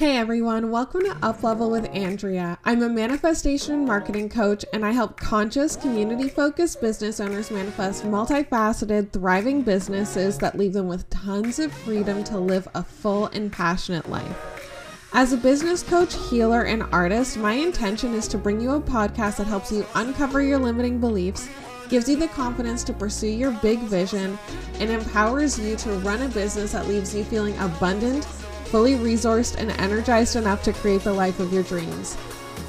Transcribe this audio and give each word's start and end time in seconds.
Hey 0.00 0.16
everyone, 0.16 0.70
welcome 0.70 1.02
to 1.02 1.14
Up 1.22 1.42
Level 1.42 1.70
with 1.70 1.86
Andrea. 1.90 2.58
I'm 2.64 2.82
a 2.82 2.88
manifestation 2.88 3.84
marketing 3.84 4.30
coach, 4.30 4.64
and 4.72 4.82
I 4.82 4.92
help 4.92 5.20
conscious, 5.20 5.76
community 5.76 6.26
focused 6.26 6.80
business 6.80 7.20
owners 7.20 7.50
manifest 7.50 8.04
multifaceted, 8.04 9.12
thriving 9.12 9.60
businesses 9.60 10.38
that 10.38 10.56
leave 10.56 10.72
them 10.72 10.88
with 10.88 11.10
tons 11.10 11.58
of 11.58 11.70
freedom 11.70 12.24
to 12.24 12.38
live 12.38 12.66
a 12.74 12.82
full 12.82 13.26
and 13.26 13.52
passionate 13.52 14.08
life. 14.08 15.10
As 15.12 15.34
a 15.34 15.36
business 15.36 15.82
coach, 15.82 16.14
healer, 16.30 16.62
and 16.62 16.84
artist, 16.92 17.36
my 17.36 17.52
intention 17.52 18.14
is 18.14 18.26
to 18.28 18.38
bring 18.38 18.58
you 18.58 18.70
a 18.70 18.80
podcast 18.80 19.36
that 19.36 19.48
helps 19.48 19.70
you 19.70 19.84
uncover 19.96 20.40
your 20.40 20.58
limiting 20.58 20.98
beliefs, 20.98 21.46
gives 21.90 22.08
you 22.08 22.16
the 22.16 22.28
confidence 22.28 22.82
to 22.84 22.94
pursue 22.94 23.26
your 23.26 23.50
big 23.60 23.80
vision, 23.80 24.38
and 24.78 24.88
empowers 24.88 25.58
you 25.58 25.76
to 25.76 25.90
run 25.98 26.22
a 26.22 26.28
business 26.28 26.72
that 26.72 26.88
leaves 26.88 27.14
you 27.14 27.22
feeling 27.22 27.54
abundant 27.58 28.26
fully 28.70 28.94
resourced 28.94 29.56
and 29.56 29.70
energized 29.72 30.36
enough 30.36 30.62
to 30.62 30.72
create 30.72 31.02
the 31.02 31.12
life 31.12 31.40
of 31.40 31.52
your 31.52 31.64
dreams. 31.64 32.16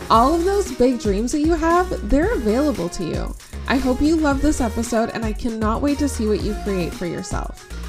All 0.09 0.33
of 0.33 0.43
those 0.43 0.71
big 0.71 0.99
dreams 0.99 1.31
that 1.31 1.39
you 1.41 1.53
have, 1.53 2.09
they're 2.09 2.33
available 2.33 2.89
to 2.89 3.05
you. 3.05 3.35
I 3.67 3.77
hope 3.77 4.01
you 4.01 4.15
love 4.15 4.41
this 4.41 4.59
episode 4.59 5.11
and 5.11 5.23
I 5.23 5.31
cannot 5.31 5.81
wait 5.81 5.99
to 5.99 6.09
see 6.09 6.27
what 6.27 6.41
you 6.41 6.55
create 6.63 6.93
for 6.93 7.05
yourself. 7.05 7.80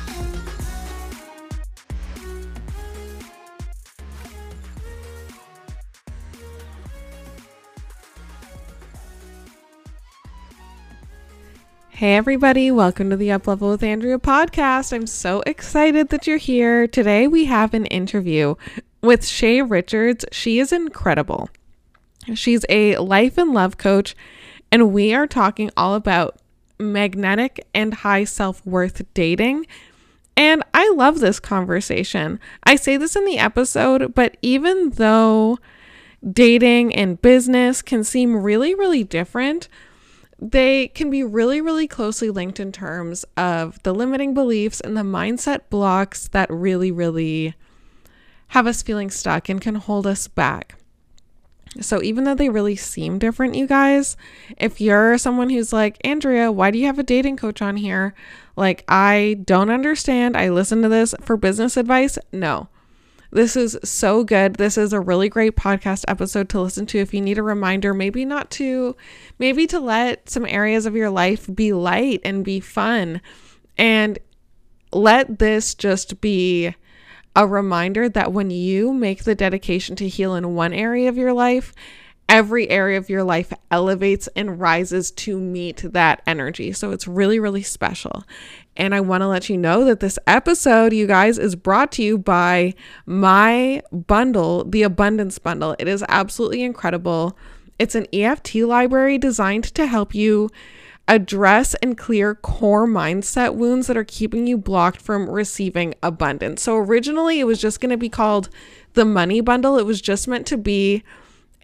Hey, 12.02 12.16
everybody, 12.16 12.69
welcome 12.73 13.11
to 13.11 13.16
the 13.16 13.30
Up 13.30 13.47
Level 13.47 13.70
with 13.70 13.84
Andrea 13.84 14.19
podcast. 14.19 14.92
I'm 14.92 15.06
so 15.06 15.41
excited 15.47 16.09
that 16.09 16.27
you're 16.27 16.37
here. 16.37 16.88
Today, 16.88 17.28
we 17.28 17.45
have 17.45 17.75
an 17.75 17.87
interview 17.87 18.56
with 19.02 19.25
Shay 19.25 19.62
Richards. 19.62 20.25
She 20.33 20.59
is 20.59 20.73
incredible. 20.73 21.48
She's 22.34 22.65
a 22.69 22.97
life 22.97 23.39
and 23.39 23.55
love 23.55 23.78
coach, 23.78 24.17
and 24.72 24.92
we 24.92 25.14
are 25.14 25.28
talking 25.28 25.70
all 25.77 25.94
about 25.94 26.41
magnetic 26.77 27.64
and 27.72 27.94
high 27.94 28.25
self 28.25 28.66
worth 28.66 29.03
dating. 29.14 29.69
And 30.37 30.64
I 30.75 30.91
love 30.97 31.20
this 31.20 31.39
conversation. 31.39 32.41
I 32.64 32.75
say 32.75 32.97
this 32.97 33.14
in 33.14 33.25
the 33.27 33.39
episode, 33.39 34.12
but 34.12 34.37
even 34.42 34.91
though 34.91 35.61
dating 36.28 36.97
and 36.97 37.22
business 37.22 37.81
can 37.81 38.03
seem 38.03 38.42
really, 38.42 38.75
really 38.75 39.05
different, 39.05 39.69
they 40.42 40.88
can 40.88 41.08
be 41.08 41.22
really, 41.22 41.60
really 41.60 41.86
closely 41.86 42.28
linked 42.28 42.58
in 42.58 42.72
terms 42.72 43.24
of 43.36 43.80
the 43.84 43.94
limiting 43.94 44.34
beliefs 44.34 44.80
and 44.80 44.96
the 44.96 45.02
mindset 45.02 45.60
blocks 45.70 46.26
that 46.28 46.50
really, 46.50 46.90
really 46.90 47.54
have 48.48 48.66
us 48.66 48.82
feeling 48.82 49.08
stuck 49.08 49.48
and 49.48 49.60
can 49.60 49.76
hold 49.76 50.04
us 50.04 50.26
back. 50.26 50.74
So, 51.80 52.02
even 52.02 52.24
though 52.24 52.34
they 52.34 52.48
really 52.48 52.74
seem 52.74 53.18
different, 53.18 53.54
you 53.54 53.66
guys, 53.68 54.16
if 54.58 54.80
you're 54.80 55.16
someone 55.16 55.48
who's 55.48 55.72
like, 55.72 55.96
Andrea, 56.04 56.50
why 56.50 56.70
do 56.70 56.78
you 56.78 56.86
have 56.86 56.98
a 56.98 57.04
dating 57.04 57.36
coach 57.36 57.62
on 57.62 57.76
here? 57.76 58.12
Like, 58.56 58.84
I 58.88 59.38
don't 59.44 59.70
understand. 59.70 60.36
I 60.36 60.50
listen 60.50 60.82
to 60.82 60.88
this 60.88 61.14
for 61.22 61.36
business 61.36 61.76
advice. 61.78 62.18
No, 62.32 62.68
this 63.33 63.56
is 63.56 63.78
so 63.83 64.25
good. 64.25 64.56
This 64.56 64.77
is 64.77 64.92
a 64.92 65.00
really 65.00 65.28
great 65.28 65.56
podcast 65.56 66.05
episode 66.06 66.50
to 66.50 66.61
listen 66.61 66.84
to 66.86 66.98
if 66.98 67.14
you 67.14 67.20
need 67.20 67.38
a 67.38 67.42
reminder, 67.42 67.94
maybe 67.94 68.25
not 68.27 68.50
to, 68.52 68.94
maybe 69.38 69.66
to 69.69 69.80
let 69.80 70.28
some 70.28 70.44
areas 70.44 70.84
of 70.84 70.94
your 70.94 71.11
life 71.11 71.48
be 71.53 71.72
light 71.72 72.20
and 72.25 72.44
be 72.44 72.60
fun. 72.60 73.22
And 73.78 74.19
let 74.92 75.38
this 75.38 75.75
just 75.75 76.20
be 76.20 76.75
a 77.34 77.47
reminder 77.47 78.10
that 78.10 78.33
when 78.33 78.50
you 78.50 78.92
make 78.92 79.25
the 79.25 79.34
dedication 79.34 79.97
to 79.97 80.08
heal 80.08 80.34
in 80.34 80.55
one 80.55 80.75
area 80.75 81.08
of 81.08 81.16
your 81.16 81.33
life, 81.33 81.72
every 82.28 82.69
area 82.69 82.98
of 82.98 83.08
your 83.08 83.25
life 83.25 83.53
elevates 83.70 84.28
and 84.36 84.60
rises 84.60 85.10
to 85.10 85.38
meet 85.38 85.83
that 85.92 86.22
energy. 86.27 86.72
So 86.72 86.91
it's 86.91 87.09
really, 87.09 87.38
really 87.38 87.62
special. 87.62 88.25
And 88.77 88.94
I 88.94 89.00
want 89.00 89.21
to 89.21 89.28
let 89.28 89.49
you 89.49 89.59
know 89.59 89.84
that 89.84 90.00
this 90.00 90.19
episode, 90.27 90.93
you 90.93 91.06
guys, 91.06 91.38
is 91.38 91.56
brought 91.56 91.93
to 91.93 92.03
you 92.03 92.16
by 92.16 92.75
my 93.05 93.83
bundle, 93.93 94.65
the 94.65 94.83
Abundance 94.83 95.38
Bundle. 95.38 95.77
It 95.78 95.88
is 95.88 96.05
absolutely 96.09 96.62
incredible. 96.62 97.37
It's 97.78 97.94
an 97.94 98.06
EFT 98.12 98.56
library 98.56 99.19
designed 99.19 99.65
to 99.75 99.87
help 99.87 100.15
you 100.15 100.49
address 101.09 101.75
and 101.82 101.99
clear 101.99 102.34
core 102.34 102.87
mindset 102.87 103.55
wounds 103.56 103.88
that 103.88 103.97
are 103.97 104.05
keeping 104.05 104.47
you 104.47 104.56
blocked 104.56 105.00
from 105.00 105.28
receiving 105.28 105.94
abundance. 106.03 106.62
So 106.62 106.77
originally, 106.77 107.41
it 107.41 107.44
was 107.44 107.61
just 107.61 107.81
going 107.81 107.91
to 107.91 107.97
be 107.97 108.09
called 108.09 108.49
the 108.94 109.05
Money 109.05 109.41
Bundle, 109.41 109.78
it 109.78 109.87
was 109.87 110.00
just 110.00 110.28
meant 110.28 110.47
to 110.49 110.59
be 110.59 111.03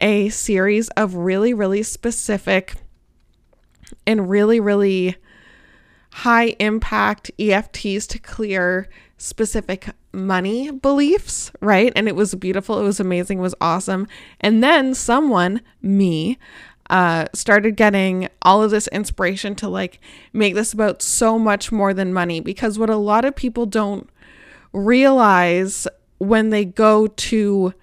a 0.01 0.29
series 0.31 0.89
of 0.91 1.15
really, 1.15 1.53
really 1.53 1.83
specific 1.83 2.75
and 4.07 4.31
really, 4.31 4.61
really 4.61 5.17
high 6.11 6.57
impact 6.59 7.31
EFTs 7.39 8.07
to 8.09 8.19
clear 8.19 8.89
specific 9.19 9.91
money 10.13 10.71
beliefs, 10.71 11.51
right? 11.61 11.93
And 11.95 12.09
it 12.09 12.17
was 12.17 12.35
beautiful, 12.35 12.79
it 12.79 12.85
was 12.85 13.01
amazing, 13.01 13.39
it 13.39 13.43
was 13.43 13.55
awesome. 13.61 14.07
And 14.41 14.63
then 14.63 14.95
someone, 14.95 15.61
me, 15.83 16.39
uh, 16.91 17.27
started 17.35 17.77
getting 17.77 18.29
all 18.43 18.63
of 18.63 18.71
this 18.71 18.89
inspiration 18.89 19.55
to 19.57 19.69
like 19.69 20.01
make 20.33 20.55
this 20.55 20.73
about 20.73 21.03
so 21.03 21.39
much 21.39 21.71
more 21.71 21.93
than 21.93 22.13
money 22.13 22.41
because 22.41 22.79
what 22.79 22.89
a 22.89 22.97
lot 22.97 23.25
of 23.25 23.37
people 23.37 23.67
don't 23.67 24.09
realize 24.73 25.87
when 26.19 26.51
they 26.51 26.65
go 26.65 27.07
to 27.07 27.75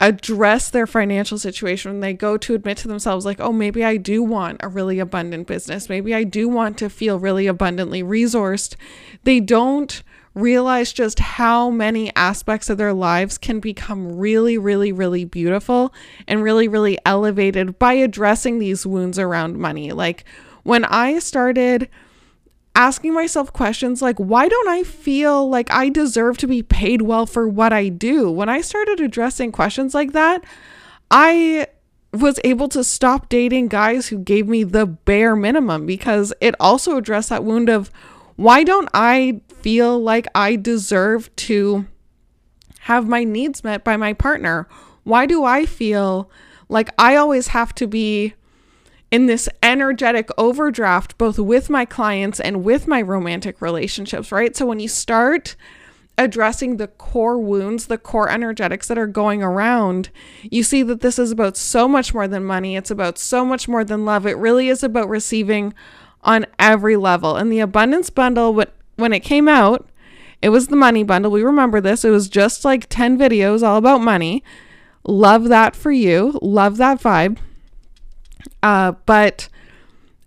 address 0.00 0.68
their 0.68 0.86
financial 0.86 1.38
situation 1.38 1.90
when 1.90 2.00
they 2.00 2.12
go 2.12 2.36
to 2.36 2.54
admit 2.54 2.76
to 2.76 2.88
themselves 2.88 3.24
like 3.24 3.40
oh 3.40 3.52
maybe 3.52 3.82
i 3.82 3.96
do 3.96 4.22
want 4.22 4.60
a 4.62 4.68
really 4.68 4.98
abundant 4.98 5.46
business. 5.46 5.88
Maybe 5.88 6.14
i 6.14 6.22
do 6.22 6.48
want 6.48 6.76
to 6.78 6.90
feel 6.90 7.18
really 7.18 7.46
abundantly 7.46 8.02
resourced. 8.02 8.76
They 9.24 9.40
don't 9.40 10.02
realize 10.34 10.92
just 10.92 11.18
how 11.18 11.70
many 11.70 12.14
aspects 12.14 12.68
of 12.68 12.76
their 12.76 12.92
lives 12.92 13.38
can 13.38 13.58
become 13.58 14.18
really 14.18 14.58
really 14.58 14.92
really 14.92 15.24
beautiful 15.24 15.94
and 16.28 16.42
really 16.42 16.68
really 16.68 16.98
elevated 17.06 17.78
by 17.78 17.94
addressing 17.94 18.58
these 18.58 18.86
wounds 18.86 19.18
around 19.18 19.56
money. 19.56 19.92
Like 19.92 20.24
when 20.62 20.84
i 20.84 21.18
started 21.20 21.88
asking 22.76 23.14
myself 23.14 23.52
questions 23.52 24.02
like, 24.02 24.18
why 24.18 24.48
don't 24.48 24.68
I 24.68 24.84
feel 24.84 25.48
like 25.48 25.72
I 25.72 25.88
deserve 25.88 26.36
to 26.38 26.46
be 26.46 26.62
paid 26.62 27.02
well 27.02 27.26
for 27.26 27.48
what 27.48 27.72
I 27.72 27.88
do? 27.88 28.30
When 28.30 28.48
I 28.48 28.60
started 28.60 29.00
addressing 29.00 29.50
questions 29.50 29.94
like 29.94 30.12
that, 30.12 30.44
I 31.10 31.68
was 32.12 32.38
able 32.44 32.68
to 32.68 32.84
stop 32.84 33.28
dating 33.28 33.68
guys 33.68 34.08
who 34.08 34.18
gave 34.18 34.46
me 34.46 34.62
the 34.62 34.86
bare 34.86 35.34
minimum 35.34 35.86
because 35.86 36.32
it 36.40 36.54
also 36.60 36.96
addressed 36.96 37.30
that 37.30 37.44
wound 37.44 37.68
of 37.68 37.90
why 38.36 38.62
don't 38.62 38.88
I 38.92 39.40
feel 39.60 39.98
like 39.98 40.26
I 40.34 40.56
deserve 40.56 41.34
to 41.36 41.86
have 42.80 43.08
my 43.08 43.24
needs 43.24 43.64
met 43.64 43.84
by 43.84 43.96
my 43.96 44.12
partner? 44.12 44.68
Why 45.02 45.24
do 45.24 45.44
I 45.44 45.64
feel 45.64 46.30
like 46.68 46.90
I 46.98 47.16
always 47.16 47.48
have 47.48 47.74
to 47.76 47.86
be 47.86 48.34
in 49.16 49.24
this 49.24 49.48
energetic 49.62 50.28
overdraft, 50.36 51.16
both 51.16 51.38
with 51.38 51.70
my 51.70 51.86
clients 51.86 52.38
and 52.38 52.62
with 52.62 52.86
my 52.86 53.00
romantic 53.00 53.62
relationships, 53.62 54.30
right? 54.30 54.54
So 54.54 54.66
when 54.66 54.78
you 54.78 54.88
start 54.88 55.56
addressing 56.18 56.76
the 56.76 56.88
core 56.88 57.38
wounds, 57.38 57.86
the 57.86 57.96
core 57.96 58.28
energetics 58.28 58.88
that 58.88 58.98
are 58.98 59.06
going 59.06 59.42
around, 59.42 60.10
you 60.42 60.62
see 60.62 60.82
that 60.82 61.00
this 61.00 61.18
is 61.18 61.30
about 61.30 61.56
so 61.56 61.88
much 61.88 62.12
more 62.12 62.28
than 62.28 62.44
money. 62.44 62.76
It's 62.76 62.90
about 62.90 63.16
so 63.16 63.42
much 63.42 63.66
more 63.68 63.84
than 63.84 64.04
love. 64.04 64.26
It 64.26 64.36
really 64.36 64.68
is 64.68 64.82
about 64.82 65.08
receiving 65.08 65.72
on 66.22 66.44
every 66.58 66.96
level. 66.98 67.36
And 67.36 67.50
the 67.50 67.60
abundance 67.60 68.10
bundle, 68.10 68.62
when 68.96 69.14
it 69.14 69.20
came 69.20 69.48
out, 69.48 69.88
it 70.42 70.50
was 70.50 70.66
the 70.66 70.76
money 70.76 71.04
bundle. 71.04 71.32
We 71.32 71.42
remember 71.42 71.80
this. 71.80 72.04
It 72.04 72.10
was 72.10 72.28
just 72.28 72.66
like 72.66 72.86
10 72.90 73.16
videos 73.16 73.66
all 73.66 73.78
about 73.78 74.02
money. 74.02 74.44
Love 75.04 75.44
that 75.44 75.74
for 75.74 75.90
you. 75.90 76.38
Love 76.42 76.76
that 76.76 77.00
vibe. 77.00 77.38
Uh, 78.62 78.92
but 79.06 79.48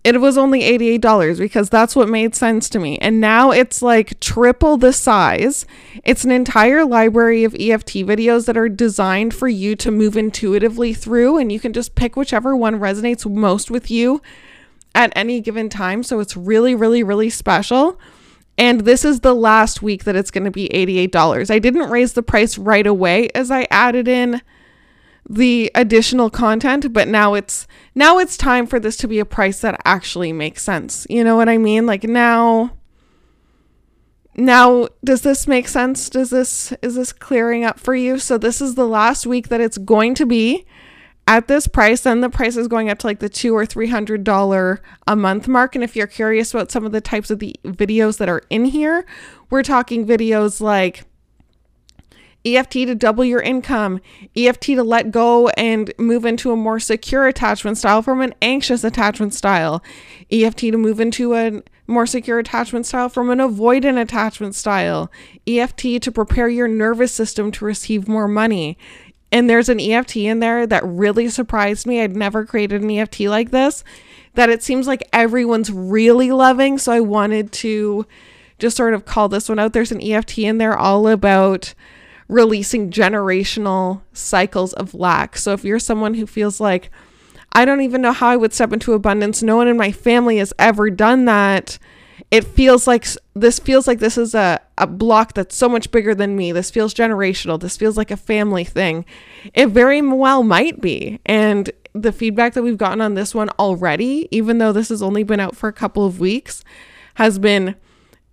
it 0.04 0.22
was 0.22 0.38
only 0.38 0.62
$88 0.62 1.38
because 1.38 1.70
that's 1.70 1.96
what 1.96 2.08
made 2.08 2.34
sense 2.34 2.70
to 2.70 2.80
me. 2.80 2.98
And 3.00 3.20
now 3.20 3.52
it's 3.52 3.82
like 3.82 4.20
triple 4.20 4.78
the 4.78 4.94
size. 4.94 5.66
It's 6.06 6.24
an 6.24 6.32
entire 6.32 6.86
library 6.86 7.44
of 7.44 7.54
EFT 7.54 8.06
videos 8.06 8.46
that 8.46 8.58
are 8.58 8.70
designed 8.70 9.34
for 9.34 9.50
you 9.50 9.76
to 9.76 9.92
move 9.92 10.16
intuitively 10.16 10.94
through, 10.94 11.38
and 11.38 11.52
you 11.52 11.60
can 11.60 11.74
just 11.74 11.96
pick 11.96 12.16
whichever 12.16 12.56
one 12.56 12.80
resonates 12.80 13.30
most 13.30 13.70
with 13.70 13.92
you 13.92 14.22
at 14.96 15.12
any 15.16 15.42
given 15.42 15.68
time. 15.70 16.02
So 16.02 16.20
it's 16.20 16.38
really, 16.38 16.76
really, 16.76 17.04
really 17.04 17.30
special. 17.30 18.00
And 18.58 18.82
this 18.82 19.06
is 19.06 19.20
the 19.20 19.36
last 19.36 19.82
week 19.82 20.06
that 20.06 20.16
it's 20.16 20.32
going 20.32 20.44
to 20.46 20.52
be 20.52 20.70
$88. 20.70 21.50
I 21.50 21.60
didn't 21.60 21.90
raise 21.90 22.14
the 22.14 22.24
price 22.24 22.58
right 22.58 22.88
away 22.88 23.30
as 23.36 23.52
I 23.52 23.68
added 23.70 24.08
in 24.08 24.42
the 25.30 25.72
additional 25.76 26.32
content, 26.32 26.92
but 26.92 27.08
now 27.08 27.36
it's 27.36 27.68
now 27.94 28.18
it's 28.18 28.36
time 28.36 28.66
for 28.66 28.80
this 28.80 28.98
to 28.98 29.08
be 29.08 29.20
a 29.20 29.26
price 29.26 29.62
that 29.62 29.80
actually 29.86 30.34
makes 30.34 30.64
sense. 30.64 31.06
You 31.10 31.24
know 31.24 31.36
what 31.36 31.48
I 31.48 31.58
mean? 31.58 31.86
Like 31.86 32.04
now 32.04 32.72
now, 34.40 34.88
does 35.04 35.22
this 35.22 35.48
make 35.48 35.68
sense? 35.68 36.10
Does 36.10 36.30
this 36.30 36.72
is 36.82 36.96
this 36.96 37.12
clearing 37.12 37.66
up 37.66 37.78
for 37.78 37.94
you? 37.94 38.18
So 38.18 38.38
this 38.38 38.62
is 38.62 38.76
the 38.76 38.88
last 38.88 39.28
week 39.28 39.50
that 39.50 39.60
it's 39.60 39.78
going 39.78 40.16
to 40.16 40.26
be 40.26 40.66
at 41.28 41.50
this 41.50 41.68
price. 41.68 42.02
Then 42.02 42.22
the 42.22 42.30
price 42.30 42.56
is 42.56 42.70
going 42.70 42.90
up 42.90 43.00
to 43.00 43.08
like 43.08 43.20
the 43.20 43.28
two 43.28 43.54
or 43.54 43.66
three 43.66 43.88
hundred 43.88 44.24
dollar 44.24 44.82
a 45.08 45.16
month 45.16 45.50
mark. 45.50 45.76
And 45.76 45.84
if 45.84 45.94
you're 45.94 46.08
curious 46.08 46.54
about 46.54 46.72
some 46.72 46.86
of 46.86 46.94
the 46.94 47.02
types 47.02 47.30
of 47.30 47.40
the 47.40 47.54
videos 47.66 48.18
that 48.18 48.30
are 48.30 48.44
in 48.50 48.64
here, 48.64 49.06
we're 49.50 49.62
talking 49.62 50.08
videos 50.08 50.62
like 50.62 51.04
EFT 52.46 52.72
to 52.72 52.96
double 52.96 53.26
your 53.26 53.42
income, 53.42 54.00
EFT 54.36 54.64
to 54.64 54.84
let 54.84 55.12
go 55.12 55.50
and 55.50 55.94
move 55.98 56.26
into 56.26 56.52
a 56.52 56.56
more 56.56 56.80
secure 56.80 57.28
attachment 57.28 57.78
style 57.78 58.02
from 58.02 58.22
an 58.22 58.34
anxious 58.42 58.84
attachment 58.84 59.34
style, 59.34 59.84
EFT 60.32 60.60
to 60.60 60.78
move 60.78 61.00
into 61.00 61.36
a 61.36 61.62
more 61.88 62.06
secure 62.06 62.40
attachment 62.40 62.86
style 62.86 63.10
from 63.10 63.30
an 63.30 63.40
avoidant 63.40 64.00
attachment 64.02 64.56
style, 64.56 65.12
EFT 65.48 66.02
to 66.02 66.12
prepare 66.12 66.48
your 66.48 66.68
nervous 66.68 67.12
system 67.12 67.52
to 67.52 67.66
receive 67.66 68.08
more 68.08 68.28
money. 68.28 68.78
And 69.32 69.50
there's 69.50 69.70
an 69.70 69.80
EFT 69.80 70.18
in 70.18 70.40
there 70.40 70.66
that 70.66 70.84
really 70.86 71.30
surprised 71.30 71.86
me. 71.86 72.02
I'd 72.02 72.16
never 72.16 72.46
created 72.46 72.82
an 72.82 72.90
EFT 72.90 73.22
like 73.22 73.52
this, 73.52 73.84
that 74.36 74.50
it 74.50 74.64
seems 74.64 74.88
like 74.88 75.08
everyone's 75.12 75.72
really 75.72 76.32
loving. 76.32 76.78
So 76.78 76.92
I 76.92 77.02
wanted 77.02 77.52
to 77.54 78.06
just 78.60 78.78
sort 78.78 78.94
of 78.94 79.06
call 79.06 79.30
this 79.30 79.50
one 79.50 79.60
out. 79.60 79.74
There's 79.74 79.92
an 79.92 80.02
EFT 80.02 80.40
in 80.40 80.58
there 80.58 80.78
all 80.78 81.08
about 81.08 81.74
releasing 82.30 82.92
generational 82.92 84.02
cycles 84.14 84.72
of 84.74 84.94
lack. 84.94 85.36
So 85.36 85.52
if 85.52 85.66
you're 85.66 85.80
someone 85.80 86.14
who 86.14 86.26
feels 86.26 86.62
like, 86.62 86.92
I 87.52 87.66
don't 87.66 87.82
even 87.82 88.02
know 88.02 88.14
how 88.14 88.30
I 88.30 88.38
would 88.38 88.54
step 88.54 88.72
into 88.72 88.94
abundance, 88.94 89.44
no 89.44 89.58
one 89.58 89.68
in 89.68 89.76
my 89.76 89.92
family 89.92 90.38
has 90.38 90.54
ever 90.58 90.90
done 90.90 91.26
that. 91.26 91.80
It 92.32 92.44
feels 92.44 92.86
like 92.86 93.08
this 93.34 93.58
feels 93.58 93.88
like 93.88 93.98
this 93.98 94.18
is 94.18 94.36
a, 94.36 94.62
a 94.78 94.86
block 94.86 95.34
that's 95.34 95.56
so 95.56 95.68
much 95.68 95.90
bigger 95.90 96.14
than 96.14 96.36
me. 96.36 96.52
This 96.52 96.70
feels 96.70 96.94
generational. 96.94 97.60
This 97.60 97.76
feels 97.76 97.98
like 97.98 98.12
a 98.12 98.18
family 98.18 98.64
thing. 98.64 99.04
It 99.56 99.68
very 99.68 100.00
well 100.02 100.44
might 100.44 100.80
be. 100.80 101.20
And 101.26 101.72
the 101.94 102.12
feedback 102.12 102.54
that 102.54 102.62
we've 102.62 102.78
gotten 102.78 103.02
on 103.02 103.16
this 103.16 103.34
one 103.34 103.50
already, 103.58 104.28
even 104.30 104.60
though 104.60 104.72
this 104.72 104.90
has 104.90 105.02
only 105.02 105.24
been 105.24 105.40
out 105.40 105.56
for 105.56 105.68
a 105.68 105.74
couple 105.74 106.06
of 106.06 106.20
weeks, 106.20 106.64
has 107.16 107.40
been 107.40 107.76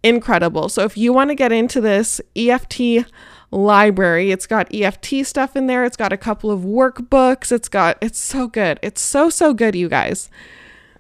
incredible. 0.02 0.68
So 0.68 0.82
if 0.82 0.98
you 0.98 1.14
want 1.14 1.30
to 1.30 1.34
get 1.34 1.52
into 1.52 1.80
this 1.80 2.20
EFT 2.36 3.06
library. 3.50 4.30
It's 4.30 4.46
got 4.46 4.74
EFT 4.74 5.24
stuff 5.24 5.56
in 5.56 5.66
there. 5.66 5.84
It's 5.84 5.96
got 5.96 6.12
a 6.12 6.16
couple 6.16 6.50
of 6.50 6.60
workbooks. 6.60 7.52
It's 7.52 7.68
got, 7.68 7.98
it's 8.00 8.18
so 8.18 8.48
good. 8.48 8.78
It's 8.82 9.00
so, 9.00 9.30
so 9.30 9.54
good, 9.54 9.74
you 9.74 9.88
guys. 9.88 10.30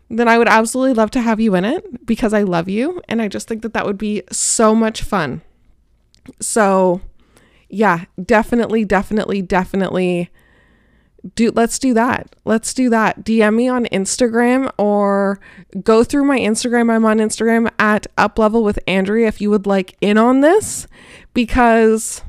Then 0.08 0.28
I 0.28 0.38
would 0.38 0.48
absolutely 0.48 0.94
love 0.94 1.10
to 1.12 1.20
have 1.20 1.40
you 1.40 1.54
in 1.54 1.64
it 1.64 2.06
because 2.06 2.32
I 2.32 2.42
love 2.42 2.68
you. 2.68 3.02
And 3.08 3.20
I 3.20 3.28
just 3.28 3.48
think 3.48 3.62
that 3.62 3.74
that 3.74 3.86
would 3.86 3.98
be 3.98 4.22
so 4.30 4.74
much 4.74 5.02
fun. 5.02 5.42
So, 6.40 7.00
yeah, 7.68 8.04
definitely, 8.24 8.84
definitely, 8.84 9.42
definitely 9.42 10.30
do 11.34 11.50
let's 11.50 11.78
do 11.78 11.94
that. 11.94 12.36
Let's 12.44 12.72
do 12.72 12.88
that. 12.90 13.24
DM 13.24 13.56
me 13.56 13.68
on 13.68 13.86
Instagram 13.86 14.70
or 14.78 15.40
go 15.82 16.04
through 16.04 16.24
my 16.24 16.38
Instagram. 16.38 16.90
I'm 16.90 17.04
on 17.04 17.18
Instagram 17.18 17.70
at 17.78 18.06
up 18.16 18.38
level 18.38 18.62
with 18.62 18.78
Andrea 18.86 19.26
if 19.26 19.40
you 19.40 19.50
would 19.50 19.66
like 19.66 19.96
in 20.00 20.18
on 20.18 20.40
this 20.40 20.86
because 21.34 22.22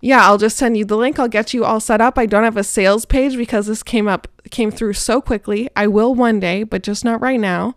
yeah, 0.00 0.26
I'll 0.26 0.38
just 0.38 0.56
send 0.56 0.76
you 0.76 0.84
the 0.84 0.96
link. 0.96 1.18
I'll 1.18 1.28
get 1.28 1.52
you 1.52 1.64
all 1.64 1.80
set 1.80 2.00
up. 2.00 2.18
I 2.18 2.26
don't 2.26 2.44
have 2.44 2.56
a 2.56 2.64
sales 2.64 3.04
page 3.04 3.36
because 3.36 3.66
this 3.66 3.82
came 3.82 4.08
up 4.08 4.28
came 4.50 4.70
through 4.70 4.94
so 4.94 5.20
quickly. 5.20 5.68
I 5.76 5.86
will 5.86 6.14
one 6.14 6.40
day, 6.40 6.62
but 6.62 6.82
just 6.82 7.04
not 7.04 7.20
right 7.20 7.38
now. 7.38 7.74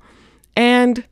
And 0.55 1.05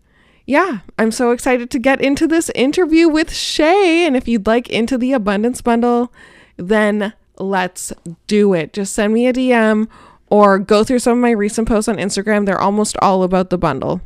yeah, 0.46 0.80
I'm 0.98 1.12
so 1.12 1.32
excited 1.32 1.70
to 1.72 1.80
get 1.80 2.02
into 2.02 2.28
this 2.28 2.50
interview 2.56 3.08
with 3.10 3.34
Shay. 3.34 4.06
And 4.06 4.16
if 4.16 4.28
you'd 4.28 4.48
like 4.48 4.70
into 4.70 4.98
the 4.98 5.14
abundance 5.14 5.62
bundle, 5.62 6.14
then 6.58 7.14
let's 7.38 7.92
do 8.28 8.54
it. 8.54 8.74
Just 8.74 8.94
send 8.94 9.14
me 9.14 9.28
a 9.28 9.34
DM 9.34 9.88
or 10.28 10.60
go 10.60 10.84
through 10.84 11.00
some 11.00 11.18
of 11.18 11.22
my 11.22 11.32
recent 11.32 11.68
posts 11.68 11.90
on 11.90 11.98
Instagram. 11.98 12.46
They're 12.46 12.60
almost 12.60 12.96
all 13.02 13.24
about 13.24 13.50
the 13.50 13.58
bundle. 13.58 14.02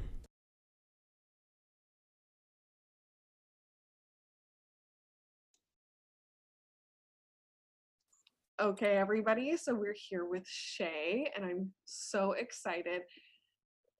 Okay, 8.61 8.95
everybody. 8.95 9.57
So 9.57 9.75
we're 9.75 9.95
here 10.09 10.23
with 10.23 10.47
Shay, 10.47 11.29
and 11.35 11.43
I'm 11.43 11.71
so 11.83 12.31
excited. 12.31 13.01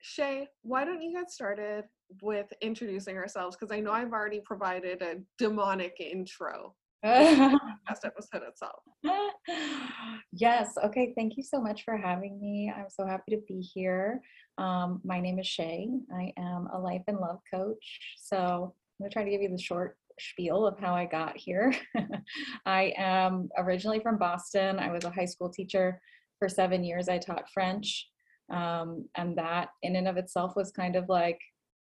Shay, 0.02 0.48
why 0.62 0.86
don't 0.86 1.02
you 1.02 1.12
get 1.12 1.30
started 1.30 1.84
with 2.22 2.46
introducing 2.62 3.18
ourselves? 3.18 3.58
Because 3.58 3.76
I 3.76 3.82
know 3.82 3.92
I've 3.92 4.14
already 4.14 4.40
provided 4.40 5.02
a 5.02 5.16
demonic 5.38 6.00
intro. 6.00 6.74
Last 7.04 7.60
episode 8.06 8.44
itself. 8.48 8.80
yes. 10.32 10.76
Okay. 10.82 11.12
Thank 11.18 11.36
you 11.36 11.44
so 11.44 11.60
much 11.60 11.84
for 11.84 11.98
having 11.98 12.40
me. 12.40 12.72
I'm 12.74 12.90
so 12.90 13.06
happy 13.06 13.36
to 13.36 13.42
be 13.50 13.60
here. 13.60 14.22
Um, 14.58 15.02
my 15.04 15.20
name 15.20 15.38
is 15.38 15.48
Shay. 15.48 15.90
I 16.14 16.32
am 16.38 16.70
a 16.74 16.80
life 16.80 17.04
and 17.08 17.18
love 17.18 17.40
coach. 17.54 18.00
So 18.18 18.38
I'm 18.38 19.04
going 19.04 19.10
to 19.10 19.14
try 19.14 19.26
to 19.26 19.30
give 19.30 19.42
you 19.42 19.50
the 19.50 19.62
short 19.62 19.98
spiel 20.20 20.66
of 20.66 20.80
how 20.80 20.94
I 20.94 21.06
got 21.06 21.38
here. 21.38 21.74
I 22.66 22.94
am 22.98 23.50
originally 23.58 24.00
from 24.00 24.18
Boston. 24.18 24.80
I 24.80 24.92
was 24.92 25.04
a 25.04 25.10
high 25.10 25.26
school 25.26 25.50
teacher 25.50 26.02
for 26.40 26.50
seven 26.50 26.84
years. 26.84 27.10
I 27.10 27.18
taught 27.18 27.50
French. 27.54 28.08
Um, 28.52 29.08
and 29.16 29.38
that, 29.38 29.70
in 29.82 29.96
and 29.96 30.08
of 30.08 30.18
itself, 30.18 30.56
was 30.56 30.72
kind 30.72 30.96
of 30.96 31.10
like 31.10 31.40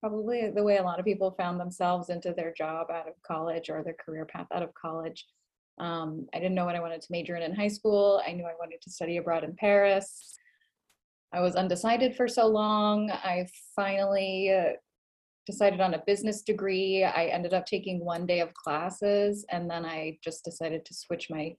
probably 0.00 0.50
the 0.50 0.62
way 0.62 0.76
a 0.76 0.82
lot 0.82 0.98
of 0.98 1.04
people 1.04 1.32
found 1.32 1.58
themselves 1.58 2.10
into 2.10 2.32
their 2.32 2.52
job 2.52 2.90
out 2.90 3.08
of 3.08 3.14
college 3.26 3.70
or 3.70 3.82
their 3.82 3.96
career 4.04 4.24
path 4.24 4.46
out 4.52 4.62
of 4.62 4.72
college. 4.74 5.26
Um, 5.78 6.26
I 6.34 6.38
didn't 6.38 6.54
know 6.54 6.64
what 6.64 6.76
I 6.76 6.80
wanted 6.80 7.02
to 7.02 7.08
major 7.10 7.36
in 7.36 7.42
in 7.42 7.54
high 7.54 7.68
school. 7.68 8.22
I 8.26 8.32
knew 8.32 8.44
I 8.44 8.54
wanted 8.58 8.80
to 8.82 8.90
study 8.90 9.16
abroad 9.16 9.44
in 9.44 9.54
Paris. 9.56 10.36
I 11.32 11.40
was 11.40 11.56
undecided 11.56 12.16
for 12.16 12.28
so 12.28 12.46
long. 12.46 13.10
I 13.10 13.46
finally 13.74 14.54
uh, 14.54 14.72
decided 15.46 15.80
on 15.80 15.94
a 15.94 16.02
business 16.06 16.42
degree. 16.42 17.04
I 17.04 17.26
ended 17.26 17.54
up 17.54 17.66
taking 17.66 18.04
one 18.04 18.26
day 18.26 18.40
of 18.40 18.52
classes 18.54 19.46
and 19.50 19.70
then 19.70 19.84
I 19.86 20.18
just 20.22 20.44
decided 20.44 20.84
to 20.84 20.94
switch 20.94 21.30
my 21.30 21.54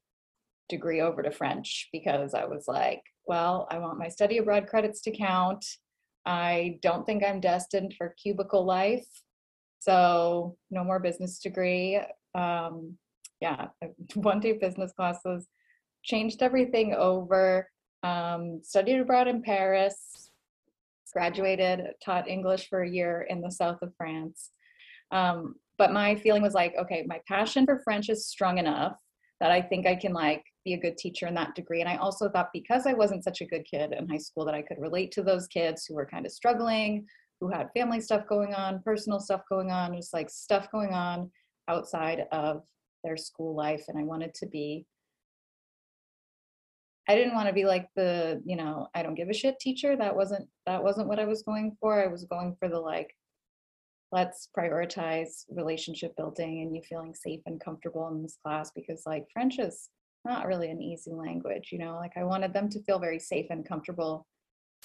degree 0.70 1.02
over 1.02 1.24
to 1.24 1.32
French 1.32 1.88
because 1.92 2.34
I 2.34 2.46
was 2.46 2.68
like, 2.68 3.02
well, 3.26 3.68
I 3.72 3.80
want 3.80 4.00
my 4.00 4.10
study 4.10 4.38
abroad 4.38 4.68
credits 4.68 5.02
to 5.02 5.12
count. 5.12 5.66
I 6.26 6.78
don't 6.82 7.06
think 7.06 7.24
I'm 7.24 7.40
destined 7.40 7.96
for 7.98 8.16
cubicle 8.22 8.66
life. 8.66 9.08
So, 9.80 10.58
no 10.72 10.84
more 10.84 11.00
business 11.00 11.40
degree. 11.40 12.02
Um, 12.36 12.98
yeah, 13.40 13.68
one 14.16 14.40
day 14.40 14.54
business 14.54 14.92
classes, 14.92 15.48
changed 16.04 16.42
everything 16.42 16.94
over, 16.94 17.70
um, 18.04 18.62
studied 18.64 19.00
abroad 19.00 19.28
in 19.28 19.42
Paris, 19.42 20.27
graduated, 21.18 21.80
taught 22.06 22.28
English 22.28 22.70
for 22.70 22.84
a 22.84 22.90
year 22.90 23.26
in 23.28 23.42
the 23.42 23.50
south 23.50 23.80
of 23.82 23.92
France. 23.98 24.52
Um, 25.12 25.56
but 25.80 25.92
my 25.92 26.14
feeling 26.14 26.44
was 26.44 26.54
like, 26.54 26.76
okay, 26.80 27.06
my 27.08 27.20
passion 27.28 27.66
for 27.66 27.82
French 27.84 28.10
is 28.10 28.28
strong 28.28 28.60
enough 28.60 28.94
that 29.40 29.50
I 29.50 29.60
think 29.60 29.88
I 29.88 29.96
can 29.96 30.14
like 30.14 30.44
be 30.64 30.76
a 30.76 30.80
good 30.80 30.96
teacher 30.96 31.26
in 31.26 31.34
that 31.34 31.56
degree. 31.56 31.82
And 31.82 31.90
I 31.90 31.98
also 31.98 32.30
thought 32.30 32.50
because 32.54 32.86
I 32.86 32.94
wasn't 32.94 33.24
such 33.24 33.42
a 33.42 33.48
good 33.48 33.66
kid 33.66 33.94
in 33.98 34.08
high 34.08 34.20
school 34.20 34.46
that 34.46 34.54
I 34.54 34.62
could 34.62 34.78
relate 34.80 35.12
to 35.14 35.24
those 35.24 35.48
kids 35.48 35.86
who 35.86 35.96
were 35.96 36.06
kind 36.06 36.28
of 36.28 36.32
struggling, 36.32 37.08
who 37.42 37.50
had 37.50 37.74
family 37.76 38.00
stuff 38.00 38.28
going 38.30 38.54
on, 38.54 38.84
personal 38.84 39.20
stuff 39.20 39.42
going 39.50 39.72
on, 39.72 39.96
just 39.96 40.14
like 40.14 40.30
stuff 40.30 40.70
going 40.72 40.94
on 40.94 41.32
outside 41.68 42.26
of 42.32 42.62
their 43.04 43.18
school 43.18 43.56
life. 43.56 43.86
And 43.88 43.98
I 43.98 44.04
wanted 44.04 44.36
to 44.36 44.46
be 44.46 44.86
I 47.08 47.16
didn't 47.16 47.36
want 47.36 47.48
to 47.48 47.54
be 47.54 47.66
like 47.66 47.88
the, 47.96 48.42
you 48.46 48.56
know, 48.56 48.88
I 48.94 49.02
don't 49.02 49.16
give 49.16 49.30
a 49.30 49.34
shit 49.34 49.60
teacher. 49.60 49.96
That 49.96 50.16
wasn't 50.16 50.48
that 50.66 50.84
wasn't 50.84 51.08
what 51.08 51.20
I 51.20 51.26
was 51.26 51.44
going 51.44 51.78
for. 51.80 52.04
I 52.04 52.08
was 52.08 52.26
going 52.26 52.56
for 52.60 52.68
the 52.68 52.80
like 52.80 53.16
let's 54.12 54.50
prioritize 54.58 55.44
relationship 55.50 56.16
building 56.16 56.62
and 56.62 56.76
you 56.76 56.82
feeling 56.82 57.14
safe 57.14 57.42
and 57.46 57.64
comfortable 57.64 58.08
in 58.10 58.24
this 58.24 58.38
class 58.44 58.72
because 58.72 59.04
like 59.06 59.26
French 59.34 59.60
is 59.60 59.90
not 60.26 60.48
really 60.48 60.70
an 60.70 60.82
easy 60.82 61.12
language, 61.12 61.70
you 61.72 61.80
know. 61.80 61.96
Like 61.96 62.14
I 62.18 62.24
wanted 62.24 62.54
them 62.54 62.70
to 62.70 62.84
feel 62.84 63.00
very 63.00 63.20
safe 63.20 63.48
and 63.50 63.68
comfortable 63.68 64.26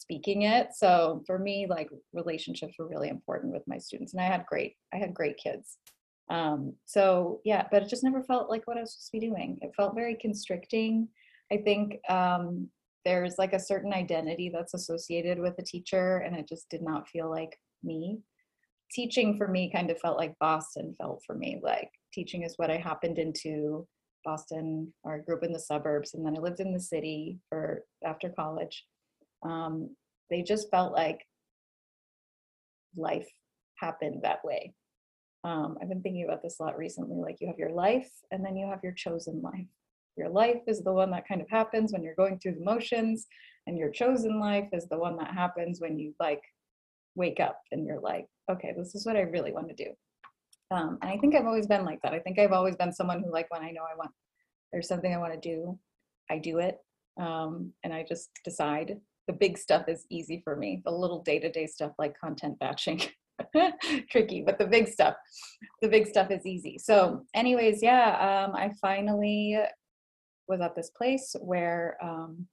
speaking 0.00 0.42
it. 0.42 0.68
So 0.74 1.22
for 1.26 1.38
me 1.38 1.66
like 1.68 1.90
relationships 2.12 2.74
were 2.78 2.88
really 2.88 3.08
important 3.08 3.52
with 3.52 3.66
my 3.66 3.78
students 3.78 4.12
and 4.12 4.22
I 4.22 4.26
had 4.26 4.46
great 4.46 4.76
I 4.94 4.96
had 4.96 5.14
great 5.14 5.36
kids. 5.38 5.78
Um 6.30 6.74
so 6.86 7.40
yeah, 7.44 7.66
but 7.70 7.82
it 7.82 7.88
just 7.88 8.04
never 8.04 8.22
felt 8.22 8.48
like 8.48 8.66
what 8.66 8.76
I 8.76 8.80
was 8.80 8.92
supposed 8.92 9.10
to 9.10 9.18
be 9.18 9.26
doing. 9.26 9.58
It 9.60 9.74
felt 9.76 9.96
very 9.96 10.14
constricting 10.14 11.08
I 11.52 11.58
think 11.58 12.00
um, 12.08 12.68
there's 13.04 13.36
like 13.38 13.52
a 13.52 13.60
certain 13.60 13.92
identity 13.92 14.50
that's 14.52 14.74
associated 14.74 15.38
with 15.38 15.54
a 15.58 15.62
teacher, 15.62 16.18
and 16.18 16.34
it 16.36 16.48
just 16.48 16.68
did 16.70 16.82
not 16.82 17.08
feel 17.08 17.30
like 17.30 17.58
me. 17.82 18.20
Teaching 18.92 19.36
for 19.36 19.48
me 19.48 19.70
kind 19.74 19.90
of 19.90 19.98
felt 20.00 20.18
like 20.18 20.38
Boston 20.38 20.94
felt 20.98 21.22
for 21.26 21.34
me. 21.34 21.60
Like 21.62 21.90
teaching 22.12 22.42
is 22.42 22.54
what 22.56 22.70
I 22.70 22.76
happened 22.78 23.18
into 23.18 23.86
Boston, 24.24 24.92
or 25.02 25.16
I 25.16 25.18
grew 25.18 25.36
up 25.36 25.44
in 25.44 25.52
the 25.52 25.58
suburbs, 25.58 26.14
and 26.14 26.24
then 26.24 26.36
I 26.36 26.40
lived 26.40 26.60
in 26.60 26.72
the 26.72 26.80
city 26.80 27.38
for 27.48 27.84
after 28.04 28.28
college. 28.30 28.84
Um, 29.44 29.96
they 30.30 30.42
just 30.42 30.70
felt 30.70 30.92
like 30.92 31.20
life 32.96 33.28
happened 33.78 34.20
that 34.22 34.44
way. 34.44 34.74
um, 35.44 35.76
I've 35.80 35.88
been 35.88 36.02
thinking 36.02 36.24
about 36.24 36.42
this 36.42 36.60
a 36.60 36.62
lot 36.62 36.78
recently. 36.78 37.16
Like 37.16 37.38
you 37.40 37.48
have 37.48 37.58
your 37.58 37.72
life 37.72 38.10
and 38.30 38.44
then 38.44 38.56
you 38.56 38.66
have 38.68 38.80
your 38.82 38.92
chosen 38.92 39.42
life. 39.42 39.66
Your 40.16 40.28
life 40.28 40.62
is 40.66 40.82
the 40.82 40.92
one 40.92 41.10
that 41.10 41.26
kind 41.26 41.40
of 41.40 41.48
happens 41.48 41.92
when 41.92 42.02
you're 42.02 42.14
going 42.14 42.38
through 42.38 42.54
the 42.54 42.64
motions, 42.64 43.26
and 43.66 43.78
your 43.78 43.90
chosen 43.90 44.40
life 44.40 44.68
is 44.72 44.86
the 44.88 44.98
one 44.98 45.16
that 45.16 45.32
happens 45.32 45.80
when 45.80 45.98
you 45.98 46.14
like 46.18 46.42
wake 47.14 47.40
up 47.40 47.60
and 47.70 47.86
you're 47.86 48.00
like, 48.00 48.26
okay, 48.50 48.74
this 48.76 48.94
is 48.94 49.06
what 49.06 49.16
I 49.16 49.20
really 49.20 49.52
want 49.52 49.68
to 49.68 49.84
do. 49.84 49.90
Um, 50.70 50.98
and 51.02 51.10
I 51.10 51.18
think 51.18 51.34
I've 51.34 51.46
always 51.46 51.66
been 51.66 51.84
like 51.84 52.00
that. 52.02 52.14
I 52.14 52.18
think 52.18 52.38
I've 52.38 52.52
always 52.52 52.76
been 52.76 52.92
someone 52.92 53.22
who, 53.22 53.30
like, 53.30 53.50
when 53.50 53.62
I 53.62 53.70
know 53.70 53.82
I 53.82 53.96
want, 53.96 54.10
there's 54.72 54.88
something 54.88 55.14
I 55.14 55.18
want 55.18 55.34
to 55.34 55.48
do, 55.48 55.78
I 56.30 56.38
do 56.38 56.58
it. 56.58 56.78
Um, 57.20 57.72
and 57.84 57.92
I 57.92 58.04
just 58.08 58.30
decide. 58.44 58.98
The 59.28 59.34
big 59.34 59.58
stuff 59.58 59.84
is 59.88 60.06
easy 60.10 60.40
for 60.42 60.56
me. 60.56 60.82
The 60.84 60.90
little 60.90 61.22
day 61.22 61.38
to 61.38 61.52
day 61.52 61.66
stuff, 61.66 61.92
like 61.98 62.18
content 62.18 62.58
batching, 62.58 63.02
tricky, 64.10 64.42
but 64.42 64.58
the 64.58 64.66
big 64.66 64.88
stuff, 64.88 65.14
the 65.82 65.88
big 65.88 66.06
stuff 66.06 66.30
is 66.30 66.46
easy. 66.46 66.78
So, 66.78 67.22
anyways, 67.34 67.82
yeah, 67.82 68.46
um, 68.46 68.56
I 68.56 68.72
finally 68.80 69.58
was 70.48 70.60
at 70.60 70.74
this 70.74 70.90
place 70.90 71.34
where 71.40 71.96
um, 72.02 72.46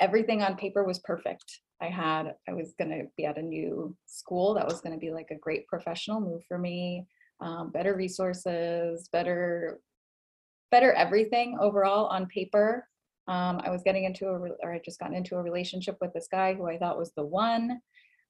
everything 0.00 0.42
on 0.42 0.56
paper 0.56 0.84
was 0.84 0.98
perfect. 1.00 1.60
I 1.80 1.86
had, 1.86 2.34
I 2.48 2.54
was 2.54 2.74
going 2.78 2.90
to 2.90 3.04
be 3.16 3.24
at 3.24 3.38
a 3.38 3.42
new 3.42 3.96
school 4.06 4.54
that 4.54 4.66
was 4.66 4.80
going 4.80 4.92
to 4.92 4.98
be 4.98 5.12
like 5.12 5.28
a 5.30 5.38
great 5.38 5.66
professional 5.68 6.20
move 6.20 6.42
for 6.48 6.58
me, 6.58 7.06
um, 7.40 7.70
better 7.70 7.94
resources, 7.94 9.08
better, 9.12 9.78
better 10.70 10.92
everything 10.92 11.56
overall 11.60 12.06
on 12.06 12.26
paper. 12.26 12.86
Um, 13.28 13.60
I 13.62 13.70
was 13.70 13.82
getting 13.82 14.04
into 14.04 14.26
a, 14.26 14.38
or 14.62 14.72
I 14.72 14.80
just 14.84 14.98
gotten 14.98 15.16
into 15.16 15.36
a 15.36 15.42
relationship 15.42 15.98
with 16.00 16.12
this 16.14 16.28
guy 16.30 16.54
who 16.54 16.66
I 16.66 16.78
thought 16.78 16.98
was 16.98 17.12
the 17.16 17.24
one. 17.24 17.80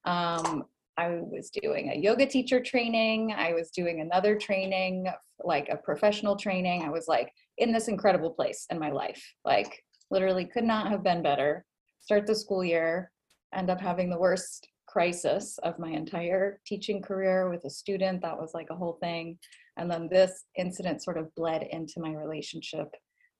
Um, 0.04 0.64
I 0.98 1.20
was 1.22 1.50
doing 1.50 1.90
a 1.90 1.98
yoga 1.98 2.26
teacher 2.26 2.60
training. 2.60 3.32
I 3.36 3.52
was 3.52 3.70
doing 3.70 4.00
another 4.00 4.36
training, 4.36 5.06
like 5.44 5.68
a 5.68 5.76
professional 5.76 6.34
training. 6.34 6.82
I 6.82 6.90
was 6.90 7.06
like 7.06 7.32
in 7.56 7.72
this 7.72 7.86
incredible 7.86 8.30
place 8.30 8.66
in 8.70 8.80
my 8.80 8.90
life. 8.90 9.22
Like 9.44 9.80
literally 10.10 10.44
could 10.44 10.64
not 10.64 10.88
have 10.88 11.04
been 11.04 11.22
better. 11.22 11.64
Start 12.00 12.26
the 12.26 12.34
school 12.34 12.64
year, 12.64 13.12
end 13.54 13.70
up 13.70 13.80
having 13.80 14.10
the 14.10 14.18
worst 14.18 14.66
crisis 14.88 15.58
of 15.62 15.78
my 15.78 15.90
entire 15.90 16.60
teaching 16.66 17.00
career 17.00 17.48
with 17.48 17.64
a 17.64 17.70
student. 17.70 18.22
That 18.22 18.38
was 18.38 18.50
like 18.52 18.68
a 18.70 18.76
whole 18.76 18.98
thing. 19.00 19.38
And 19.76 19.88
then 19.88 20.08
this 20.10 20.44
incident 20.56 21.04
sort 21.04 21.18
of 21.18 21.32
bled 21.36 21.62
into 21.70 22.00
my 22.00 22.12
relationship 22.12 22.88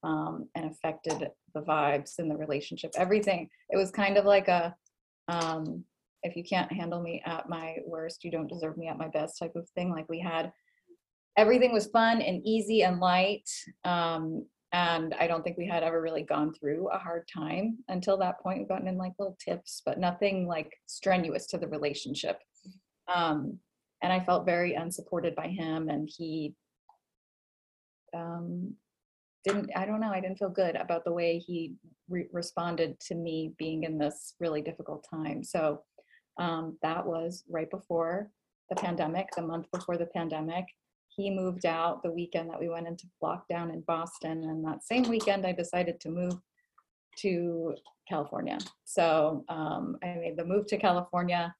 um, 0.05 0.49
and 0.55 0.71
affected 0.71 1.31
the 1.55 1.63
vibes 1.63 2.21
in 2.21 2.29
the 2.29 2.37
relationship. 2.37 2.93
Everything. 2.97 3.49
It 3.71 3.77
was 3.77 3.91
kind 3.91 4.17
of 4.17 4.25
like 4.25 4.47
a, 4.47 4.77
um, 5.27 5.85
if 6.23 6.37
you 6.37 6.45
can't 6.45 6.73
handle 6.73 7.01
me 7.01 7.23
at 7.25 7.49
my 7.49 7.77
worst, 7.87 8.25
you 8.25 8.31
don't 8.31 8.49
deserve 8.49 8.77
me 8.77 8.89
at 8.89 8.99
my 8.99 9.09
best 9.09 9.39
type 9.39 9.55
of 9.57 9.69
thing. 9.71 9.91
Like 9.91 10.09
we 10.09 10.21
had, 10.21 10.53
everything 11.37 11.73
was 11.73 11.87
fun 11.87 12.21
and 12.21 12.45
easy 12.45 12.83
and 12.83 12.99
light. 12.99 13.49
Um, 13.85 14.45
and 14.73 15.15
I 15.19 15.27
don't 15.27 15.43
think 15.43 15.57
we 15.57 15.67
had 15.67 15.83
ever 15.83 16.03
really 16.03 16.23
gone 16.23 16.53
through 16.53 16.89
a 16.89 16.99
hard 16.99 17.27
time 17.35 17.79
until 17.89 18.19
that 18.19 18.41
point. 18.41 18.59
We've 18.59 18.69
gotten 18.69 18.89
in 18.89 18.99
like 18.99 19.13
little 19.19 19.39
tips, 19.43 19.81
but 19.87 19.99
nothing 19.99 20.47
like 20.47 20.73
strenuous 20.87 21.47
to 21.47 21.59
the 21.59 21.69
relationship. 21.69 22.39
Um, 23.13 23.59
and 24.03 24.13
I 24.13 24.21
felt 24.25 24.45
very 24.45 24.75
unsupported 24.75 25.35
by 25.35 25.49
him, 25.49 25.89
and 25.89 26.09
he 26.15 26.55
um, 28.15 28.75
didn't. 29.45 29.71
I 29.75 29.87
don't 29.87 30.01
know. 30.01 30.13
I 30.13 30.21
didn't 30.21 30.39
feel 30.39 30.51
good 30.51 30.77
about 30.77 31.05
the 31.05 31.13
way 31.13 31.39
he 31.39 31.75
re- 32.09 32.29
responded 32.33 33.01
to 33.01 33.15
me 33.15 33.55
being 33.59 33.85
in 33.85 33.99
this 33.99 34.35
really 34.39 34.63
difficult 34.63 35.05
time. 35.09 35.43
So 35.43 35.83
um, 36.39 36.79
that 36.83 37.05
was 37.05 37.45
right 37.49 37.71
before 37.71 38.31
the 38.71 38.77
pandemic, 38.77 39.29
the 39.35 39.43
month 39.43 39.67
before 39.73 39.97
the 39.97 40.07
pandemic 40.07 40.67
he 41.19 41.31
moved 41.31 41.67
out 41.67 42.03
the 42.03 42.11
weekend 42.11 42.49
that 42.49 42.61
we 42.61 42.69
went 42.69 42.87
into 42.87 43.05
lockdown 43.23 43.73
in 43.73 43.81
Boston. 43.81 44.45
And 44.45 44.65
that 44.65 44.85
same 44.85 45.03
weekend, 45.03 45.45
I 45.45 45.53
decided 45.53 45.99
to 46.01 46.11
move 46.11 46.35
to 47.19 47.75
California. 48.09 48.59
So 48.85 49.45
um, 49.49 49.97
I 50.03 50.15
made 50.15 50.37
the 50.37 50.45
move 50.45 50.67
to 50.69 50.77
California. 50.77 51.53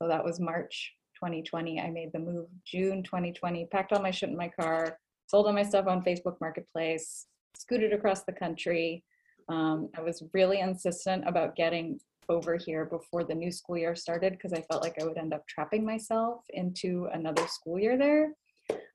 So 0.00 0.06
that 0.06 0.24
was 0.24 0.38
March 0.38 0.94
2020. 1.16 1.80
I 1.80 1.90
made 1.90 2.12
the 2.12 2.20
move 2.20 2.46
June 2.64 3.02
2020, 3.02 3.66
packed 3.72 3.92
all 3.92 4.00
my 4.00 4.12
shit 4.12 4.28
in 4.28 4.36
my 4.36 4.48
car, 4.48 4.98
sold 5.26 5.46
all 5.46 5.52
my 5.52 5.64
stuff 5.64 5.88
on 5.88 6.04
Facebook 6.04 6.36
Marketplace, 6.40 7.26
scooted 7.56 7.92
across 7.92 8.22
the 8.22 8.32
country. 8.32 9.02
Um, 9.48 9.88
I 9.96 10.02
was 10.02 10.22
really 10.32 10.60
insistent 10.60 11.24
about 11.26 11.56
getting 11.56 11.98
over 12.28 12.56
here 12.56 12.84
before 12.84 13.24
the 13.24 13.34
new 13.34 13.50
school 13.50 13.78
year 13.78 13.94
started 13.94 14.32
because 14.32 14.52
I 14.52 14.64
felt 14.70 14.82
like 14.82 15.00
I 15.00 15.04
would 15.04 15.18
end 15.18 15.32
up 15.32 15.46
trapping 15.48 15.84
myself 15.84 16.42
into 16.50 17.08
another 17.12 17.46
school 17.46 17.78
year 17.78 17.96
there. 17.96 18.32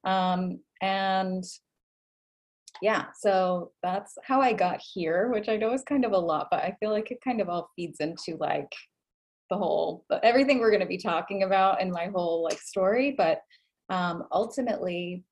Um, 0.04 0.60
and 0.82 1.44
yeah, 2.82 3.06
so 3.18 3.72
that's 3.82 4.18
how 4.24 4.42
I 4.42 4.54
got 4.54 4.82
here, 4.82 5.30
which 5.32 5.50
I 5.50 5.58
know 5.58 5.74
is 5.74 5.84
kind 5.84 6.06
of 6.06 6.12
a 6.12 6.18
lot, 6.18 6.48
but 6.52 6.64
I 6.64 6.76
feel 6.80 6.92
like 6.92 7.12
it 7.12 7.20
kind 7.24 7.42
of 7.42 7.50
all 7.50 7.70
feeds 7.76 8.00
into 8.00 8.38
like 8.40 8.72
the 9.50 9.58
whole 9.58 10.06
everything 10.24 10.60
we're 10.60 10.72
going 10.72 10.80
to 10.80 10.86
be 10.86 10.98
talking 10.98 11.44
about 11.44 11.82
in 11.82 11.92
my 11.92 12.08
whole 12.08 12.44
like 12.44 12.60
story. 12.60 13.14
But 13.18 13.42
um, 13.90 14.24
ultimately, 14.32 15.24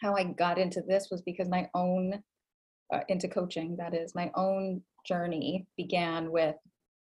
how 0.00 0.14
I 0.14 0.24
got 0.24 0.58
into 0.58 0.82
this 0.86 1.08
was 1.10 1.22
because 1.22 1.48
my 1.48 1.68
own 1.74 2.22
uh, 2.92 3.00
into 3.08 3.28
coaching 3.28 3.76
that 3.76 3.94
is 3.94 4.14
my 4.14 4.30
own 4.34 4.82
journey 5.06 5.66
began 5.76 6.30
with 6.30 6.56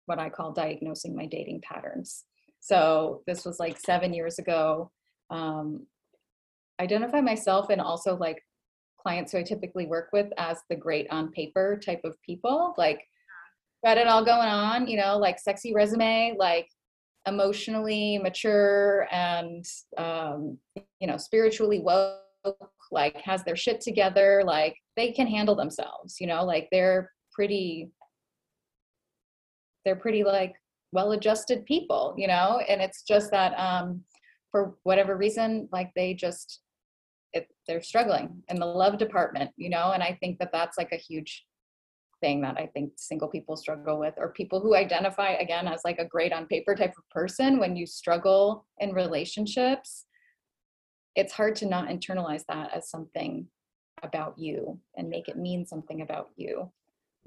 what 0.08 0.20
I 0.20 0.30
call 0.30 0.52
diagnosing 0.52 1.16
my 1.16 1.26
dating 1.26 1.62
patterns. 1.62 2.24
So 2.60 3.22
this 3.28 3.46
was 3.46 3.60
like 3.60 3.78
seven 3.80 4.14
years 4.14 4.40
ago. 4.40 4.92
Um, 5.30 5.86
identify 6.80 7.22
myself 7.22 7.70
and 7.70 7.82
also 7.82 8.16
like 8.16 8.42
clients 9.00 9.32
who 9.32 9.40
I 9.40 9.44
typically 9.44 9.86
work 9.86 10.10
with 10.12 10.28
as 10.38 10.60
the 10.70 10.76
great 10.76 11.08
on 11.12 11.32
paper 11.32 11.80
type 11.84 12.02
of 12.04 12.22
people, 12.22 12.74
like 12.78 13.02
got 13.84 13.98
it 13.98 14.08
all 14.08 14.26
going 14.26 14.50
on, 14.50 14.88
you 14.88 14.98
know, 14.98 15.18
like 15.18 15.40
sexy 15.40 15.74
resume, 15.74 16.36
like 16.38 16.68
emotionally 17.28 18.18
mature 18.18 19.08
and 19.12 19.66
um, 19.98 20.58
you 21.00 21.08
know 21.08 21.18
spiritually 21.18 21.80
woke, 21.80 22.22
like 22.92 23.18
has 23.18 23.44
their 23.44 23.56
shit 23.56 23.82
together, 23.82 24.44
like 24.46 24.76
they 24.96 25.12
can 25.12 25.28
handle 25.28 25.56
themselves, 25.56 26.20
you 26.20 26.28
know, 26.28 26.44
like 26.44 26.68
they're 26.72 27.12
pretty 27.34 27.90
they're 29.88 29.96
pretty 29.96 30.24
like 30.24 30.54
well 30.92 31.14
adjusted 31.14 31.66
people 31.66 32.14
you 32.18 32.28
know? 32.28 32.62
And 32.68 32.82
it's 32.82 33.04
just 33.04 33.32
that 33.32 33.54
um 33.58 34.04
for 34.52 34.76
whatever 34.84 35.18
reason 35.18 35.70
like 35.72 35.92
they 35.96 36.14
just 36.14 36.62
it, 37.34 37.48
they're 37.68 37.82
struggling 37.82 38.42
in 38.50 38.58
the 38.60 38.66
love 38.66 38.98
department 38.98 39.52
you 39.58 39.70
know? 39.70 39.92
And 39.94 40.04
i 40.04 40.18
think 40.20 40.40
that 40.40 40.52
that's 40.52 40.78
like 40.78 40.92
a 40.92 40.98
huge 40.98 41.46
thing 42.20 42.42
that 42.42 42.58
i 42.58 42.66
think 42.74 42.94
single 42.96 43.28
people 43.28 43.56
struggle 43.56 44.00
with 44.00 44.16
or 44.18 44.30
people 44.30 44.60
who 44.60 44.76
identify 44.76 45.34
again 45.34 45.68
as 45.68 45.82
like 45.86 46.00
a 46.00 46.06
great 46.06 46.34
on 46.34 46.48
paper 46.48 46.74
type 46.76 46.94
of 46.98 47.08
person 47.10 47.60
when 47.60 47.76
you 47.76 47.86
struggle 47.86 48.66
in 48.80 48.92
relationships 48.92 50.06
it's 51.16 51.34
hard 51.34 51.56
to 51.56 51.66
not 51.66 51.90
internalize 51.90 52.44
that 52.48 52.72
as 52.74 52.90
something 52.90 53.48
about 54.04 54.38
you 54.38 54.80
and 54.96 55.10
make 55.10 55.28
it 55.28 55.38
mean 55.38 55.66
something 55.66 56.02
about 56.02 56.30
you 56.36 56.72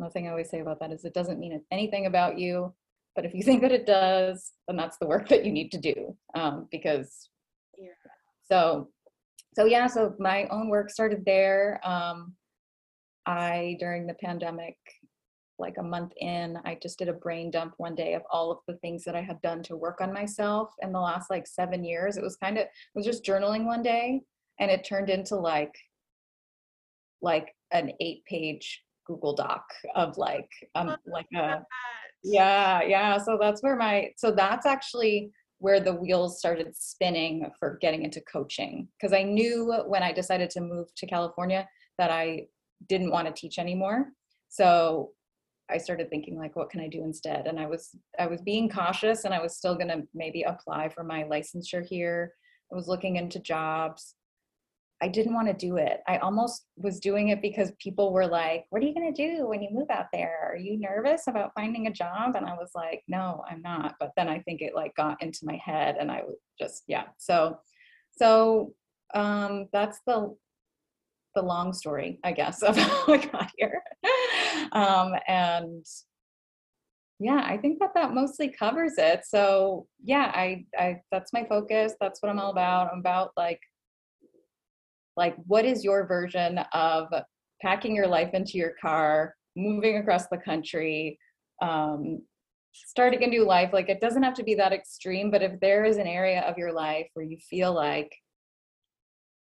one 0.01 0.11
thing 0.11 0.27
I 0.27 0.31
always 0.31 0.51
say 0.51 0.61
about 0.61 0.81
that 0.81 0.93
is 0.93 1.05
it 1.05 1.15
doesn't 1.15 1.39
mean 1.39 1.63
anything 1.71 2.07
about 2.07 2.39
you, 2.39 2.75
but 3.15 3.25
if 3.25 3.35
you 3.35 3.43
think 3.45 3.63
that 3.63 3.73
it 3.73 3.87
does, 3.87 4.53
then 4.67 4.77
that's 4.77 4.99
the 4.99 5.07
work 5.07 5.29
that 5.29 5.45
you 5.45 5.53
need 5.53 5.71
to 5.73 5.79
do. 5.79 6.17
Um, 6.35 6.69
because 6.71 7.29
yeah. 7.79 7.89
so 8.51 8.89
so 9.55 9.65
yeah, 9.65 9.87
so 9.89 10.15
my 10.19 10.47
own 10.49 10.69
work 10.69 10.91
started 10.91 11.25
there. 11.25 11.81
Um, 11.85 12.35
I 13.27 13.77
during 13.81 14.07
the 14.07 14.15
pandemic, 14.15 14.77
like 15.59 15.77
a 15.79 15.83
month 15.83 16.13
in, 16.19 16.59
I 16.65 16.79
just 16.81 16.99
did 16.99 17.09
a 17.09 17.13
brain 17.13 17.51
dump 17.51 17.75
one 17.77 17.95
day 17.95 18.15
of 18.15 18.23
all 18.31 18.51
of 18.51 18.59
the 18.67 18.77
things 18.77 19.05
that 19.05 19.17
I 19.17 19.21
had 19.21 19.41
done 19.43 19.63
to 19.65 19.77
work 19.77 20.01
on 20.01 20.13
myself 20.13 20.71
in 20.83 20.93
the 20.93 21.01
last 21.01 21.31
like 21.31 21.47
seven 21.47 21.85
years. 21.85 22.17
It 22.17 22.23
was 22.23 22.37
kind 22.37 22.59
of 22.59 22.63
it 22.65 22.71
was 22.95 23.05
just 23.05 23.25
journaling 23.25 23.65
one 23.65 23.83
day, 23.83 24.23
and 24.59 24.71
it 24.71 24.85
turned 24.85 25.11
into 25.11 25.37
like 25.37 25.75
like 27.23 27.55
an 27.73 27.93
eight 28.01 28.25
page 28.25 28.83
Google 29.11 29.35
Doc 29.35 29.65
of 29.97 30.17
like 30.17 30.49
um 30.75 30.97
like 31.07 31.27
a 31.35 31.63
yeah 32.23 32.83
yeah 32.83 33.19
so 33.19 33.37
that's 33.41 33.63
where 33.63 33.77
my 33.77 34.11
so 34.17 34.31
that's 34.31 34.67
actually 34.67 35.31
where 35.59 35.81
the 35.81 35.95
wheels 35.95 36.39
started 36.39 36.75
spinning 36.75 37.51
for 37.59 37.79
getting 37.81 38.05
into 38.05 38.21
coaching 38.23 38.89
because 38.99 39.13
I 39.13 39.23
knew 39.23 39.75
when 39.87 40.03
I 40.03 40.13
decided 40.13 40.51
to 40.51 40.61
move 40.61 40.87
to 40.97 41.07
California 41.07 41.69
that 41.99 42.11
I 42.11 42.47
didn't 42.89 43.11
want 43.11 43.27
to 43.27 43.33
teach 43.33 43.59
anymore 43.59 44.13
so 44.49 45.11
I 45.71 45.79
started 45.79 46.11
thinking 46.11 46.37
like 46.37 46.57
what 46.57 46.71
can 46.71 46.81
I 46.81 46.89
do 46.89 47.05
instead? 47.05 47.47
And 47.47 47.59
I 47.59 47.67
was 47.67 47.91
I 48.19 48.27
was 48.27 48.43
being 48.43 48.69
cautious 48.69 49.25
and 49.25 49.33
I 49.33 49.41
was 49.41 49.57
still 49.57 49.77
going 49.77 49.89
to 49.89 50.03
maybe 50.13 50.43
apply 50.43 50.89
for 50.89 51.05
my 51.05 51.23
licensure 51.25 51.87
here. 51.87 52.35
I 52.73 52.75
was 52.75 52.89
looking 52.89 53.17
into 53.17 53.39
jobs 53.39 54.17
I 55.03 55.09
didn't 55.09 55.35
want 55.35 55.49
to 55.49 55.55
do 55.55 55.77
it. 55.77 56.01
I 56.07 56.19
almost 56.19 56.67
was 56.77 57.01
doing 57.01 57.29
it 57.29 57.41
because 57.41 57.73
people 57.79 58.13
were 58.13 58.27
like, 58.27 58.67
What 58.71 58.83
are 58.83 58.87
you 58.87 58.95
going 58.95 59.13
to 59.13 59.27
do 59.27 59.47
when 59.47 59.63
you 59.63 59.71
move 59.73 59.89
out 59.91 60.07
there? 60.13 60.51
Are 60.53 60.57
you 60.57 60.79
nervous 60.79 61.27
about 61.27 61.53
finding 61.55 61.87
a 61.87 61.93
job? 61.93 62.37
And 62.37 62.47
I 62.47 62.55
was 62.55 62.71
like, 62.75 63.03
No, 63.09 63.43
I'm 63.49 63.63
not. 63.63 63.95
But 63.99 64.13
then 64.17 64.29
I 64.29 64.41
think 64.41 64.61
it 64.61 64.75
like 64.75 64.95
got 64.97 65.23
into 65.23 65.41
my 65.45 65.57
head 65.65 65.97
and 65.99 66.11
I 66.11 66.23
was 66.23 66.37
just, 66.59 66.85
yeah. 66.87 67.05
So, 67.19 67.59
so 68.13 68.75
um, 69.15 69.69
that's 69.73 70.01
the 70.07 70.35
the 71.35 71.43
long 71.43 71.73
story, 71.73 72.19
I 72.25 72.33
guess, 72.33 72.63
of 72.63 72.77
how 72.77 73.05
I 73.07 73.17
got 73.19 73.51
here. 73.57 73.83
Um, 74.73 75.15
and 75.29 75.85
yeah, 77.19 77.43
I 77.45 77.59
think 77.59 77.79
that 77.81 77.95
that 77.95 78.15
mostly 78.15 78.49
covers 78.49 78.95
it. 78.97 79.23
So 79.27 79.87
yeah, 80.03 80.33
I, 80.35 80.65
I 80.77 81.01
that's 81.13 81.33
my 81.33 81.45
focus. 81.45 81.95
That's 82.01 82.23
what 82.23 82.31
I'm 82.31 82.39
all 82.39 82.51
about. 82.51 82.91
I'm 82.93 83.01
about 83.01 83.33
like 83.37 83.61
like 85.21 85.37
what 85.47 85.67
is 85.67 85.85
your 85.85 86.07
version 86.07 86.59
of 86.73 87.09
packing 87.61 87.95
your 87.95 88.07
life 88.07 88.31
into 88.33 88.57
your 88.57 88.73
car, 88.81 89.35
moving 89.55 89.99
across 89.99 90.27
the 90.29 90.39
country, 90.39 91.19
um, 91.61 92.23
starting 92.73 93.23
a 93.23 93.27
new 93.27 93.45
life. 93.45 93.71
Like 93.75 93.91
it 93.91 94.01
doesn't 94.01 94.23
have 94.23 94.33
to 94.35 94.43
be 94.43 94.55
that 94.55 94.73
extreme, 94.73 95.31
but 95.31 95.43
if 95.43 95.61
there 95.61 95.85
is 95.85 95.99
an 95.99 96.07
area 96.07 96.41
of 96.41 96.57
your 96.57 96.73
life 96.73 97.07
where 97.13 97.27
you 97.27 97.37
feel 97.51 97.75
like 97.75 98.11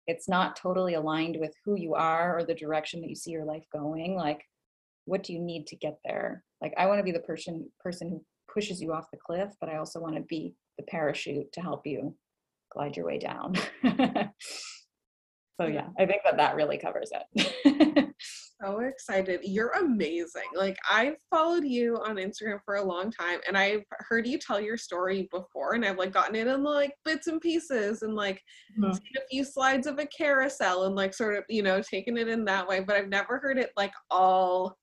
it's 0.08 0.28
not 0.28 0.56
totally 0.56 0.96
aligned 0.96 1.38
with 1.40 1.54
who 1.64 1.76
you 1.78 1.94
are 1.94 2.36
or 2.36 2.44
the 2.44 2.56
direction 2.56 3.00
that 3.02 3.10
you 3.10 3.16
see 3.16 3.30
your 3.30 3.46
life 3.46 3.66
going, 3.72 4.16
like 4.16 4.42
what 5.06 5.22
do 5.22 5.32
you 5.32 5.40
need 5.40 5.68
to 5.68 5.76
get 5.76 6.00
there? 6.04 6.44
Like 6.60 6.74
I 6.76 6.88
want 6.88 6.98
to 6.98 7.04
be 7.04 7.12
the 7.12 7.20
person 7.20 7.70
person 7.80 8.10
who 8.10 8.26
pushes 8.52 8.82
you 8.82 8.94
off 8.94 9.12
the 9.12 9.20
cliff, 9.24 9.52
but 9.62 9.70
I 9.70 9.78
also 9.78 10.00
want 10.00 10.16
to 10.16 10.22
be 10.22 10.56
the 10.80 10.86
parachute 10.86 11.54
to 11.54 11.62
help 11.62 11.86
you 11.86 12.16
glide 12.74 12.98
your 12.98 13.06
way 13.06 13.20
down. 13.20 13.54
so 15.60 15.68
yeah, 15.68 15.88
I 15.98 16.06
think 16.06 16.22
that 16.24 16.38
that 16.38 16.56
really 16.56 16.78
covers 16.78 17.12
it. 17.12 18.14
so 18.62 18.80
excited. 18.80 19.40
You're 19.44 19.72
amazing. 19.72 20.44
Like 20.56 20.78
I've 20.90 21.16
followed 21.32 21.66
you 21.66 21.98
on 21.98 22.18
Instagram 22.18 22.60
for 22.64 22.76
a 22.76 22.84
long 22.84 23.12
time 23.12 23.40
and 23.48 23.58
I've 23.58 23.84
heard 24.08 24.28
you 24.28 24.38
tell 24.38 24.62
your 24.62 24.78
story 24.78 25.28
before 25.32 25.74
and 25.74 25.84
I've 25.84 25.98
like 25.98 26.14
gotten 26.14 26.36
it 26.36 26.48
in 26.48 26.64
like 26.64 26.94
bits 27.06 27.28
and 27.28 27.42
pieces 27.42 28.04
and 28.04 28.16
like 28.16 28.42
mm-hmm. 28.80 28.92
seen 28.94 29.12
a 29.18 29.28
few 29.30 29.44
slides 29.44 29.88
of 29.88 29.98
a 30.00 30.06
carousel 30.06 30.86
and 30.86 30.96
like 30.96 31.14
sort 31.14 31.36
of, 31.36 31.44
you 31.50 31.64
know, 31.64 31.82
taken 31.82 32.18
it 32.18 32.28
in 32.28 32.46
that 32.46 32.68
way, 32.68 32.80
but 32.80 32.96
I've 32.96 33.10
never 33.10 33.40
heard 33.40 33.58
it 33.58 33.72
like 33.76 33.94
all 34.12 34.78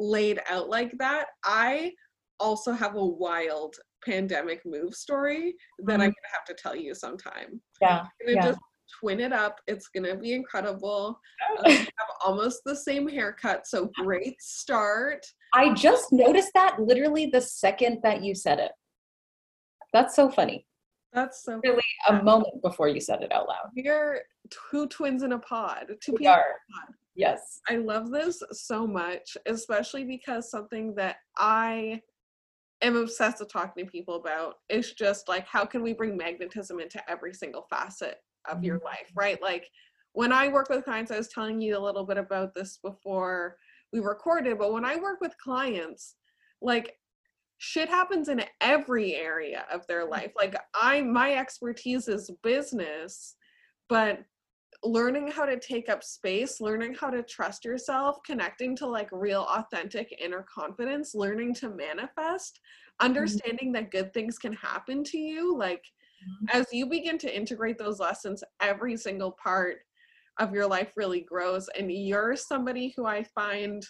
laid 0.00 0.40
out 0.50 0.68
like 0.68 0.92
that. 0.98 1.26
I 1.44 1.92
also 2.40 2.72
have 2.72 2.96
a 2.96 3.04
wild 3.04 3.76
pandemic 4.04 4.62
move 4.64 4.94
story 4.94 5.54
that 5.80 5.92
mm-hmm. 5.92 6.02
I'm 6.02 6.08
gonna 6.08 6.32
have 6.32 6.44
to 6.46 6.54
tell 6.54 6.76
you 6.76 6.94
sometime. 6.94 7.60
Yeah. 7.80 8.06
yeah. 8.26 8.46
Just 8.46 8.60
twin 9.00 9.20
it 9.20 9.32
up. 9.32 9.60
It's 9.66 9.88
gonna 9.88 10.16
be 10.16 10.32
incredible. 10.32 11.20
Um, 11.64 11.72
have 11.72 11.88
almost 12.24 12.62
the 12.64 12.76
same 12.76 13.08
haircut, 13.08 13.66
so 13.66 13.90
great 13.94 14.40
start. 14.40 15.26
I 15.54 15.72
just 15.74 16.12
noticed 16.12 16.52
that 16.54 16.80
literally 16.80 17.26
the 17.26 17.40
second 17.40 18.00
that 18.02 18.22
you 18.22 18.34
said 18.34 18.58
it. 18.58 18.72
That's 19.92 20.14
so 20.14 20.30
funny. 20.30 20.66
That's 21.12 21.44
so 21.44 21.60
really 21.64 21.82
funny. 22.06 22.20
a 22.20 22.22
moment 22.22 22.62
before 22.62 22.88
you 22.88 23.00
said 23.00 23.22
it 23.22 23.32
out 23.32 23.48
loud. 23.48 23.70
We're 23.74 24.22
two 24.70 24.86
twins 24.88 25.22
in 25.22 25.32
a 25.32 25.38
pod. 25.38 25.86
Two 26.02 26.12
we 26.12 26.18
people. 26.18 26.34
Are. 26.34 26.56
Yes. 27.14 27.60
I 27.68 27.76
love 27.76 28.10
this 28.10 28.42
so 28.52 28.86
much, 28.86 29.36
especially 29.46 30.04
because 30.04 30.50
something 30.50 30.94
that 30.96 31.16
I 31.36 32.02
am 32.82 32.96
obsessed 32.96 33.40
with 33.40 33.52
talking 33.52 33.84
to 33.84 33.90
people 33.90 34.16
about 34.16 34.56
is 34.68 34.92
just 34.92 35.28
like 35.28 35.46
how 35.46 35.64
can 35.64 35.82
we 35.82 35.92
bring 35.92 36.16
magnetism 36.16 36.78
into 36.78 37.02
every 37.10 37.34
single 37.34 37.66
facet 37.68 38.18
of 38.50 38.64
your 38.64 38.76
mm-hmm. 38.76 38.86
life, 38.86 39.10
right? 39.14 39.40
Like 39.42 39.68
when 40.12 40.32
I 40.32 40.48
work 40.48 40.68
with 40.68 40.84
clients, 40.84 41.10
I 41.10 41.18
was 41.18 41.28
telling 41.28 41.60
you 41.60 41.76
a 41.76 41.80
little 41.80 42.04
bit 42.04 42.18
about 42.18 42.54
this 42.54 42.78
before 42.82 43.56
we 43.92 44.00
recorded, 44.00 44.58
but 44.58 44.72
when 44.72 44.84
I 44.84 44.96
work 44.96 45.20
with 45.20 45.36
clients, 45.38 46.16
like 46.60 46.94
shit 47.58 47.88
happens 47.88 48.28
in 48.28 48.42
every 48.60 49.14
area 49.14 49.64
of 49.72 49.86
their 49.86 50.02
mm-hmm. 50.02 50.12
life. 50.12 50.32
Like 50.36 50.56
I 50.74 51.02
my 51.02 51.34
expertise 51.34 52.08
is 52.08 52.30
business, 52.42 53.36
but 53.88 54.20
learning 54.84 55.28
how 55.28 55.44
to 55.44 55.58
take 55.58 55.88
up 55.88 56.04
space, 56.04 56.60
learning 56.60 56.94
how 56.94 57.10
to 57.10 57.22
trust 57.22 57.64
yourself, 57.64 58.18
connecting 58.24 58.76
to 58.76 58.86
like 58.86 59.08
real 59.10 59.46
authentic 59.50 60.16
inner 60.22 60.46
confidence, 60.52 61.14
learning 61.14 61.54
to 61.54 61.68
manifest, 61.68 62.60
mm-hmm. 62.60 63.06
understanding 63.06 63.68
mm-hmm. 63.68 63.84
that 63.84 63.90
good 63.90 64.14
things 64.14 64.38
can 64.38 64.52
happen 64.52 65.02
to 65.04 65.18
you, 65.18 65.56
like 65.56 65.84
as 66.52 66.66
you 66.72 66.86
begin 66.86 67.18
to 67.18 67.36
integrate 67.36 67.78
those 67.78 68.00
lessons, 68.00 68.42
every 68.60 68.96
single 68.96 69.32
part 69.32 69.78
of 70.38 70.52
your 70.52 70.66
life 70.66 70.92
really 70.96 71.20
grows. 71.20 71.68
And 71.76 71.90
you're 71.90 72.36
somebody 72.36 72.92
who 72.96 73.06
I 73.06 73.24
find 73.24 73.84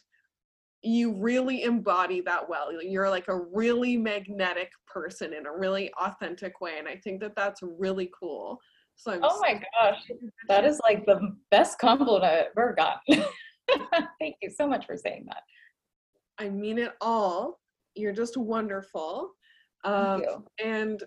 you 0.82 1.12
really 1.12 1.64
embody 1.64 2.20
that 2.22 2.48
well. 2.48 2.70
You're 2.82 3.10
like 3.10 3.28
a 3.28 3.40
really 3.52 3.96
magnetic 3.96 4.70
person 4.86 5.32
in 5.32 5.46
a 5.46 5.52
really 5.52 5.92
authentic 6.00 6.60
way. 6.60 6.78
And 6.78 6.86
I 6.86 6.96
think 6.96 7.20
that 7.20 7.34
that's 7.36 7.60
really 7.62 8.10
cool. 8.18 8.58
So 8.94 9.12
I'm 9.12 9.20
oh 9.22 9.40
my 9.40 9.60
gosh, 9.80 10.00
that 10.48 10.64
is 10.64 10.80
like 10.82 11.06
the 11.06 11.36
best 11.50 11.78
compliment 11.78 12.24
I've 12.24 12.46
ever 12.56 12.74
gotten. 12.76 13.24
Thank 14.20 14.36
you 14.42 14.50
so 14.50 14.66
much 14.66 14.86
for 14.86 14.96
saying 14.96 15.26
that. 15.28 15.42
I 16.38 16.48
mean 16.48 16.78
it 16.78 16.92
all. 17.00 17.60
You're 17.94 18.12
just 18.12 18.36
wonderful. 18.36 19.30
Um, 19.84 20.22
and 20.62 21.02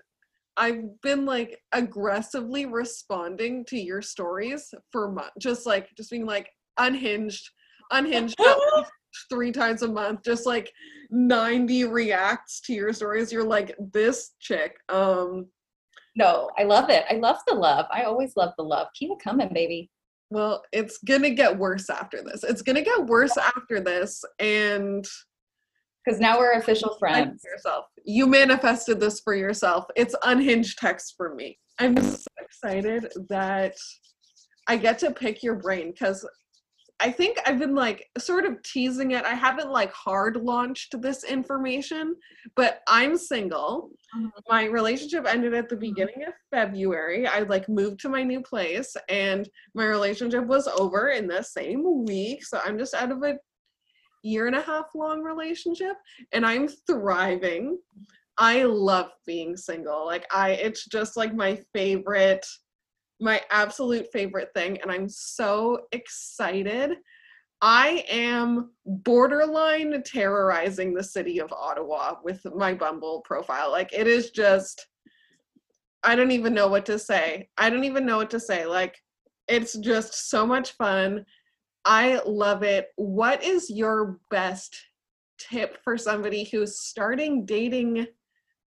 I've 0.58 1.02
been 1.02 1.26
like 1.26 1.60
aggressively 1.72 2.66
responding 2.66 3.66
to 3.66 3.78
your 3.80 4.02
stories 4.02 4.74
for 4.92 5.12
months, 5.12 5.32
just 5.40 5.66
like 5.66 5.90
just 5.96 6.12
being 6.12 6.26
like 6.26 6.50
unhinged, 6.78 7.50
unhinged 7.92 8.36
three 9.30 9.52
times 9.52 9.82
a 9.82 9.88
month, 9.88 10.24
just 10.24 10.46
like 10.46 10.72
90 11.10 11.86
reacts 11.86 12.62
to 12.62 12.74
your 12.74 12.94
stories. 12.94 13.32
You're 13.32 13.44
like 13.44 13.76
this 13.94 14.32
chick. 14.40 14.78
Um 14.90 15.48
no, 16.16 16.50
I 16.58 16.64
love 16.64 16.90
it. 16.90 17.06
I 17.10 17.16
love 17.16 17.38
the 17.48 17.56
love. 17.56 17.86
I 17.92 18.04
always 18.04 18.36
love 18.36 18.54
the 18.58 18.64
love. 18.64 18.88
Keep 18.96 19.12
it 19.12 19.24
coming, 19.24 19.50
baby. 19.54 19.90
Well, 20.30 20.64
it's 20.72 20.98
gonna 21.00 21.30
get 21.30 21.58
worse 21.58 21.90
after 21.90 22.22
this. 22.24 22.44
It's 22.44 22.62
gonna 22.62 22.82
get 22.82 23.06
worse 23.06 23.38
after 23.38 23.80
this, 23.80 24.24
and 24.40 25.06
because 26.04 26.20
now 26.20 26.40
we're 26.40 26.54
official 26.54 26.96
friends. 27.00 27.44
Yourself. 27.44 27.86
You 28.04 28.28
manifested 28.28 29.00
this 29.00 29.20
for 29.20 29.36
yourself. 29.36 29.86
It's 29.96 30.16
unhinged 30.24 30.78
text 30.78 31.16
for 31.18 31.36
me. 31.36 31.58
I'm 31.80 31.96
so 32.02 32.26
excited 32.40 33.12
that 33.30 33.76
I 34.68 34.78
get 34.78 35.00
to 35.00 35.12
pick 35.12 35.44
your 35.44 35.56
brain 35.56 35.92
because 35.92 36.26
I 37.02 37.12
think 37.12 37.40
I've 37.48 37.58
been 37.58 37.74
like 37.74 38.08
sort 38.20 38.46
of 38.46 38.62
teasing 38.62 39.12
it. 39.12 39.26
I 39.26 39.34
haven't 39.34 39.72
like 39.72 39.92
hard 39.92 40.38
launched 40.38 41.02
this 41.02 41.24
information, 41.24 42.16
but 42.56 42.82
I'm 42.88 43.18
single. 43.18 43.90
Mm-hmm. 44.16 44.28
My 44.48 44.66
relationship 44.66 45.26
ended 45.28 45.56
at 45.56 45.68
the 45.68 45.76
mm-hmm. 45.76 45.82
beginning 45.82 46.24
of 46.28 46.34
February. 46.52 47.26
I 47.26 47.40
like 47.40 47.68
moved 47.68 48.00
to 48.02 48.10
my 48.10 48.22
new 48.22 48.42
place 48.42 48.96
and 49.10 49.50
my 49.74 49.86
relationship 49.86 50.46
was 50.46 50.68
over 50.68 51.10
in 51.10 51.28
the 51.28 51.42
same 51.42 52.06
week. 52.06 52.46
So 52.46 52.60
I'm 52.64 52.78
just 52.78 52.94
out 52.94 53.12
of 53.12 53.24
a 53.24 53.38
year 54.24 54.48
and 54.48 54.56
a 54.56 54.62
half 54.62 54.88
long 54.96 55.22
relationship 55.22 55.98
and 56.32 56.46
I'm 56.46 56.68
thriving. 56.68 57.78
I 58.38 58.64
love 58.64 59.12
being 59.26 59.58
single. 59.58 60.06
Like 60.06 60.26
I 60.32 60.52
it's 60.52 60.86
just 60.86 61.18
like 61.18 61.34
my 61.34 61.60
favorite 61.74 62.46
my 63.20 63.42
absolute 63.52 64.08
favorite 64.12 64.50
thing 64.56 64.80
and 64.82 64.92
I'm 64.92 65.08
so 65.08 65.82
excited. 65.92 66.98
I 67.62 68.04
am 68.10 68.72
borderline 68.86 70.02
terrorizing 70.04 70.94
the 70.94 71.04
city 71.04 71.40
of 71.40 71.54
Ottawa 71.54 72.16
with 72.24 72.44
my 72.56 72.74
Bumble 72.74 73.22
profile. 73.22 73.70
Like 73.72 73.94
it 73.94 74.08
is 74.08 74.32
just 74.32 74.88
I 76.04 76.16
don't 76.16 76.32
even 76.32 76.56
know 76.56 76.68
what 76.68 76.86
to 76.88 76.98
say. 76.98 77.50
I 77.58 77.70
don't 77.70 77.84
even 77.84 78.06
know 78.06 78.18
what 78.18 78.32
to 78.32 78.40
say. 78.40 78.66
Like 78.66 78.98
it's 79.48 79.78
just 79.78 80.30
so 80.30 80.46
much 80.48 80.72
fun. 80.72 81.26
I 81.86 82.22
love 82.26 82.64
it. 82.64 82.88
What 82.96 83.44
is 83.44 83.70
your 83.70 84.20
best 84.30 84.76
tip 85.38 85.78
for 85.84 85.98
somebody 85.98 86.44
who's 86.44 86.80
starting 86.80 87.46
dating, 87.46 88.08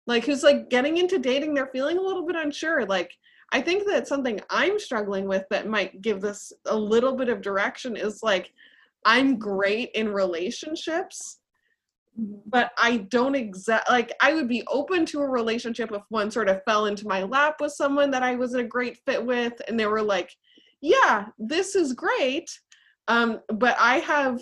like 0.07 0.25
who's 0.25 0.43
like 0.43 0.71
getting 0.71 0.97
into 0.97 1.19
dating? 1.19 1.55
They're 1.55 1.71
feeling 1.73 1.99
a 1.99 2.03
little 2.03 2.27
bit 2.27 2.37
unsure. 2.37 2.85
Like, 2.85 3.13
I 3.53 3.61
think 3.61 3.87
that 3.87 4.09
something 4.09 4.41
I'm 4.51 4.79
struggling 4.79 5.29
with 5.29 5.45
that 5.51 5.69
might 5.69 6.03
give 6.03 6.21
this 6.21 6.53
a 6.67 6.77
little 6.77 7.15
bit 7.15 7.29
of 7.29 7.41
direction 7.41 7.97
is 7.97 8.21
like, 8.23 8.53
I'm 9.05 9.39
great 9.39 9.91
in 9.95 10.13
relationships, 10.13 11.39
but 12.17 12.73
I 12.77 12.99
don't 13.09 13.37
exact 13.37 13.89
like 13.89 14.13
I 14.21 14.33
would 14.35 14.49
be 14.49 14.65
open 14.67 15.07
to 15.07 15.21
a 15.21 15.29
relationship 15.29 15.93
if 15.93 16.03
one 16.09 16.31
sort 16.31 16.49
of 16.49 16.65
fell 16.65 16.87
into 16.87 17.07
my 17.07 17.23
lap 17.23 17.57
with 17.61 17.73
someone 17.73 18.11
that 18.11 18.25
I 18.25 18.35
was 18.35 18.55
a 18.55 18.65
great 18.65 18.99
fit 19.07 19.25
with 19.25 19.53
and 19.69 19.79
they 19.79 19.87
were 19.87 20.03
like, 20.03 20.35
yeah, 20.81 21.27
this 21.39 21.77
is 21.77 21.93
great 21.93 22.51
um, 23.09 23.41
but 23.49 23.77
I 23.79 23.99
have 23.99 24.41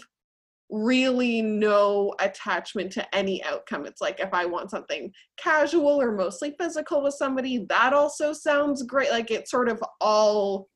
really 0.71 1.43
no 1.43 2.15
attachment 2.21 2.91
to 2.93 3.15
any 3.15 3.43
outcome. 3.45 3.87
It's 3.87 4.01
like 4.01 4.19
if 4.21 4.33
I 4.33 4.47
want 4.47 4.71
something 4.71 5.13
casual 5.37 6.01
or 6.01 6.13
mostly 6.13 6.55
physical 6.59 7.03
with 7.03 7.15
somebody, 7.15 7.67
that 7.69 7.93
also 7.93 8.33
sounds 8.33 8.83
great. 8.83 9.11
Like 9.11 9.31
it's 9.31 9.51
sort 9.51 9.69
of 9.69 9.83
all 10.01 10.69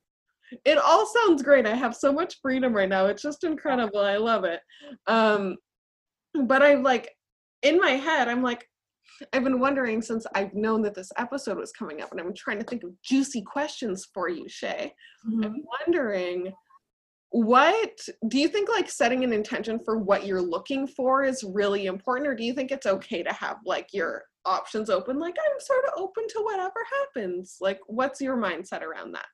it 0.65 0.79
all 0.79 1.07
sounds 1.07 1.43
great. 1.43 1.67
I 1.67 1.75
have 1.75 1.95
so 1.95 2.11
much 2.11 2.39
freedom 2.41 2.73
right 2.73 2.89
now. 2.89 3.07
It's 3.07 3.23
just 3.23 3.45
incredible. 3.45 3.99
I 4.01 4.17
love 4.17 4.45
it. 4.45 4.61
Um, 5.07 5.57
but 6.45 6.63
I'm 6.63 6.83
like 6.83 7.11
in 7.63 7.79
my 7.79 7.91
head, 7.91 8.29
I'm 8.29 8.43
like, 8.43 8.67
I've 9.33 9.45
been 9.45 9.59
wondering 9.59 10.01
since 10.01 10.27
I've 10.35 10.55
known 10.55 10.83
that 10.83 10.95
this 10.95 11.11
episode 11.17 11.59
was 11.59 11.73
coming 11.73 12.03
up, 12.03 12.13
and 12.13 12.21
I'm 12.21 12.35
trying 12.35 12.59
to 12.59 12.65
think 12.65 12.85
of 12.85 12.91
juicy 13.03 13.43
questions 13.43 14.07
for 14.15 14.29
you, 14.29 14.49
Shay. 14.49 14.93
Mm-hmm. 15.29 15.45
I'm 15.45 15.65
wondering 15.87 16.53
what 17.31 17.99
do 18.29 18.39
you 18.39 18.49
think 18.49 18.71
like 18.71 18.91
setting 18.91 19.23
an 19.23 19.33
intention 19.33 19.79
for 19.85 19.99
what 19.99 20.25
you're 20.25 20.43
looking 20.43 20.87
for 20.87 21.25
is 21.25 21.45
really 21.45 21.87
important 21.87 22.27
or 22.27 22.35
do 22.35 22.43
you 22.43 22.55
think 22.55 22.71
it's 22.71 22.87
okay 22.87 23.23
to 23.23 23.33
have 23.33 23.59
like 23.67 23.89
your 23.93 24.25
options 24.47 24.89
open 24.89 25.19
like 25.19 25.37
i'm 25.39 25.61
sort 25.61 25.85
of 25.85 25.93
open 25.97 26.27
to 26.27 26.41
whatever 26.41 26.81
happens 27.01 27.59
like 27.61 27.81
what's 27.87 28.21
your 28.21 28.37
mindset 28.37 28.83
around 28.83 29.13
that? 29.13 29.27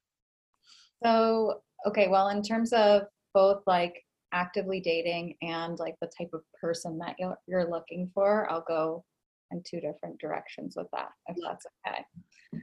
So 1.05 1.61
okay 1.87 2.09
well 2.09 2.31
in 2.31 2.43
terms 2.43 2.73
of 2.73 3.03
both 3.33 3.63
like 3.67 4.03
actively 4.33 4.81
dating 4.81 5.37
and 5.43 5.79
like 5.79 5.95
the 6.01 6.11
type 6.19 6.31
of 6.33 6.43
person 6.61 6.99
that 6.99 7.15
you're, 7.19 7.39
you're 7.47 7.71
looking 7.71 8.11
for 8.13 8.51
i'll 8.51 8.65
go 8.67 9.05
in 9.53 9.63
two 9.65 9.81
different 9.81 10.19
directions 10.19 10.75
with 10.77 10.89
that 10.93 11.11
if 11.29 11.37
that's 11.41 11.67
okay. 11.87 12.05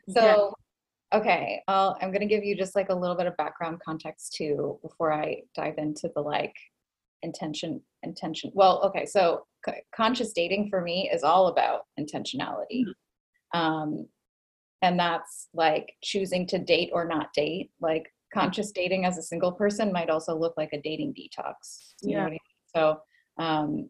So 0.10 0.54
Okay, 1.14 1.62
I'll, 1.68 1.98
I'm 2.02 2.10
going 2.10 2.22
to 2.22 2.28
give 2.28 2.44
you 2.44 2.56
just 2.56 2.76
like 2.76 2.90
a 2.90 2.96
little 2.96 3.18
bit 3.18 3.28
of 3.28 3.36
background 3.36 3.82
context 3.84 4.34
too 4.34 4.80
before 4.82 5.12
I 5.12 5.42
dive 5.54 5.78
into 5.78 6.10
the 6.16 6.22
like 6.22 6.56
intention 7.22 7.82
intention. 8.04 8.52
Well, 8.54 8.82
okay, 8.86 9.06
so 9.06 9.46
c- 9.66 9.82
conscious 9.94 10.32
dating 10.34 10.70
for 10.70 10.82
me 10.82 11.10
is 11.14 11.24
all 11.24 11.48
about 11.48 11.82
intentionality. 12.00 12.86
Mm-hmm. 12.86 13.60
Um, 13.60 14.08
and 14.82 15.00
that's 15.00 15.50
like 15.54 15.94
choosing 16.02 16.48
to 16.48 16.58
date 16.58 16.90
or 16.94 17.06
not 17.06 17.34
date. 17.34 17.72
Like 17.82 18.12
conscious 18.34 18.72
dating 18.72 19.06
as 19.06 19.18
a 19.18 19.24
single 19.24 19.52
person 19.52 19.92
might 19.92 20.10
also 20.10 20.36
look 20.36 20.54
like 20.58 20.74
a 20.74 20.82
dating 20.82 21.14
detox. 21.14 21.94
yeah. 22.02 22.26
I 22.26 22.30
mean? 22.30 22.40
So, 22.76 23.00
um, 23.38 23.90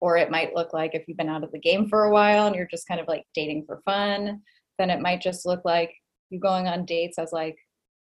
or 0.00 0.16
it 0.16 0.30
might 0.30 0.54
look 0.54 0.72
like 0.72 0.94
if 0.94 1.06
you've 1.06 1.16
been 1.16 1.28
out 1.28 1.44
of 1.44 1.52
the 1.52 1.58
game 1.58 1.88
for 1.88 2.04
a 2.04 2.10
while 2.10 2.46
and 2.46 2.56
you're 2.56 2.66
just 2.66 2.88
kind 2.88 3.00
of 3.00 3.08
like 3.08 3.24
dating 3.34 3.64
for 3.66 3.82
fun, 3.84 4.40
then 4.78 4.90
it 4.90 5.00
might 5.00 5.20
just 5.20 5.46
look 5.46 5.64
like 5.64 5.92
you 6.32 6.40
going 6.40 6.66
on 6.66 6.84
dates 6.84 7.18
as 7.18 7.32
like 7.32 7.58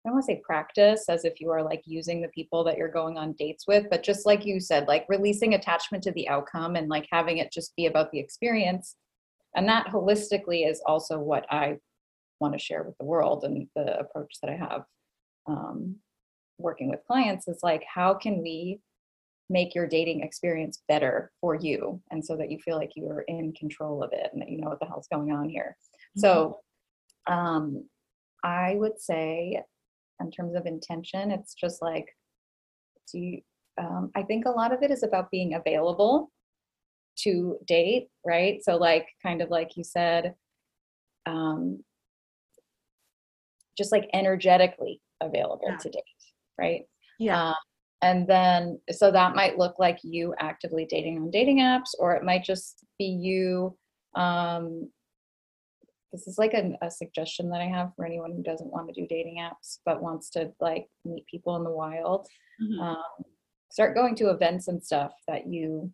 I 0.06 0.10
don't 0.10 0.16
want 0.16 0.26
to 0.28 0.34
say 0.34 0.42
practice 0.44 1.10
as 1.10 1.26
if 1.26 1.42
you 1.42 1.52
are 1.52 1.62
like 1.62 1.82
using 1.86 2.22
the 2.22 2.30
people 2.30 2.64
that 2.64 2.78
you're 2.78 2.88
going 2.88 3.18
on 3.18 3.34
dates 3.34 3.68
with, 3.68 3.88
but 3.90 4.04
just 4.04 4.26
like 4.26 4.46
you 4.46 4.62
said, 4.62 4.88
like 4.88 5.06
releasing 5.10 5.54
attachment 5.54 6.02
to 6.06 6.14
the 6.14 6.30
outcome 6.30 6.78
and 6.78 6.88
like 6.88 7.08
having 7.12 7.40
it 7.40 7.52
just 7.52 7.76
be 7.76 7.88
about 7.88 8.12
the 8.12 8.20
experience. 8.20 8.96
And 9.56 9.68
that 9.68 9.88
holistically 9.88 10.70
is 10.70 10.82
also 10.86 11.20
what 11.20 11.46
I 11.52 11.80
want 12.40 12.54
to 12.54 12.60
share 12.60 12.84
with 12.84 12.98
the 13.00 13.06
world 13.06 13.44
and 13.44 13.68
the 13.76 14.00
approach 14.00 14.36
that 14.42 14.50
I 14.50 14.56
have 14.56 14.86
um, 15.48 15.98
working 16.58 16.90
with 16.90 17.06
clients 17.06 17.48
is 17.50 17.60
like, 17.62 17.84
how 17.84 18.14
can 18.14 18.42
we 18.42 18.80
make 19.50 19.74
your 19.76 19.88
dating 19.88 20.22
experience 20.22 20.84
better 20.88 21.32
for 21.42 21.56
you? 21.56 22.02
And 22.12 22.24
so 22.24 22.38
that 22.38 22.52
you 22.52 22.60
feel 22.60 22.78
like 22.78 22.96
you 22.96 23.08
are 23.10 23.22
in 23.24 23.52
control 23.54 24.04
of 24.04 24.12
it 24.14 24.30
and 24.32 24.42
that 24.42 24.50
you 24.50 24.62
know 24.62 24.70
what 24.70 24.80
the 24.80 24.86
hell's 24.86 25.08
going 25.12 25.32
on 25.32 25.50
here. 25.50 25.76
Mm-hmm. 26.18 26.22
So, 26.22 26.60
um, 27.28 27.84
I 28.44 28.76
would 28.76 29.00
say, 29.00 29.62
in 30.20 30.32
terms 30.32 30.56
of 30.56 30.66
intention, 30.66 31.32
it's 31.32 31.54
just 31.54 31.82
like, 31.82 32.08
do 33.12 33.20
you, 33.20 33.42
um, 33.78 34.12
I 34.16 34.24
think 34.24 34.46
a 34.46 34.52
lot 34.52 34.74
of 34.74 34.82
it 34.84 34.92
is 34.92 35.04
about 35.04 35.32
being 35.32 35.54
available 35.54 36.32
to 37.20 37.58
date, 37.66 38.10
right? 38.26 38.64
So, 38.64 38.78
like, 38.78 39.08
kind 39.24 39.42
of 39.42 39.50
like 39.50 39.76
you 39.76 39.84
said, 39.84 40.36
um, 41.26 41.84
just 43.78 43.92
like 43.92 44.10
energetically 44.14 45.02
available 45.22 45.70
yeah. 45.70 45.78
to 45.78 45.90
date, 45.90 46.04
right? 46.58 46.82
Yeah. 47.20 47.50
Um, 47.50 47.56
and 48.02 48.28
then, 48.28 48.80
so 48.92 49.12
that 49.12 49.36
might 49.36 49.58
look 49.58 49.80
like 49.80 50.00
you 50.04 50.36
actively 50.40 50.86
dating 50.86 51.18
on 51.18 51.32
dating 51.32 51.60
apps, 51.60 51.92
or 52.00 52.16
it 52.16 52.24
might 52.24 52.44
just 52.44 52.86
be 53.00 53.06
you 53.06 53.76
um, 54.16 54.90
this 56.18 56.28
is 56.28 56.38
like 56.38 56.54
a, 56.54 56.76
a, 56.82 56.90
suggestion 56.90 57.50
that 57.50 57.62
I 57.62 57.68
have 57.68 57.92
for 57.96 58.06
anyone 58.06 58.32
who 58.32 58.42
doesn't 58.42 58.72
want 58.72 58.88
to 58.88 59.00
do 59.00 59.08
dating 59.08 59.38
apps 59.40 59.80
but 59.86 60.02
wants 60.02 60.30
to 60.32 60.52
like 60.60 60.88
meet 61.06 61.26
people 61.28 61.56
in 61.56 61.64
the 61.64 61.70
wild. 61.70 62.28
Mm-hmm. 62.62 62.82
Um, 62.82 63.24
start 63.72 63.96
going 63.96 64.16
to 64.16 64.32
events 64.32 64.68
and 64.68 64.84
stuff 64.84 65.12
that 65.28 65.48
you 65.48 65.92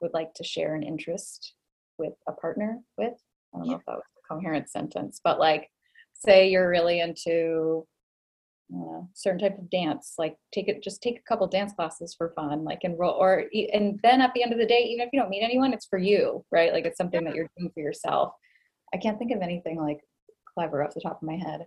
would 0.00 0.14
like 0.14 0.32
to 0.34 0.44
share 0.44 0.74
an 0.74 0.82
interest 0.82 1.54
with 1.98 2.14
a 2.26 2.32
partner 2.32 2.78
with. 2.96 3.12
I 3.54 3.58
don't 3.58 3.66
yeah. 3.66 3.72
know 3.72 3.78
if 3.78 3.84
that 3.86 3.96
was 3.96 4.04
a 4.24 4.34
coherent 4.34 4.70
sentence, 4.70 5.20
but 5.22 5.38
like, 5.38 5.68
say 6.14 6.48
you're 6.50 6.68
really 6.68 7.00
into 7.00 7.86
uh, 8.74 9.00
certain 9.14 9.40
type 9.40 9.58
of 9.58 9.68
dance 9.68 10.14
like 10.16 10.36
take 10.52 10.68
it 10.68 10.82
just 10.82 11.02
take 11.02 11.18
a 11.18 11.22
couple 11.28 11.46
dance 11.46 11.72
classes 11.72 12.14
for 12.16 12.32
fun 12.36 12.62
like 12.62 12.78
enroll 12.82 13.14
or 13.14 13.46
and 13.72 13.98
then 14.04 14.20
at 14.20 14.32
the 14.34 14.42
end 14.42 14.52
of 14.52 14.58
the 14.60 14.66
day 14.66 14.82
even 14.82 15.04
if 15.04 15.10
you 15.12 15.18
don't 15.18 15.30
meet 15.30 15.42
anyone 15.42 15.72
it's 15.72 15.86
for 15.86 15.98
you 15.98 16.44
right 16.52 16.72
like 16.72 16.84
it's 16.84 16.96
something 16.96 17.24
that 17.24 17.34
you're 17.34 17.48
doing 17.58 17.70
for 17.74 17.80
yourself 17.80 18.32
I 18.94 18.98
can't 18.98 19.18
think 19.18 19.32
of 19.32 19.42
anything 19.42 19.80
like 19.80 20.00
clever 20.54 20.82
off 20.82 20.94
the 20.94 21.00
top 21.00 21.22
of 21.22 21.26
my 21.26 21.36
head. 21.36 21.66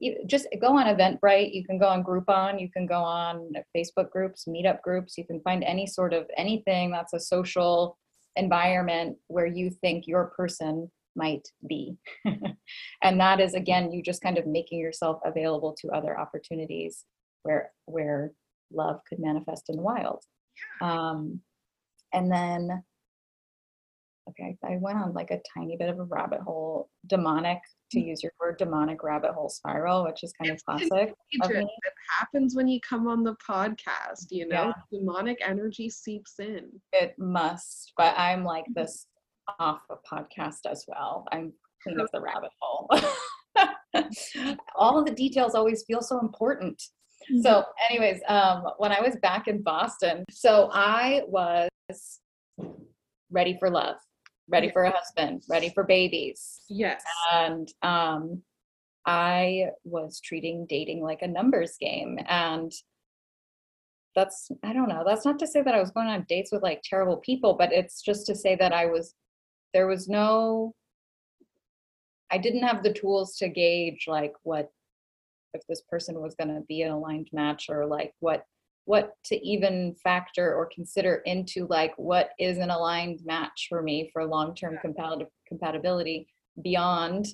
You 0.00 0.16
just 0.26 0.46
go 0.60 0.76
on 0.76 0.86
Eventbrite. 0.86 1.54
You 1.54 1.64
can 1.64 1.78
go 1.78 1.86
on 1.86 2.02
Groupon. 2.02 2.60
You 2.60 2.70
can 2.70 2.86
go 2.86 3.00
on 3.00 3.52
Facebook 3.76 4.10
groups, 4.10 4.46
meetup 4.48 4.82
groups. 4.82 5.16
You 5.16 5.24
can 5.24 5.40
find 5.40 5.62
any 5.62 5.86
sort 5.86 6.12
of 6.12 6.26
anything 6.36 6.90
that's 6.90 7.12
a 7.12 7.20
social 7.20 7.96
environment 8.36 9.16
where 9.28 9.46
you 9.46 9.70
think 9.70 10.06
your 10.06 10.32
person 10.36 10.90
might 11.16 11.46
be. 11.68 11.96
and 13.02 13.20
that 13.20 13.40
is 13.40 13.54
again, 13.54 13.92
you 13.92 14.02
just 14.02 14.22
kind 14.22 14.36
of 14.36 14.46
making 14.46 14.80
yourself 14.80 15.20
available 15.24 15.74
to 15.80 15.88
other 15.88 16.18
opportunities 16.18 17.04
where 17.44 17.70
where 17.86 18.32
love 18.72 19.00
could 19.08 19.20
manifest 19.20 19.68
in 19.68 19.76
the 19.76 19.82
wild. 19.82 20.24
Um, 20.80 21.40
and 22.12 22.30
then 22.30 22.82
okay, 24.28 24.56
I 24.64 24.76
went 24.80 24.98
on 24.98 25.12
like 25.12 25.30
a 25.30 25.40
tiny 25.56 25.76
bit 25.76 25.88
of 25.88 25.98
a 25.98 26.04
rabbit 26.04 26.40
hole, 26.40 26.88
demonic, 27.06 27.58
to 27.92 28.00
mm. 28.00 28.06
use 28.08 28.22
your 28.22 28.32
word, 28.40 28.58
demonic 28.58 29.02
rabbit 29.02 29.32
hole 29.32 29.48
spiral, 29.48 30.04
which 30.04 30.22
is 30.22 30.32
kind 30.32 30.50
of 30.50 30.64
classic. 30.64 31.14
Of 31.42 31.50
it 31.50 31.66
happens 32.18 32.54
when 32.54 32.68
you 32.68 32.80
come 32.88 33.06
on 33.06 33.22
the 33.22 33.36
podcast, 33.48 34.26
you 34.30 34.48
know, 34.48 34.72
yeah. 34.92 34.98
demonic 34.98 35.38
energy 35.46 35.90
seeps 35.90 36.34
in. 36.38 36.70
It 36.92 37.14
must, 37.18 37.92
but 37.96 38.14
I'm 38.16 38.44
like 38.44 38.64
mm-hmm. 38.64 38.80
this 38.80 39.06
off 39.58 39.82
a 39.90 39.96
podcast 40.10 40.60
as 40.68 40.84
well. 40.88 41.26
I'm 41.32 41.52
clean 41.82 42.00
of 42.00 42.08
the 42.12 42.20
rabbit 42.20 42.50
hole. 42.60 42.88
All 44.74 44.98
of 44.98 45.06
the 45.06 45.14
details 45.14 45.54
always 45.54 45.84
feel 45.86 46.00
so 46.00 46.18
important. 46.20 46.82
Mm-hmm. 47.30 47.42
So, 47.42 47.64
anyways, 47.88 48.20
um, 48.28 48.64
when 48.78 48.92
I 48.92 49.00
was 49.00 49.16
back 49.16 49.48
in 49.48 49.62
Boston, 49.62 50.24
so 50.30 50.70
I 50.72 51.22
was 51.28 51.68
ready 53.30 53.56
for 53.58 53.70
love 53.70 53.96
ready 54.48 54.70
for 54.70 54.84
a 54.84 54.90
husband, 54.90 55.42
ready 55.48 55.70
for 55.70 55.84
babies. 55.84 56.60
Yes. 56.68 57.02
And 57.32 57.68
um, 57.82 58.42
I 59.06 59.68
was 59.84 60.20
treating 60.20 60.66
dating 60.66 61.02
like 61.02 61.22
a 61.22 61.28
numbers 61.28 61.76
game. 61.80 62.18
And 62.28 62.72
that's, 64.14 64.50
I 64.62 64.72
don't 64.72 64.88
know, 64.88 65.02
that's 65.06 65.24
not 65.24 65.38
to 65.40 65.46
say 65.46 65.62
that 65.62 65.74
I 65.74 65.80
was 65.80 65.90
going 65.90 66.08
on 66.08 66.26
dates 66.28 66.52
with 66.52 66.62
like 66.62 66.82
terrible 66.84 67.16
people, 67.16 67.54
but 67.54 67.72
it's 67.72 68.02
just 68.02 68.26
to 68.26 68.34
say 68.34 68.54
that 68.56 68.72
I 68.72 68.86
was, 68.86 69.14
there 69.72 69.86
was 69.86 70.08
no, 70.08 70.74
I 72.30 72.38
didn't 72.38 72.62
have 72.62 72.82
the 72.82 72.92
tools 72.92 73.36
to 73.38 73.48
gauge 73.48 74.04
like 74.06 74.34
what, 74.42 74.70
if 75.52 75.62
this 75.68 75.82
person 75.88 76.20
was 76.20 76.34
going 76.34 76.48
to 76.48 76.62
be 76.68 76.82
an 76.82 76.90
aligned 76.90 77.28
match 77.32 77.66
or 77.68 77.86
like 77.86 78.12
what 78.20 78.44
what 78.86 79.14
to 79.24 79.36
even 79.46 79.94
factor 80.02 80.54
or 80.54 80.68
consider 80.74 81.22
into 81.24 81.66
like 81.68 81.94
what 81.96 82.30
is 82.38 82.58
an 82.58 82.70
aligned 82.70 83.20
match 83.24 83.66
for 83.68 83.82
me 83.82 84.10
for 84.12 84.26
long-term 84.26 84.78
compat- 84.84 85.26
compatibility 85.48 86.28
beyond 86.62 87.26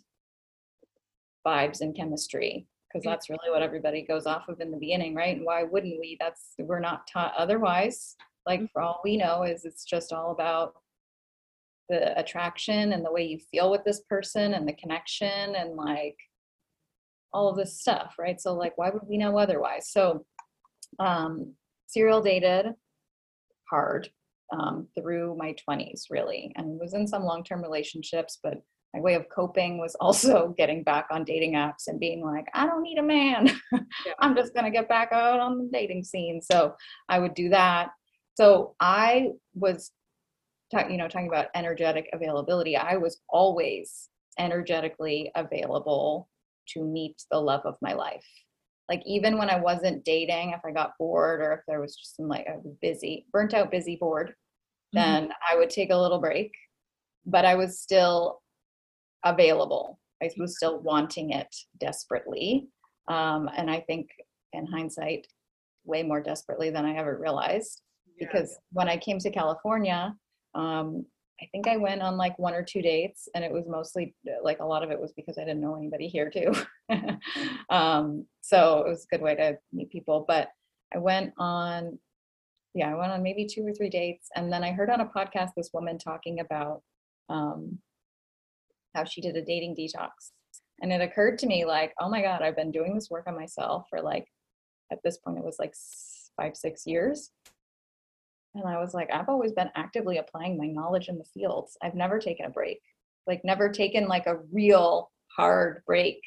vibes 1.47 1.81
and 1.81 1.97
chemistry? 1.97 2.67
Because 2.89 3.05
mm. 3.05 3.11
that's 3.11 3.29
really 3.29 3.51
what 3.51 3.63
everybody 3.63 4.03
goes 4.03 4.27
off 4.27 4.49
of 4.49 4.61
in 4.61 4.71
the 4.71 4.77
beginning 4.77 5.15
right? 5.15 5.37
And 5.37 5.45
why 5.45 5.65
wouldn't 5.65 5.99
we? 5.99 6.17
That's 6.21 6.55
we're 6.59 6.81
not 6.81 7.09
taught 7.13 7.35
otherwise. 7.37 8.17
Like 8.47 8.61
mm. 8.61 8.71
for 8.73 8.83
all 8.83 9.01
we 9.03 9.17
know 9.17 9.43
is 9.43 9.65
it's 9.65 9.85
just 9.85 10.13
all 10.13 10.31
about 10.31 10.75
the 11.89 12.17
attraction 12.19 12.93
and 12.93 13.05
the 13.05 13.11
way 13.11 13.25
you 13.25 13.41
feel 13.51 13.73
with 13.73 13.83
this 13.85 14.01
person 14.09 14.55
and 14.55 14.69
the 14.69 14.73
connection 14.75 15.57
and 15.57 15.75
like 15.75 16.17
all 17.33 17.49
of 17.49 17.57
this 17.57 17.81
stuff 17.81 18.15
right? 18.19 18.41
So 18.41 18.55
like 18.55 18.79
why 18.79 18.91
would 18.91 19.09
we 19.09 19.19
know 19.19 19.37
otherwise? 19.37 19.91
So 19.91 20.25
um, 20.99 21.55
serial 21.87 22.23
dated 22.23 22.75
hard 23.69 24.09
um, 24.53 24.89
through 24.99 25.37
my 25.37 25.55
20s, 25.69 26.05
really, 26.11 26.53
and 26.57 26.79
was 26.79 26.95
in 26.95 27.07
some 27.07 27.23
long 27.23 27.45
term 27.45 27.63
relationships, 27.63 28.39
but 28.43 28.63
my 28.95 29.01
way 29.01 29.15
of 29.15 29.29
coping 29.29 29.79
was 29.79 29.95
also 30.01 30.55
getting 30.59 30.83
back 30.83 31.07
on 31.11 31.25
dating 31.25 31.55
apps 31.55 31.87
and 31.87 32.01
being 32.01 32.25
like, 32.25 32.47
I 32.55 32.67
don't 32.67 32.83
need 32.83 32.99
a 32.99 33.03
man. 33.03 33.51
Yeah. 33.73 33.81
I'm 34.19 34.35
just 34.35 34.55
going 34.55 34.65
to 34.65 34.71
get 34.71 34.89
back 34.89 35.13
out 35.13 35.41
on 35.41 35.59
the 35.59 35.71
dating 35.73 36.05
scene. 36.05 36.41
So 36.43 36.75
I 37.09 37.19
would 37.19 37.35
do 37.35 37.49
that. 37.51 37.91
So 38.35 38.75
I 38.81 39.29
was, 39.55 39.93
you 40.73 40.97
know, 40.97 41.09
talking 41.09 41.29
about 41.29 41.49
energetic 41.55 42.09
availability. 42.13 42.77
I 42.77 42.97
was 42.97 43.21
always 43.29 44.09
energetically 44.39 45.31
available 45.35 46.29
to 46.69 46.85
meet 46.85 47.23
the 47.31 47.39
love 47.39 47.63
of 47.65 47.77
my 47.83 47.93
life 47.93 48.25
like 48.91 49.03
even 49.07 49.39
when 49.39 49.49
I 49.49 49.59
wasn't 49.59 50.05
dating, 50.05 50.51
if 50.51 50.61
I 50.67 50.73
got 50.73 50.99
bored 50.99 51.41
or 51.41 51.53
if 51.53 51.61
there 51.67 51.81
was 51.81 51.97
just 51.97 52.17
some 52.17 52.29
like 52.29 52.47
I 52.47 52.57
was 52.57 52.75
busy, 52.83 53.25
burnt 53.33 53.55
out, 53.55 53.71
busy, 53.71 53.97
bored, 53.97 54.35
Mm-hmm. 54.93 55.05
then 55.05 55.33
I 55.49 55.57
would 55.57 55.71
take 55.71 55.91
a 55.91 55.97
little 55.97 56.19
break. 56.19 56.53
But 57.25 57.45
I 57.45 57.55
was 57.55 57.79
still 57.79 58.41
available. 59.25 60.01
I 60.21 60.31
was 60.37 60.57
still 60.57 60.81
wanting 60.81 61.31
it 61.31 61.55
desperately. 61.79 62.69
Um, 63.07 63.49
and 63.57 63.71
I 63.71 63.81
think 63.81 64.09
in 64.53 64.67
hindsight, 64.67 65.29
way 65.85 66.03
more 66.03 66.21
desperately 66.21 66.71
than 66.71 66.85
I 66.85 66.97
ever 66.97 67.17
realized. 67.17 67.83
Yeah. 68.19 68.27
Because 68.27 68.59
when 68.73 68.89
I 68.89 68.97
came 68.97 69.21
to 69.21 69.31
California, 69.31 70.13
um, 70.57 71.07
I 71.43 71.47
think 71.53 71.67
I 71.67 71.77
went 71.77 72.03
on 72.03 72.17
like 72.17 72.39
one 72.39 72.55
or 72.55 72.63
two 72.63 72.83
dates, 72.83 73.29
and 73.35 73.45
it 73.45 73.53
was 73.53 73.67
mostly 73.67 74.15
like 74.43 74.61
a 74.61 74.65
lot 74.65 74.83
of 74.83 74.91
it 74.91 75.01
was 75.01 75.13
because 75.13 75.39
I 75.39 75.45
didn't 75.45 75.63
know 75.63 75.75
anybody 75.75 76.07
here 76.07 76.31
too. 76.31 76.53
um, 77.71 78.27
so 78.43 78.79
it 78.79 78.89
was 78.89 79.05
a 79.05 79.17
good 79.17 79.23
way 79.23 79.35
to 79.37 79.59
meet 79.73 79.91
people. 79.91 80.25
But 80.29 80.49
I 80.95 80.99
went 80.99 81.33
on, 81.39 81.99
yeah, 82.75 82.91
I 82.91 82.95
went 82.95 83.13
on 83.13 83.23
maybe 83.23 83.47
two 83.47 83.67
or 83.67 83.73
three 83.73 83.89
dates, 83.89 84.29
and 84.37 84.53
then 84.53 84.63
I 84.63 84.73
heard 84.73 84.91
on 84.91 85.01
a 85.01 85.07
podcast 85.07 85.51
this 85.57 85.71
woman 85.73 85.99
talking 85.99 86.41
about 86.41 86.83
um, 87.31 87.79
how 88.95 89.05
she 89.05 89.23
did 89.23 89.37
a 89.37 89.45
dating 89.45 89.77
detox, 89.77 90.11
and 90.83 90.93
it 90.93 91.01
occurred 91.01 91.39
to 91.39 91.47
me 91.47 91.65
like, 91.65 91.95
oh 92.01 92.11
my 92.11 92.21
god, 92.21 92.43
I've 92.43 92.57
been 92.57 92.73
doing 92.73 92.95
this 92.95 93.09
work 93.11 93.27
on 93.27 93.35
myself 93.35 93.87
for 93.89 94.03
like, 94.03 94.27
at 94.93 94.99
this 95.05 95.17
point, 95.17 95.39
it 95.39 95.45
was 95.45 95.57
like 95.59 95.75
five, 96.37 96.55
six 96.55 96.83
years. 96.87 97.31
And 98.55 98.67
I 98.67 98.79
was 98.79 98.95
like, 98.95 99.11
I've 99.13 99.29
always 99.29 99.53
been 99.53 99.71
actively 99.77 100.19
applying 100.19 100.59
my 100.59 100.67
knowledge 100.67 101.09
in 101.09 101.19
the 101.19 101.25
fields. 101.25 101.77
I've 101.83 101.95
never 101.95 102.19
taken 102.19 102.47
a 102.47 102.51
break, 102.51 102.81
like 103.27 103.45
never 103.45 103.69
taken 103.71 104.09
like 104.09 104.27
a 104.27 104.39
real 104.53 105.11
hard 105.37 105.83
break. 105.87 106.21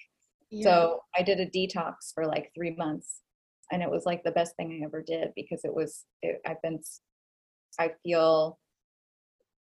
Yeah. 0.49 0.63
So 0.63 0.99
I 1.17 1.23
did 1.23 1.39
a 1.39 1.47
detox 1.47 2.13
for 2.13 2.25
like 2.25 2.51
three 2.55 2.75
months, 2.75 3.19
and 3.71 3.81
it 3.81 3.89
was 3.89 4.05
like 4.05 4.23
the 4.23 4.31
best 4.31 4.55
thing 4.55 4.79
I 4.81 4.85
ever 4.85 5.01
did 5.01 5.29
because 5.35 5.61
it 5.65 5.73
was. 5.73 6.05
It, 6.21 6.41
I've 6.45 6.61
been. 6.61 6.79
I 7.79 7.91
feel. 8.03 8.59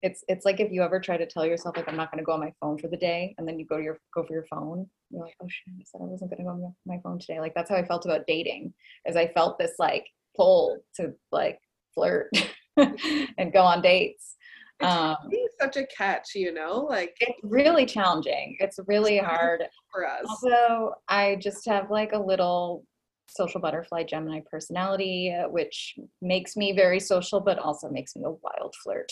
It's 0.03 0.23
it's 0.27 0.45
like 0.45 0.59
if 0.59 0.71
you 0.71 0.83
ever 0.83 0.99
try 0.99 1.15
to 1.15 1.25
tell 1.25 1.45
yourself 1.45 1.77
like 1.77 1.87
I'm 1.87 1.95
not 1.95 2.11
going 2.11 2.19
to 2.19 2.25
go 2.25 2.33
on 2.33 2.41
my 2.41 2.53
phone 2.59 2.77
for 2.77 2.89
the 2.89 2.97
day, 2.97 3.33
and 3.37 3.47
then 3.47 3.57
you 3.57 3.65
go 3.65 3.77
to 3.77 3.83
your 3.83 3.97
go 4.13 4.23
for 4.23 4.33
your 4.33 4.45
phone. 4.45 4.85
You're 5.09 5.23
like, 5.23 5.35
oh 5.41 5.47
shit, 5.47 5.73
I 5.79 5.83
said 5.85 6.01
I 6.01 6.05
wasn't 6.05 6.29
going 6.29 6.39
to 6.39 6.43
go 6.43 6.49
on 6.49 6.61
my 6.61 6.95
my 6.95 7.01
phone 7.01 7.17
today. 7.17 7.39
Like 7.39 7.55
that's 7.55 7.69
how 7.69 7.77
I 7.77 7.85
felt 7.85 8.05
about 8.05 8.27
dating, 8.27 8.73
as 9.07 9.15
I 9.15 9.27
felt 9.29 9.57
this 9.57 9.75
like 9.79 10.05
pull 10.35 10.83
to 10.97 11.13
like 11.31 11.59
flirt 11.93 12.29
and 12.77 13.53
go 13.53 13.61
on 13.61 13.81
dates. 13.81 14.35
It's 14.79 14.91
Um, 14.91 15.15
such 15.61 15.77
a 15.77 15.85
catch, 15.87 16.35
you 16.35 16.53
know, 16.53 16.79
like 16.89 17.15
it's 17.19 17.39
really 17.43 17.85
challenging. 17.85 18.57
It's 18.59 18.79
really 18.87 19.17
hard. 19.17 19.63
for 19.91 20.05
us. 20.07 20.25
Also, 20.27 20.93
I 21.07 21.35
just 21.35 21.65
have 21.67 21.89
like 21.91 22.11
a 22.13 22.19
little 22.19 22.83
social 23.29 23.61
butterfly 23.61 24.03
Gemini 24.03 24.41
personality, 24.49 25.33
which 25.49 25.95
makes 26.21 26.55
me 26.57 26.73
very 26.73 26.99
social, 26.99 27.39
but 27.39 27.57
also 27.59 27.89
makes 27.89 28.15
me 28.15 28.23
a 28.25 28.29
wild 28.31 28.75
flirt. 28.83 29.11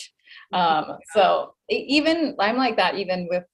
Um, 0.52 0.98
so 1.14 1.54
even 1.70 2.36
I'm 2.38 2.56
like 2.56 2.76
that 2.76 2.96
even 2.96 3.26
with 3.30 3.44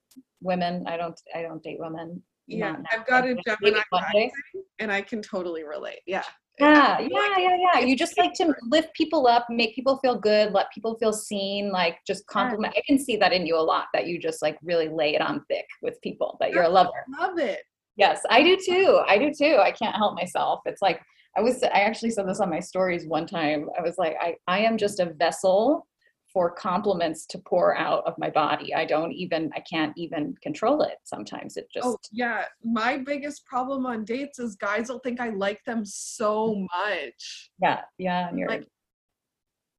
women. 0.40 0.84
I 0.86 0.96
don't 0.96 1.18
I 1.34 1.42
don't 1.42 1.62
date 1.62 1.78
women. 1.78 2.22
yeah, 2.46 2.76
I've 2.92 3.06
got 3.06 3.24
a 3.24 3.34
Gemini 3.46 3.82
one 3.90 4.02
day. 4.12 4.30
rising, 4.54 4.64
and 4.78 4.90
I 4.90 5.02
can 5.02 5.20
totally 5.22 5.62
relate. 5.64 6.00
Yeah. 6.06 6.24
Yeah, 6.60 6.98
yeah, 7.00 7.38
yeah, 7.38 7.56
yeah. 7.56 7.78
You 7.80 7.96
just 7.96 8.18
like 8.18 8.32
to 8.34 8.54
lift 8.62 8.94
people 8.94 9.26
up, 9.26 9.46
make 9.48 9.74
people 9.74 9.98
feel 9.98 10.18
good, 10.18 10.52
let 10.52 10.72
people 10.72 10.96
feel 10.98 11.12
seen, 11.12 11.70
like 11.70 11.98
just 12.06 12.26
compliment. 12.26 12.74
I 12.76 12.82
can 12.86 12.98
see 12.98 13.16
that 13.16 13.32
in 13.32 13.46
you 13.46 13.56
a 13.56 13.60
lot 13.60 13.86
that 13.94 14.06
you 14.06 14.18
just 14.18 14.42
like 14.42 14.58
really 14.62 14.88
lay 14.88 15.14
it 15.14 15.20
on 15.20 15.44
thick 15.48 15.66
with 15.82 16.00
people, 16.02 16.36
that 16.40 16.52
you're 16.52 16.64
a 16.64 16.68
lover. 16.68 16.90
Love 17.18 17.38
it. 17.38 17.60
Yes, 17.96 18.22
I 18.30 18.42
do 18.42 18.56
too. 18.56 19.02
I 19.08 19.18
do 19.18 19.32
too. 19.36 19.58
I 19.60 19.72
can't 19.72 19.96
help 19.96 20.14
myself. 20.14 20.60
It's 20.66 20.80
like 20.80 21.00
I 21.36 21.40
was 21.40 21.62
I 21.62 21.80
actually 21.80 22.10
said 22.10 22.28
this 22.28 22.40
on 22.40 22.48
my 22.48 22.60
stories 22.60 23.06
one 23.06 23.26
time. 23.26 23.68
I 23.76 23.82
was 23.82 23.98
like 23.98 24.16
I 24.20 24.36
I 24.46 24.60
am 24.60 24.78
just 24.78 25.00
a 25.00 25.06
vessel 25.06 25.87
for 26.32 26.50
compliments 26.50 27.26
to 27.26 27.38
pour 27.38 27.76
out 27.76 28.04
of 28.06 28.14
my 28.18 28.30
body. 28.30 28.74
I 28.74 28.84
don't 28.84 29.12
even 29.12 29.50
I 29.54 29.60
can't 29.60 29.92
even 29.96 30.34
control 30.42 30.82
it. 30.82 30.96
Sometimes 31.04 31.56
it 31.56 31.68
oh, 31.68 31.74
just 31.74 31.86
Oh 31.86 31.98
yeah, 32.12 32.44
my 32.62 32.98
biggest 32.98 33.44
problem 33.46 33.86
on 33.86 34.04
dates 34.04 34.38
is 34.38 34.56
guys 34.56 34.88
will 34.88 35.00
think 35.00 35.20
I 35.20 35.30
like 35.30 35.64
them 35.64 35.84
so 35.84 36.50
mm-hmm. 36.50 36.62
much. 36.62 37.50
yeah, 37.62 37.80
yeah, 37.98 38.28
and 38.28 38.38
you're 38.38 38.48
Like, 38.48 38.66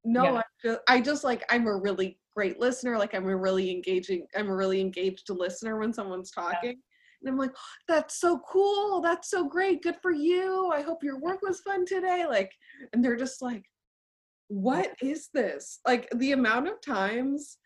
No, 0.04 0.24
Yeah. 0.24 0.32
I 0.38 0.42
just, 0.64 0.80
I 0.88 1.00
just 1.00 1.24
like 1.24 1.44
I'm 1.50 1.66
a 1.66 1.76
really 1.76 2.18
great 2.34 2.58
listener. 2.58 2.98
Like 2.98 3.14
I'm 3.14 3.28
a 3.28 3.36
really 3.36 3.70
engaging. 3.70 4.26
I'm 4.36 4.48
a 4.48 4.56
really 4.56 4.80
engaged 4.80 5.28
listener 5.30 5.78
when 5.78 5.92
someone's 5.92 6.30
talking. 6.30 6.80
And 7.22 7.28
I'm 7.28 7.36
like, 7.36 7.50
that's 7.86 8.18
so 8.18 8.40
cool. 8.50 9.00
That's 9.02 9.30
so 9.30 9.46
great. 9.46 9.82
Good 9.82 9.96
for 10.00 10.10
you. 10.10 10.70
I 10.72 10.80
hope 10.80 11.04
your 11.04 11.20
work 11.20 11.42
was 11.42 11.60
fun 11.60 11.84
today. 11.84 12.24
Like, 12.26 12.50
and 12.92 13.04
they're 13.04 13.16
just 13.16 13.42
like, 13.42 13.62
what 14.50 14.90
is 15.00 15.28
this? 15.32 15.78
Like 15.86 16.08
the 16.16 16.32
amount 16.32 16.66
of 16.68 16.80
times 16.84 17.56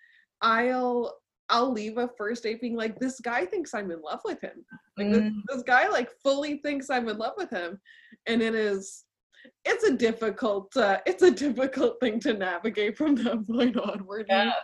I'll 0.43 1.17
I'll 1.49 1.73
leave 1.73 1.99
a 1.99 2.09
first 2.17 2.43
date 2.43 2.61
being 2.61 2.77
like, 2.77 2.99
this 2.99 3.21
guy 3.21 3.45
thinks 3.45 3.75
I'm 3.75 3.91
in 3.91 4.01
love 4.01 4.21
with 4.25 4.41
him. 4.41 4.65
Like 4.99 5.11
this, 5.13 5.23
Mm. 5.23 5.41
this 5.49 5.63
guy 5.63 5.89
like 5.89 6.11
fully 6.23 6.59
thinks 6.59 6.89
I'm 6.91 7.09
in 7.09 7.17
love 7.19 7.35
with 7.37 7.51
him. 7.51 7.81
And 8.27 8.43
it 8.43 8.55
is 8.55 9.05
it's 9.65 9.85
a 9.85 9.95
difficult 9.97 10.75
uh, 10.77 10.99
it's 11.07 11.23
a 11.23 11.31
difficult 11.31 12.01
thing 12.01 12.21
to 12.21 12.35
navigate 12.35 12.97
from 12.99 13.15
that 13.17 13.47
point 13.51 13.77
onward. 13.79 14.27
Yes. 14.29 14.55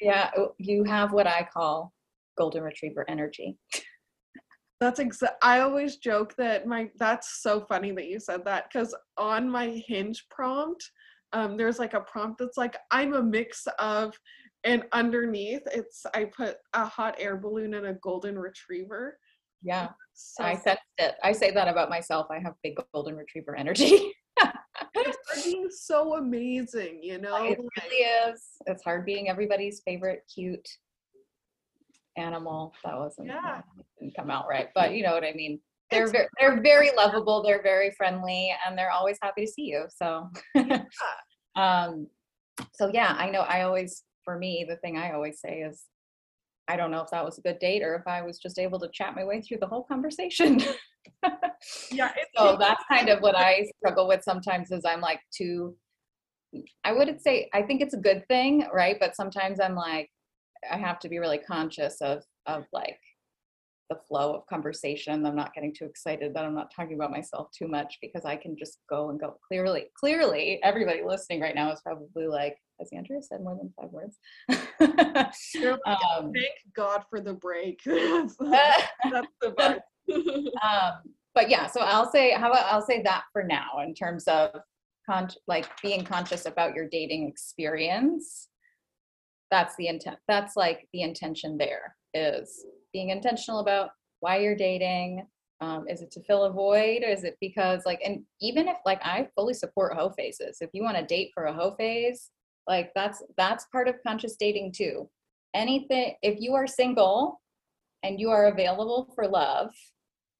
yeah, 0.00 0.30
oh, 0.36 0.54
you 0.58 0.82
have 0.84 1.12
what 1.12 1.26
I 1.26 1.46
call 1.52 1.92
golden 2.38 2.62
retriever 2.62 3.04
energy. 3.08 3.56
That's 4.80 5.00
exa- 5.00 5.36
I 5.42 5.60
always 5.60 5.96
joke 5.96 6.34
that 6.36 6.66
my 6.66 6.90
that's 6.98 7.40
so 7.42 7.62
funny 7.62 7.92
that 7.92 8.08
you 8.08 8.20
said 8.20 8.44
that 8.44 8.66
because 8.70 8.94
on 9.16 9.48
my 9.48 9.82
hinge 9.86 10.26
prompt, 10.30 10.90
um, 11.32 11.56
there's 11.56 11.78
like 11.78 11.94
a 11.94 12.00
prompt 12.00 12.38
that's 12.38 12.56
like 12.56 12.76
I'm 12.90 13.14
a 13.14 13.22
mix 13.22 13.66
of, 13.78 14.18
and 14.64 14.84
underneath 14.92 15.62
it's 15.72 16.04
I 16.14 16.24
put 16.24 16.56
a 16.72 16.84
hot 16.84 17.16
air 17.18 17.36
balloon 17.36 17.74
and 17.74 17.86
a 17.86 17.94
golden 17.94 18.38
retriever. 18.38 19.18
Yeah, 19.62 19.88
So 20.12 20.44
I 20.44 20.54
sensed 20.54 20.82
it. 20.98 21.14
I 21.24 21.32
say 21.32 21.50
that 21.50 21.66
about 21.68 21.90
myself. 21.90 22.26
I 22.30 22.38
have 22.38 22.54
big 22.62 22.74
golden 22.92 23.16
retriever 23.16 23.56
energy. 23.56 24.12
it's 24.94 25.44
being 25.44 25.68
so 25.70 26.16
amazing, 26.16 27.00
you 27.02 27.18
know. 27.18 27.36
it 27.44 27.58
really 27.58 27.96
is. 27.96 28.44
It's 28.66 28.84
hard 28.84 29.04
being 29.04 29.28
everybody's 29.28 29.80
favorite 29.84 30.22
cute 30.32 30.68
animal. 32.16 32.72
That 32.84 32.96
wasn't 32.98 33.28
Yeah. 33.28 33.40
that 33.44 33.64
didn't 33.98 34.14
come 34.16 34.30
out 34.30 34.46
right, 34.48 34.68
but 34.74 34.92
you 34.94 35.02
know 35.02 35.12
what 35.12 35.24
I 35.24 35.32
mean. 35.32 35.60
They're 35.90 36.08
very, 36.08 36.26
they're 36.40 36.62
very 36.62 36.90
lovable. 36.96 37.42
They're 37.42 37.62
very 37.62 37.92
friendly, 37.92 38.52
and 38.66 38.76
they're 38.76 38.90
always 38.90 39.18
happy 39.22 39.46
to 39.46 39.50
see 39.50 39.66
you. 39.66 39.84
So, 39.94 40.28
um, 41.56 42.08
so 42.72 42.90
yeah, 42.92 43.14
I 43.18 43.30
know. 43.30 43.40
I 43.40 43.62
always, 43.62 44.02
for 44.24 44.38
me, 44.38 44.66
the 44.68 44.76
thing 44.76 44.96
I 44.96 45.12
always 45.12 45.40
say 45.40 45.60
is, 45.60 45.84
I 46.68 46.76
don't 46.76 46.90
know 46.90 47.02
if 47.02 47.10
that 47.10 47.24
was 47.24 47.38
a 47.38 47.42
good 47.42 47.60
date 47.60 47.82
or 47.82 47.94
if 47.94 48.06
I 48.06 48.22
was 48.22 48.38
just 48.38 48.58
able 48.58 48.80
to 48.80 48.88
chat 48.92 49.14
my 49.14 49.24
way 49.24 49.40
through 49.40 49.58
the 49.60 49.68
whole 49.68 49.84
conversation. 49.84 50.60
yeah, 51.92 52.10
so 52.36 52.56
that's 52.58 52.82
kind 52.90 53.08
of 53.08 53.20
what 53.20 53.36
I 53.36 53.66
struggle 53.78 54.08
with 54.08 54.24
sometimes 54.24 54.72
is 54.72 54.84
I'm 54.84 55.00
like 55.00 55.20
too 55.32 55.76
I 56.84 56.92
wouldn't 56.92 57.22
say 57.22 57.48
I 57.52 57.62
think 57.62 57.80
it's 57.80 57.94
a 57.94 57.98
good 57.98 58.26
thing, 58.28 58.66
right? 58.72 58.96
But 58.98 59.16
sometimes 59.16 59.60
I'm 59.60 59.74
like 59.74 60.10
I 60.70 60.76
have 60.76 60.98
to 61.00 61.08
be 61.08 61.18
really 61.18 61.38
conscious 61.38 62.00
of 62.00 62.22
of 62.46 62.64
like 62.72 62.98
the 63.88 63.98
flow 64.08 64.34
of 64.34 64.46
conversation. 64.46 65.24
I'm 65.24 65.36
not 65.36 65.54
getting 65.54 65.74
too 65.74 65.84
excited 65.84 66.34
that 66.34 66.44
I'm 66.44 66.54
not 66.54 66.72
talking 66.74 66.94
about 66.94 67.10
myself 67.10 67.48
too 67.56 67.68
much 67.68 67.98
because 68.00 68.24
I 68.24 68.36
can 68.36 68.56
just 68.56 68.78
go 68.88 69.10
and 69.10 69.20
go 69.20 69.36
clearly. 69.46 69.86
Clearly, 69.98 70.60
everybody 70.62 71.02
listening 71.04 71.40
right 71.40 71.54
now 71.54 71.70
is 71.72 71.80
probably 71.80 72.26
like, 72.26 72.56
has 72.78 72.90
Andrea 72.92 73.22
said 73.22 73.42
more 73.42 73.56
than 73.56 73.72
five 73.80 73.90
words? 73.90 74.18
Like, 74.48 74.60
um, 75.86 76.32
Thank 76.32 76.74
God 76.74 77.04
for 77.08 77.20
the 77.20 77.34
break. 77.34 77.80
that's, 77.86 78.36
that's 78.38 79.28
the 79.40 79.52
vibe. 79.58 79.80
um, 80.62 80.92
but 81.34 81.48
yeah, 81.48 81.66
so 81.66 81.80
I'll 81.80 82.10
say, 82.10 82.32
how 82.32 82.50
about 82.50 82.72
I'll 82.72 82.86
say 82.86 83.02
that 83.02 83.24
for 83.32 83.42
now 83.42 83.80
in 83.84 83.94
terms 83.94 84.24
of 84.24 84.50
con- 85.08 85.28
like 85.46 85.66
being 85.80 86.04
conscious 86.04 86.46
about 86.46 86.74
your 86.74 86.88
dating 86.88 87.28
experience. 87.28 88.48
That's 89.50 89.76
the 89.76 89.88
intent. 89.88 90.18
That's 90.26 90.56
like 90.56 90.88
the 90.92 91.02
intention 91.02 91.56
there 91.56 91.96
is 92.12 92.64
being 92.96 93.10
intentional 93.10 93.60
about 93.60 93.90
why 94.20 94.38
you're 94.38 94.56
dating. 94.56 95.26
Um, 95.60 95.86
is 95.86 96.00
it 96.00 96.10
to 96.12 96.22
fill 96.22 96.44
a 96.44 96.50
void? 96.50 97.02
Or 97.02 97.10
is 97.10 97.24
it 97.24 97.36
because 97.42 97.84
like, 97.84 98.00
and 98.02 98.22
even 98.40 98.68
if 98.68 98.78
like 98.86 99.00
I 99.04 99.28
fully 99.34 99.52
support 99.52 99.94
hoe 99.94 100.14
phases, 100.16 100.58
if 100.62 100.70
you 100.72 100.82
want 100.82 100.96
to 100.96 101.04
date 101.04 101.30
for 101.34 101.44
a 101.44 101.52
hoe 101.52 101.74
phase, 101.76 102.30
like 102.66 102.92
that's 102.94 103.22
that's 103.36 103.66
part 103.66 103.86
of 103.86 103.96
conscious 104.06 104.36
dating 104.36 104.72
too. 104.72 105.10
Anything 105.54 106.14
if 106.22 106.40
you 106.40 106.54
are 106.54 106.66
single 106.66 107.38
and 108.02 108.18
you 108.18 108.30
are 108.30 108.46
available 108.46 109.12
for 109.14 109.28
love, 109.28 109.72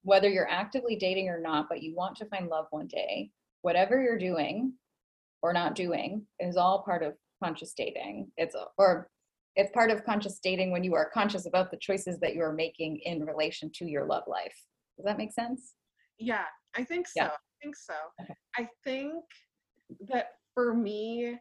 whether 0.02 0.30
you're 0.30 0.50
actively 0.50 0.96
dating 0.96 1.28
or 1.28 1.38
not, 1.38 1.66
but 1.68 1.82
you 1.82 1.94
want 1.94 2.16
to 2.16 2.26
find 2.26 2.48
love 2.48 2.68
one 2.70 2.86
day, 2.86 3.30
whatever 3.60 4.02
you're 4.02 4.18
doing 4.18 4.72
or 5.42 5.52
not 5.52 5.74
doing 5.74 6.26
is 6.40 6.56
all 6.56 6.84
part 6.84 7.02
of 7.02 7.12
conscious 7.44 7.74
dating. 7.74 8.32
It's 8.38 8.56
or 8.78 9.10
it's 9.56 9.72
part 9.72 9.90
of 9.90 10.04
conscious 10.04 10.38
dating 10.38 10.70
when 10.70 10.84
you 10.84 10.94
are 10.94 11.10
conscious 11.12 11.46
about 11.46 11.70
the 11.70 11.78
choices 11.78 12.18
that 12.20 12.34
you 12.34 12.42
are 12.42 12.52
making 12.52 12.98
in 13.04 13.24
relation 13.24 13.70
to 13.74 13.86
your 13.86 14.04
love 14.06 14.24
life. 14.26 14.54
Does 14.96 15.04
that 15.06 15.18
make 15.18 15.32
sense? 15.32 15.74
Yeah, 16.18 16.44
I 16.76 16.84
think 16.84 17.06
so. 17.08 17.12
Yeah. 17.16 17.26
I 17.28 17.62
think 17.62 17.76
so. 17.76 17.94
Okay. 18.22 18.34
I 18.56 18.68
think 18.84 19.24
that 20.08 20.28
for 20.54 20.74
me, 20.74 21.38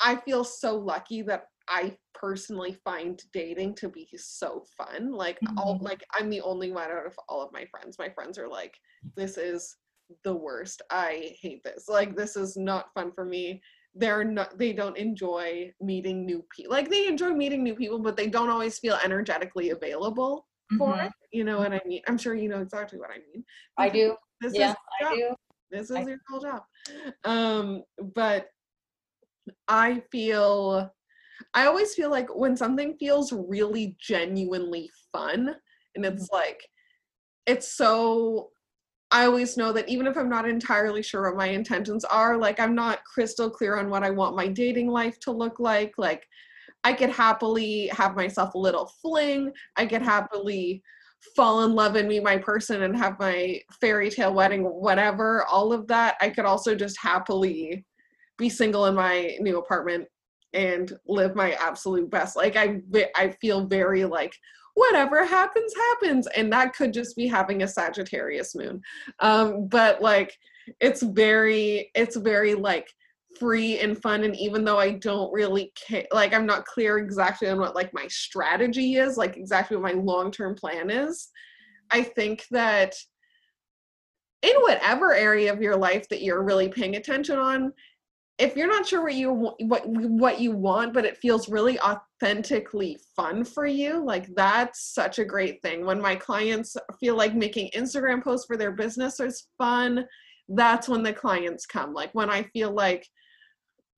I 0.00 0.16
feel 0.16 0.44
so 0.44 0.76
lucky 0.76 1.22
that 1.22 1.44
I 1.68 1.96
personally 2.14 2.76
find 2.84 3.22
dating 3.32 3.76
to 3.76 3.88
be 3.88 4.08
so 4.16 4.64
fun. 4.76 5.12
Like 5.12 5.38
all 5.56 5.78
Mhm. 5.78 5.82
like 5.82 6.04
I'm 6.12 6.28
the 6.30 6.42
only 6.42 6.72
one 6.72 6.90
out 6.90 7.06
of 7.06 7.18
all 7.28 7.42
of 7.42 7.52
my 7.52 7.64
friends. 7.66 7.98
My 7.98 8.10
friends 8.10 8.38
are 8.38 8.48
like, 8.48 8.76
this 9.16 9.38
is 9.38 9.76
the 10.24 10.34
worst. 10.34 10.82
I 10.90 11.36
hate 11.40 11.62
this. 11.64 11.88
Like 11.88 12.16
this 12.16 12.36
is 12.36 12.56
not 12.56 12.92
fun 12.92 13.12
for 13.12 13.24
me. 13.24 13.62
They're 13.94 14.24
not 14.24 14.58
they 14.58 14.72
don't 14.72 14.96
enjoy 14.96 15.72
meeting 15.80 16.26
new 16.26 16.44
people. 16.54 16.72
Like 16.72 16.90
they 16.90 17.06
enjoy 17.06 17.30
meeting 17.30 17.62
new 17.62 17.76
people, 17.76 17.98
but 18.00 18.16
they 18.16 18.28
don't 18.28 18.50
always 18.50 18.78
feel 18.78 18.98
energetically 19.04 19.70
available 19.70 20.48
for 20.78 20.94
Mhm. 20.94 21.06
it. 21.06 21.12
You 21.32 21.44
know 21.44 21.58
what 21.58 21.72
I 21.72 21.80
mean? 21.86 22.02
I'm 22.08 22.18
sure 22.18 22.34
you 22.34 22.48
know 22.48 22.60
exactly 22.60 22.98
what 22.98 23.10
I 23.10 23.18
mean. 23.18 23.44
I 23.78 23.88
do. 23.88 24.16
This 24.40 24.54
Yeah, 24.54 24.70
is 24.70 24.76
I 25.00 25.04
job. 25.04 25.14
do. 25.14 25.34
This 25.70 25.90
I- 25.90 26.00
is 26.02 26.08
your 26.08 26.18
whole 26.28 26.40
job. 26.40 26.62
Um, 27.24 27.84
but 28.14 28.48
I 29.68 30.02
feel 30.10 30.92
I 31.52 31.66
always 31.66 31.94
feel 31.94 32.10
like 32.10 32.34
when 32.34 32.56
something 32.56 32.96
feels 32.98 33.32
really 33.32 33.96
genuinely 34.00 34.90
fun 35.12 35.56
and 35.94 36.04
it's 36.04 36.28
like 36.32 36.68
it's 37.46 37.68
so 37.72 38.50
I 39.14 39.26
always 39.26 39.56
know 39.56 39.72
that 39.72 39.88
even 39.88 40.08
if 40.08 40.16
I'm 40.16 40.28
not 40.28 40.48
entirely 40.48 41.00
sure 41.00 41.22
what 41.22 41.36
my 41.36 41.46
intentions 41.46 42.04
are, 42.04 42.36
like 42.36 42.58
I'm 42.58 42.74
not 42.74 43.04
crystal 43.04 43.48
clear 43.48 43.78
on 43.78 43.88
what 43.88 44.02
I 44.02 44.10
want 44.10 44.34
my 44.34 44.48
dating 44.48 44.88
life 44.88 45.20
to 45.20 45.30
look 45.30 45.60
like, 45.60 45.94
like 45.98 46.26
I 46.82 46.94
could 46.94 47.10
happily 47.10 47.86
have 47.92 48.16
myself 48.16 48.54
a 48.54 48.58
little 48.58 48.90
fling. 49.00 49.52
I 49.76 49.86
could 49.86 50.02
happily 50.02 50.82
fall 51.36 51.62
in 51.62 51.76
love 51.76 51.94
and 51.94 52.08
meet 52.08 52.24
my 52.24 52.38
person 52.38 52.82
and 52.82 52.96
have 52.96 53.16
my 53.20 53.60
fairy 53.80 54.10
tale 54.10 54.34
wedding, 54.34 54.64
whatever, 54.64 55.44
all 55.44 55.72
of 55.72 55.86
that. 55.86 56.16
I 56.20 56.28
could 56.28 56.44
also 56.44 56.74
just 56.74 56.98
happily 57.00 57.86
be 58.36 58.48
single 58.48 58.86
in 58.86 58.96
my 58.96 59.36
new 59.38 59.58
apartment 59.58 60.08
and 60.54 60.92
live 61.06 61.36
my 61.36 61.52
absolute 61.52 62.10
best. 62.10 62.34
Like 62.34 62.56
I 62.56 62.80
I 63.14 63.28
feel 63.40 63.64
very 63.64 64.06
like 64.06 64.34
whatever 64.74 65.24
happens 65.24 65.72
happens 65.74 66.26
and 66.36 66.52
that 66.52 66.74
could 66.74 66.92
just 66.92 67.16
be 67.16 67.26
having 67.26 67.62
a 67.62 67.68
Sagittarius 67.68 68.54
moon. 68.54 68.82
Um 69.20 69.68
but 69.68 70.02
like 70.02 70.36
it's 70.80 71.02
very 71.02 71.90
it's 71.94 72.16
very 72.16 72.54
like 72.54 72.88
free 73.38 73.80
and 73.80 74.00
fun 74.00 74.24
and 74.24 74.36
even 74.36 74.64
though 74.64 74.78
i 74.78 74.90
don't 74.90 75.32
really 75.32 75.72
care 75.74 76.06
like 76.12 76.32
i'm 76.32 76.46
not 76.46 76.64
clear 76.64 76.98
exactly 76.98 77.48
on 77.48 77.58
what 77.58 77.74
like 77.74 77.92
my 77.92 78.06
strategy 78.08 78.94
is 78.94 79.16
like 79.16 79.36
exactly 79.36 79.76
what 79.76 79.94
my 79.94 80.00
long-term 80.00 80.54
plan 80.54 80.88
is 80.88 81.30
i 81.90 82.02
think 82.02 82.44
that 82.50 82.94
in 84.42 84.54
whatever 84.60 85.14
area 85.14 85.52
of 85.52 85.60
your 85.60 85.76
life 85.76 86.08
that 86.08 86.22
you're 86.22 86.44
really 86.44 86.68
paying 86.68 86.96
attention 86.96 87.38
on 87.38 87.72
if 88.38 88.56
you're 88.56 88.66
not 88.66 88.86
sure 88.86 89.02
what 89.02 89.14
you 89.14 89.32
what 89.32 89.86
what 89.86 90.40
you 90.40 90.50
want 90.50 90.92
but 90.92 91.04
it 91.04 91.18
feels 91.18 91.48
really 91.48 91.78
authentically 91.80 92.98
fun 93.14 93.44
for 93.44 93.66
you 93.66 94.04
like 94.04 94.26
that's 94.34 94.92
such 94.92 95.18
a 95.18 95.24
great 95.24 95.62
thing. 95.62 95.84
When 95.84 96.00
my 96.00 96.16
clients 96.16 96.76
feel 96.98 97.16
like 97.16 97.34
making 97.34 97.70
instagram 97.76 98.22
posts 98.22 98.46
for 98.46 98.56
their 98.56 98.72
business 98.72 99.20
is 99.20 99.48
fun 99.58 100.06
that's 100.48 100.88
when 100.88 101.02
the 101.02 101.12
clients 101.12 101.64
come. 101.64 101.94
Like 101.94 102.14
when 102.14 102.30
i 102.30 102.42
feel 102.42 102.72
like 102.72 103.06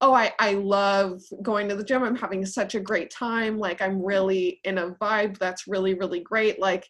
oh 0.03 0.13
I, 0.13 0.33
I 0.39 0.53
love 0.53 1.23
going 1.43 1.69
to 1.69 1.77
the 1.77 1.85
gym 1.85 2.03
i'm 2.03 2.17
having 2.17 2.45
such 2.45 2.75
a 2.75 2.81
great 2.81 3.11
time 3.11 3.59
like 3.59 3.81
i'm 3.81 4.05
really 4.05 4.61
in 4.65 4.77
a 4.77 4.91
vibe 4.91 5.39
that's 5.39 5.67
really 5.67 5.95
really 5.95 6.21
great 6.21 6.61
like 6.61 6.87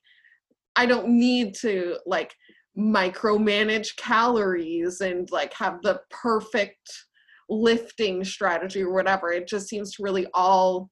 i 0.75 0.87
don't 0.87 1.09
need 1.09 1.55
to 1.61 1.99
like 2.05 2.35
micromanage 2.77 3.95
calories 3.97 5.01
and 5.01 5.31
like 5.31 5.55
have 5.55 5.81
the 5.83 6.01
perfect 6.11 7.07
lifting 7.49 8.25
strategy 8.25 8.83
or 8.83 8.93
whatever 8.93 9.33
it 9.33 9.47
just 9.47 9.69
seems 9.69 9.93
to 9.93 10.03
really 10.03 10.27
all 10.35 10.91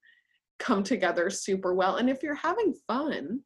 come 0.59 0.83
together 0.83 1.29
super 1.31 1.75
well 1.75 1.97
and 1.97 2.09
if 2.09 2.23
you're 2.23 2.35
having 2.35 2.73
fun 2.87 3.41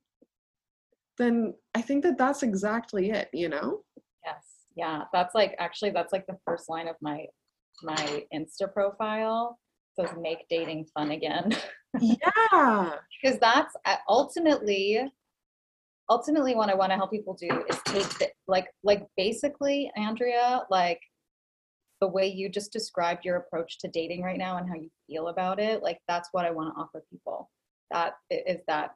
then 1.16 1.54
i 1.74 1.80
think 1.80 2.02
that 2.02 2.18
that's 2.18 2.42
exactly 2.42 3.10
it 3.10 3.28
you 3.32 3.48
know 3.48 3.80
Yes. 4.28 4.44
Yeah. 4.76 5.04
That's 5.12 5.34
like 5.34 5.54
actually 5.58 5.90
that's 5.90 6.12
like 6.12 6.26
the 6.26 6.38
first 6.44 6.68
line 6.68 6.88
of 6.88 6.96
my 7.00 7.24
my 7.82 8.24
Insta 8.34 8.72
profile. 8.72 9.58
Says 9.98 10.10
make 10.20 10.46
dating 10.48 10.86
fun 10.94 11.10
again. 11.10 11.52
yeah 12.00 12.92
because 13.22 13.38
that's 13.40 13.74
uh, 13.86 13.96
ultimately 14.10 15.00
ultimately 16.10 16.54
what 16.54 16.68
i 16.68 16.74
want 16.74 16.92
to 16.92 16.96
help 16.96 17.10
people 17.10 17.32
do 17.32 17.48
is 17.66 17.80
take 17.86 18.06
the, 18.18 18.28
like 18.46 18.66
like 18.84 19.06
basically 19.16 19.90
andrea 19.96 20.60
like 20.70 21.00
the 22.00 22.08
way 22.08 22.26
you 22.26 22.48
just 22.48 22.72
described 22.72 23.24
your 23.24 23.36
approach 23.36 23.78
to 23.78 23.88
dating 23.88 24.22
right 24.22 24.38
now 24.38 24.56
and 24.56 24.68
how 24.68 24.74
you 24.74 24.90
feel 25.06 25.28
about 25.28 25.58
it 25.58 25.82
like 25.82 25.98
that's 26.08 26.28
what 26.32 26.44
i 26.44 26.50
want 26.50 26.74
to 26.74 26.80
offer 26.80 27.02
people 27.10 27.50
that 27.90 28.14
is 28.30 28.60
that 28.66 28.94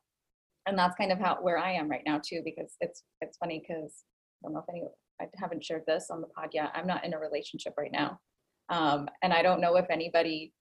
and 0.66 0.78
that's 0.78 0.96
kind 0.96 1.12
of 1.12 1.18
how 1.18 1.36
where 1.40 1.58
i 1.58 1.72
am 1.72 1.88
right 1.88 2.04
now 2.06 2.20
too 2.24 2.42
because 2.44 2.76
it's 2.80 3.02
it's 3.20 3.36
funny 3.38 3.60
because 3.60 4.04
i 4.42 4.46
don't 4.46 4.54
know 4.54 4.60
if 4.60 4.68
any 4.68 4.84
i 5.20 5.26
haven't 5.36 5.64
shared 5.64 5.82
this 5.86 6.08
on 6.10 6.20
the 6.20 6.26
pod 6.28 6.48
yet 6.52 6.70
i'm 6.74 6.86
not 6.86 7.04
in 7.04 7.14
a 7.14 7.18
relationship 7.18 7.74
right 7.76 7.92
now 7.92 8.18
um, 8.68 9.08
and 9.22 9.32
i 9.32 9.42
don't 9.42 9.60
know 9.60 9.76
if 9.76 9.86
anybody 9.90 10.52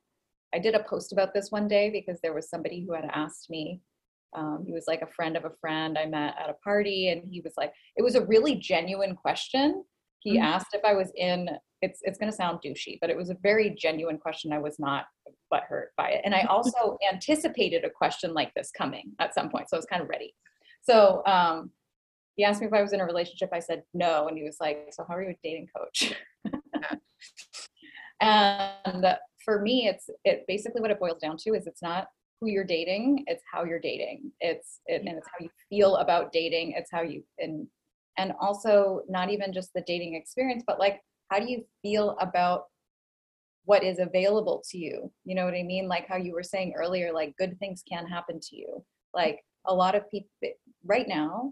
I 0.54 0.60
did 0.60 0.76
a 0.76 0.84
post 0.84 1.12
about 1.12 1.34
this 1.34 1.52
one 1.52 1.68
day 1.68 1.90
because 1.90 2.20
there 2.22 2.34
was 2.34 2.50
somebody 2.50 2.86
who 2.86 2.94
had 2.94 3.10
asked 3.14 3.50
me. 3.50 3.82
Um, 4.36 4.64
he 4.66 4.74
was 4.74 4.86
like 4.88 5.02
a 5.02 5.08
friend 5.08 5.36
of 5.36 5.46
a 5.46 5.52
friend 5.62 5.98
I 5.98 6.06
met 6.06 6.36
at 6.42 6.50
a 6.50 6.56
party, 6.64 7.10
and 7.10 7.24
he 7.30 7.42
was 7.42 7.54
like, 7.58 7.74
it 7.96 8.02
was 8.02 8.16
a 8.16 8.26
really 8.26 8.56
genuine 8.56 9.16
question. 9.16 9.84
He 10.22 10.38
Mhm. 10.38 10.44
asked 10.44 10.74
if 10.74 10.84
I 10.86 10.94
was 10.94 11.12
in. 11.16 11.50
It's 11.82 12.00
it's 12.04 12.20
gonna 12.20 12.32
sound 12.32 12.60
douchey, 12.62 13.00
but 13.02 13.10
it 13.10 13.18
was 13.18 13.32
a 13.32 13.36
very 13.42 13.72
genuine 13.72 14.20
question. 14.20 14.54
I 14.54 14.60
was 14.60 14.78
not 14.80 15.08
butthurt 15.52 15.88
by 15.98 16.12
it, 16.12 16.22
and 16.24 16.36
I 16.36 16.42
also 16.50 16.98
anticipated 17.12 17.84
a 17.84 17.90
question 17.90 18.34
like 18.34 18.54
this 18.54 18.72
coming 18.72 19.14
at 19.20 19.34
some 19.34 19.50
point, 19.50 19.70
so 19.70 19.78
I 19.78 19.80
was 19.80 19.86
kind 19.88 20.02
of 20.02 20.10
ready. 20.10 20.36
So 20.84 21.24
um, 21.26 21.72
he 22.36 22.44
asked 22.44 22.62
me 22.62 22.68
if 22.68 22.74
I 22.74 22.82
was 22.84 22.94
in 22.94 23.02
a 23.02 23.06
relationship. 23.06 23.50
I 23.52 23.60
said 23.60 23.84
no, 23.94 24.28
and 24.28 24.38
he 24.38 24.44
was 24.44 24.58
like, 24.60 24.90
"So 24.94 25.04
how 25.08 25.16
are 25.16 25.24
you 25.24 25.32
a 25.32 25.38
dating 25.44 25.70
coach?" 25.76 26.14
and 28.22 29.18
for 29.44 29.62
me 29.62 29.88
it's 29.88 30.10
it 30.24 30.46
basically 30.48 30.82
what 30.82 30.92
it 30.92 31.00
boils 31.00 31.20
down 31.20 31.36
to 31.38 31.54
is 31.56 31.66
it's 31.68 31.82
not 31.82 32.08
who 32.40 32.48
you're 32.48 32.64
dating 32.64 33.24
it's 33.28 33.44
how 33.52 33.64
you're 33.64 33.80
dating 33.80 34.32
it's 34.40 34.80
it, 34.86 35.02
and 35.02 35.18
it's 35.18 35.28
how 35.28 35.44
you 35.44 35.50
feel 35.70 35.96
about 35.98 36.32
dating 36.32 36.74
it's 36.78 36.92
how 36.92 37.02
you 37.02 37.24
and 37.40 37.68
and 38.18 38.34
also 38.40 39.02
not 39.08 39.30
even 39.30 39.54
just 39.54 39.74
the 39.74 39.84
dating 39.88 40.16
experience 40.16 40.64
but 40.66 40.80
like 40.80 41.02
how 41.30 41.40
do 41.40 41.50
you 41.50 41.64
feel 41.82 42.18
about 42.20 42.66
what 43.66 43.84
is 43.84 44.00
available 44.00 44.64
to 44.70 44.78
you 44.78 45.12
you 45.26 45.36
know 45.36 45.46
what 45.46 45.54
i 45.54 45.64
mean 45.64 45.88
like 45.88 46.08
how 46.08 46.18
you 46.18 46.34
were 46.34 46.44
saying 46.44 46.74
earlier 46.78 47.14
like 47.14 47.36
good 47.38 47.58
things 47.60 47.84
can 47.88 48.06
happen 48.08 48.40
to 48.40 48.56
you 48.56 48.84
like 49.14 49.40
a 49.66 49.74
lot 49.74 49.96
of 49.96 50.10
people 50.10 50.30
right 50.86 51.08
now 51.08 51.52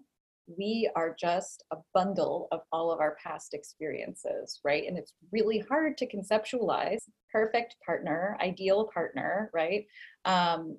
we 0.58 0.90
are 0.96 1.16
just 1.20 1.64
a 1.72 1.78
bundle 1.94 2.48
of 2.52 2.62
all 2.72 2.92
of 2.92 3.00
our 3.00 3.18
past 3.24 3.54
experiences, 3.54 4.60
right? 4.64 4.88
And 4.88 4.98
it's 4.98 5.14
really 5.32 5.60
hard 5.60 5.98
to 5.98 6.08
conceptualize 6.08 7.00
perfect 7.32 7.76
partner, 7.86 8.38
ideal 8.42 8.90
partner, 8.94 9.52
right? 9.54 9.86
Um, 10.26 10.78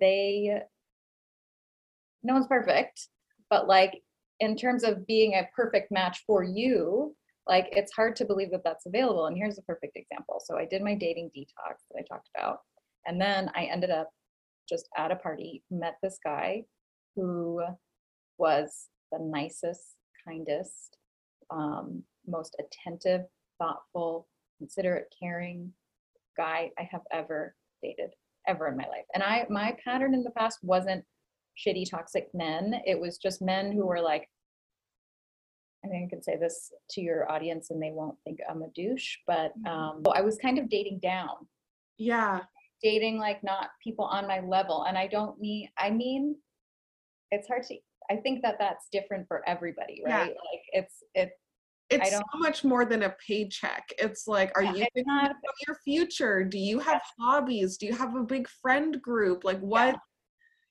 they, 0.00 0.60
no 2.22 2.34
one's 2.34 2.46
perfect, 2.46 3.08
but 3.50 3.66
like 3.66 4.02
in 4.40 4.56
terms 4.56 4.84
of 4.84 5.06
being 5.06 5.34
a 5.34 5.48
perfect 5.54 5.90
match 5.90 6.22
for 6.26 6.42
you, 6.42 7.14
like 7.46 7.68
it's 7.72 7.92
hard 7.92 8.14
to 8.16 8.24
believe 8.24 8.50
that 8.50 8.62
that's 8.64 8.86
available. 8.86 9.26
And 9.26 9.36
here's 9.36 9.58
a 9.58 9.62
perfect 9.62 9.96
example. 9.96 10.40
So 10.44 10.56
I 10.56 10.66
did 10.66 10.82
my 10.82 10.94
dating 10.94 11.30
detox 11.36 11.76
that 11.90 11.98
I 11.98 12.02
talked 12.08 12.28
about, 12.36 12.58
and 13.06 13.20
then 13.20 13.50
I 13.54 13.64
ended 13.64 13.90
up 13.90 14.10
just 14.68 14.88
at 14.96 15.10
a 15.10 15.16
party, 15.16 15.62
met 15.70 15.96
this 16.02 16.18
guy 16.22 16.64
who 17.16 17.62
was 18.36 18.88
the 19.10 19.18
nicest, 19.18 19.96
kindest, 20.26 20.98
um, 21.50 22.02
most 22.26 22.54
attentive, 22.60 23.22
thoughtful, 23.58 24.28
considerate, 24.58 25.12
caring 25.18 25.72
guy 26.36 26.70
I 26.78 26.88
have 26.90 27.00
ever 27.10 27.54
dated, 27.82 28.10
ever 28.46 28.68
in 28.68 28.76
my 28.76 28.86
life. 28.86 29.06
And 29.14 29.22
I, 29.22 29.46
my 29.48 29.76
pattern 29.82 30.14
in 30.14 30.22
the 30.22 30.30
past 30.30 30.58
wasn't 30.62 31.04
shitty, 31.58 31.90
toxic 31.90 32.28
men. 32.34 32.80
It 32.86 32.98
was 32.98 33.18
just 33.18 33.42
men 33.42 33.72
who 33.72 33.86
were 33.86 34.00
like, 34.00 34.28
I 35.84 35.88
think 35.88 36.06
I 36.06 36.08
can 36.10 36.22
say 36.22 36.36
this 36.36 36.72
to 36.90 37.00
your 37.00 37.30
audience 37.30 37.70
and 37.70 37.82
they 37.82 37.90
won't 37.92 38.16
think 38.24 38.38
I'm 38.48 38.62
a 38.62 38.68
douche, 38.74 39.16
but 39.26 39.52
um, 39.66 40.02
I 40.14 40.20
was 40.22 40.36
kind 40.38 40.58
of 40.58 40.68
dating 40.68 41.00
down. 41.00 41.34
Yeah. 41.98 42.40
Dating 42.82 43.18
like 43.18 43.42
not 43.42 43.70
people 43.82 44.04
on 44.04 44.26
my 44.28 44.40
level. 44.40 44.84
And 44.88 44.96
i 44.96 45.06
don't 45.06 45.38
mean 45.40 45.68
i 45.78 45.90
mean 45.90 46.36
it's 47.32 47.48
hard 47.48 47.64
to 47.64 47.76
i 48.10 48.16
think 48.16 48.42
that 48.42 48.56
that's 48.58 48.86
different 48.92 49.26
for 49.26 49.42
everybody 49.48 50.00
right? 50.06 50.28
Yeah. 50.28 50.50
like 50.52 50.62
it's 50.72 51.02
it 51.14 51.30
it's 51.90 52.10
so 52.10 52.22
much 52.36 52.64
more 52.64 52.84
than 52.84 53.04
a 53.04 53.14
paycheck. 53.26 53.88
It's 53.98 54.28
like 54.28 54.52
are 54.54 54.62
Yeah, 54.62 54.72
you 54.72 54.78
thinking 54.80 55.04
not- 55.06 55.30
about 55.30 55.54
your 55.66 55.76
future? 55.84 56.44
Do 56.44 56.58
you 56.58 56.78
have 56.80 57.00
hobbies? 57.18 57.78
Do 57.78 57.86
you 57.86 57.94
have 57.94 58.14
a 58.14 58.22
big 58.22 58.46
friend 58.60 59.00
group? 59.00 59.42
Like 59.42 59.58
what 59.60 59.96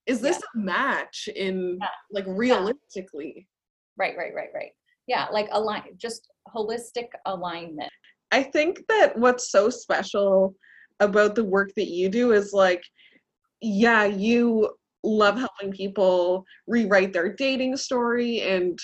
is 0.07 0.21
this 0.21 0.37
a 0.37 0.57
match 0.57 1.29
in 1.35 1.77
Yeah. 1.81 1.87
like 2.11 2.25
realistically 2.27 3.47
Right, 3.97 4.15
right, 4.15 4.33
right, 4.33 4.49
right. 4.53 4.71
Yeah, 5.07 5.27
like 5.31 5.47
align, 5.51 5.83
just 5.97 6.29
holistic 6.55 7.07
alignment. 7.25 7.91
I 8.31 8.43
think 8.43 8.83
that 8.89 9.17
what's 9.17 9.51
so 9.51 9.69
special 9.69 10.55
about 10.99 11.35
the 11.35 11.43
work 11.43 11.71
that 11.75 11.87
you 11.87 12.09
do 12.09 12.31
is 12.31 12.53
like, 12.53 12.83
yeah, 13.61 14.05
you 14.05 14.69
love 15.03 15.37
helping 15.37 15.71
people 15.71 16.43
rewrite 16.67 17.13
their 17.13 17.33
dating 17.33 17.77
story 17.77 18.41
and 18.41 18.77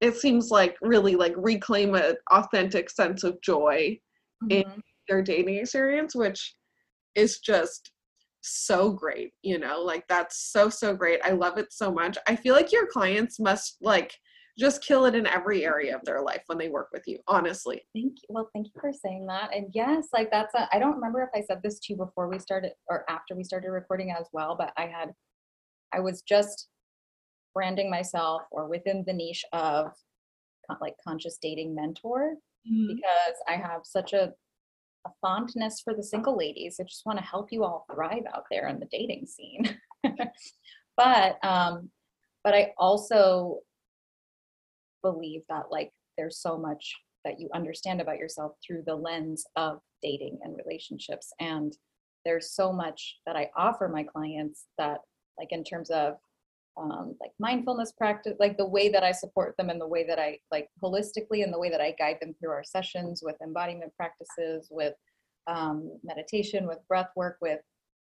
it 0.00 0.16
seems 0.16 0.50
like 0.50 0.76
really 0.80 1.16
like 1.16 1.34
reclaim 1.36 1.94
an 1.94 2.14
authentic 2.32 2.90
sense 2.90 3.24
of 3.24 3.40
joy 3.42 3.98
mm-hmm. 4.42 4.50
in 4.50 4.82
their 5.08 5.22
dating 5.22 5.56
experience, 5.56 6.14
which 6.14 6.54
is 7.14 7.38
just 7.38 7.92
so 8.46 8.92
great, 8.92 9.32
you 9.42 9.58
know, 9.58 9.82
like 9.82 10.06
that's 10.08 10.50
so, 10.52 10.68
so 10.68 10.94
great. 10.94 11.20
I 11.24 11.30
love 11.30 11.58
it 11.58 11.72
so 11.72 11.92
much. 11.92 12.16
I 12.26 12.36
feel 12.36 12.54
like 12.54 12.72
your 12.72 12.86
clients 12.86 13.38
must 13.38 13.76
like 13.80 14.14
just 14.58 14.82
kill 14.82 15.04
it 15.04 15.14
in 15.14 15.26
every 15.26 15.66
area 15.66 15.94
of 15.94 16.02
their 16.04 16.22
life 16.22 16.42
when 16.46 16.56
they 16.56 16.68
work 16.68 16.88
with 16.92 17.02
you, 17.06 17.18
honestly. 17.28 17.82
Thank 17.94 18.14
you. 18.22 18.28
Well, 18.30 18.48
thank 18.54 18.66
you 18.66 18.80
for 18.80 18.90
saying 18.92 19.26
that. 19.26 19.54
And 19.54 19.66
yes, 19.74 20.08
like 20.12 20.30
that's 20.30 20.54
a, 20.54 20.68
I 20.72 20.78
don't 20.78 20.94
remember 20.94 21.22
if 21.22 21.28
I 21.38 21.44
said 21.44 21.60
this 21.62 21.78
to 21.80 21.92
you 21.92 21.98
before 21.98 22.28
we 22.28 22.38
started 22.38 22.72
or 22.88 23.04
after 23.10 23.36
we 23.36 23.44
started 23.44 23.70
recording 23.70 24.14
as 24.18 24.26
well, 24.32 24.56
but 24.58 24.72
I 24.78 24.86
had, 24.86 25.12
I 25.92 26.00
was 26.00 26.22
just 26.22 26.68
branding 27.54 27.90
myself 27.90 28.42
or 28.50 28.68
within 28.68 29.04
the 29.06 29.12
niche 29.12 29.44
of 29.52 29.92
like 30.80 30.94
conscious 31.06 31.38
dating 31.40 31.74
mentor 31.74 32.34
mm-hmm. 32.66 32.94
because 32.94 33.34
I 33.48 33.56
have 33.56 33.82
such 33.84 34.14
a 34.14 34.32
a 35.06 35.12
fondness 35.20 35.80
for 35.80 35.94
the 35.94 36.02
single 36.02 36.36
ladies. 36.36 36.76
I 36.80 36.84
just 36.84 37.06
want 37.06 37.18
to 37.18 37.24
help 37.24 37.52
you 37.52 37.64
all 37.64 37.86
thrive 37.92 38.24
out 38.34 38.44
there 38.50 38.68
in 38.68 38.80
the 38.80 38.88
dating 38.90 39.26
scene. 39.26 39.78
but 40.96 41.44
um, 41.44 41.90
but 42.44 42.54
I 42.54 42.72
also 42.78 43.60
believe 45.02 45.42
that 45.48 45.66
like 45.70 45.90
there's 46.16 46.38
so 46.38 46.58
much 46.58 46.94
that 47.24 47.40
you 47.40 47.48
understand 47.54 48.00
about 48.00 48.18
yourself 48.18 48.52
through 48.64 48.82
the 48.86 48.94
lens 48.94 49.44
of 49.56 49.80
dating 50.02 50.38
and 50.42 50.56
relationships 50.56 51.32
and 51.40 51.76
there's 52.24 52.52
so 52.52 52.72
much 52.72 53.16
that 53.24 53.36
i 53.36 53.48
offer 53.56 53.88
my 53.88 54.02
clients 54.02 54.66
that 54.78 54.98
like 55.38 55.48
in 55.50 55.64
terms 55.64 55.90
of 55.90 56.14
um, 56.78 57.14
like 57.20 57.32
mindfulness 57.38 57.92
practice 57.92 58.34
like 58.38 58.56
the 58.56 58.66
way 58.66 58.88
that 58.88 59.02
i 59.02 59.12
support 59.12 59.56
them 59.56 59.70
and 59.70 59.80
the 59.80 59.86
way 59.86 60.06
that 60.06 60.18
i 60.18 60.38
like 60.50 60.68
holistically 60.82 61.42
and 61.42 61.52
the 61.52 61.58
way 61.58 61.70
that 61.70 61.80
i 61.80 61.94
guide 61.98 62.18
them 62.20 62.34
through 62.38 62.50
our 62.50 62.64
sessions 62.64 63.22
with 63.24 63.36
embodiment 63.42 63.92
practices 63.96 64.68
with 64.70 64.94
um, 65.46 65.90
meditation 66.02 66.66
with 66.66 66.78
breath 66.88 67.10
work 67.16 67.38
with 67.40 67.60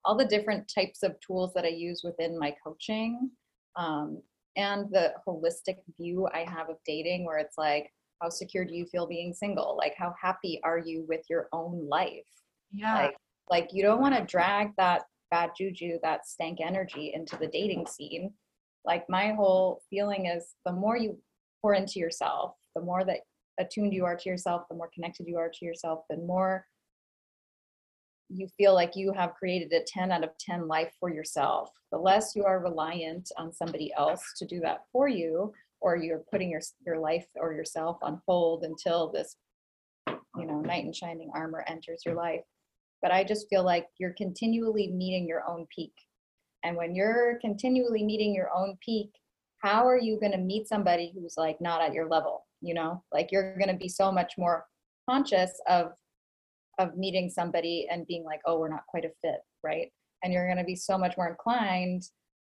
all 0.04 0.16
the 0.16 0.24
different 0.24 0.70
types 0.72 1.02
of 1.02 1.16
tools 1.20 1.52
that 1.54 1.64
i 1.64 1.68
use 1.68 2.02
within 2.04 2.38
my 2.38 2.54
coaching 2.64 3.30
um, 3.76 4.22
and 4.56 4.86
the 4.90 5.12
holistic 5.26 5.76
view 5.98 6.28
i 6.32 6.46
have 6.48 6.70
of 6.70 6.76
dating 6.86 7.24
where 7.24 7.38
it's 7.38 7.58
like 7.58 7.90
how 8.24 8.30
secure 8.30 8.64
do 8.64 8.74
you 8.74 8.86
feel 8.86 9.06
being 9.06 9.34
single? 9.34 9.76
Like 9.76 9.94
how 9.96 10.14
happy 10.20 10.60
are 10.64 10.78
you 10.78 11.04
with 11.08 11.20
your 11.28 11.48
own 11.52 11.86
life? 11.88 12.24
Yeah. 12.72 12.94
Like, 12.94 13.16
like 13.50 13.68
you 13.72 13.82
don't 13.82 14.00
want 14.00 14.16
to 14.16 14.24
drag 14.24 14.72
that 14.78 15.02
bad 15.30 15.50
juju 15.56 15.98
that 16.02 16.26
stank 16.26 16.60
energy 16.60 17.12
into 17.14 17.36
the 17.36 17.46
dating 17.46 17.86
scene 17.86 18.32
like 18.84 19.04
my 19.08 19.32
whole 19.32 19.82
feeling 19.90 20.26
is 20.26 20.54
the 20.64 20.72
more 20.72 20.96
you 20.96 21.18
pour 21.62 21.74
into 21.74 21.98
yourself 21.98 22.54
the 22.74 22.82
more 22.82 23.04
that 23.04 23.20
attuned 23.58 23.92
you 23.92 24.04
are 24.04 24.16
to 24.16 24.28
yourself 24.28 24.62
the 24.68 24.76
more 24.76 24.90
connected 24.94 25.26
you 25.26 25.38
are 25.38 25.50
to 25.52 25.64
yourself 25.64 26.00
the 26.10 26.16
more 26.16 26.66
you 28.28 28.48
feel 28.56 28.74
like 28.74 28.96
you 28.96 29.12
have 29.12 29.34
created 29.34 29.72
a 29.72 29.84
10 29.86 30.10
out 30.10 30.24
of 30.24 30.36
10 30.38 30.66
life 30.66 30.92
for 30.98 31.10
yourself. 31.10 31.70
The 31.92 31.98
less 31.98 32.34
you 32.34 32.44
are 32.44 32.58
reliant 32.58 33.30
on 33.36 33.52
somebody 33.52 33.92
else 33.96 34.22
to 34.38 34.46
do 34.46 34.60
that 34.60 34.84
for 34.92 35.08
you 35.08 35.52
or 35.80 35.96
you're 35.96 36.24
putting 36.30 36.50
your 36.50 36.62
your 36.86 36.98
life 36.98 37.26
or 37.36 37.52
yourself 37.52 37.98
on 38.02 38.20
hold 38.26 38.64
until 38.64 39.12
this 39.12 39.36
you 40.08 40.46
know 40.46 40.60
knight 40.60 40.84
in 40.84 40.92
shining 40.92 41.30
armor 41.34 41.64
enters 41.68 42.02
your 42.04 42.14
life. 42.14 42.40
But 43.02 43.12
i 43.12 43.22
just 43.22 43.48
feel 43.50 43.62
like 43.62 43.86
you're 43.98 44.14
continually 44.14 44.90
meeting 44.90 45.28
your 45.28 45.48
own 45.48 45.66
peak 45.74 45.92
and 46.64 46.76
when 46.76 46.94
you're 46.94 47.38
continually 47.40 48.02
meeting 48.02 48.34
your 48.34 48.50
own 48.54 48.76
peak, 48.84 49.10
how 49.58 49.86
are 49.86 49.98
you 49.98 50.18
going 50.18 50.32
to 50.32 50.38
meet 50.38 50.66
somebody 50.66 51.12
who's 51.14 51.34
like 51.36 51.60
not 51.60 51.80
at 51.80 51.92
your 51.92 52.08
level? 52.08 52.46
You 52.60 52.74
know, 52.74 53.04
like 53.12 53.28
you're 53.30 53.56
going 53.56 53.68
to 53.68 53.76
be 53.76 53.88
so 53.88 54.10
much 54.10 54.34
more 54.38 54.64
conscious 55.08 55.52
of 55.68 55.92
of 56.78 56.96
meeting 56.96 57.30
somebody 57.30 57.86
and 57.88 58.06
being 58.06 58.24
like, 58.24 58.40
oh, 58.46 58.58
we're 58.58 58.68
not 58.68 58.86
quite 58.88 59.04
a 59.04 59.12
fit, 59.22 59.40
right? 59.62 59.92
And 60.24 60.32
you're 60.32 60.46
going 60.46 60.58
to 60.58 60.64
be 60.64 60.74
so 60.74 60.98
much 60.98 61.16
more 61.16 61.28
inclined 61.28 62.02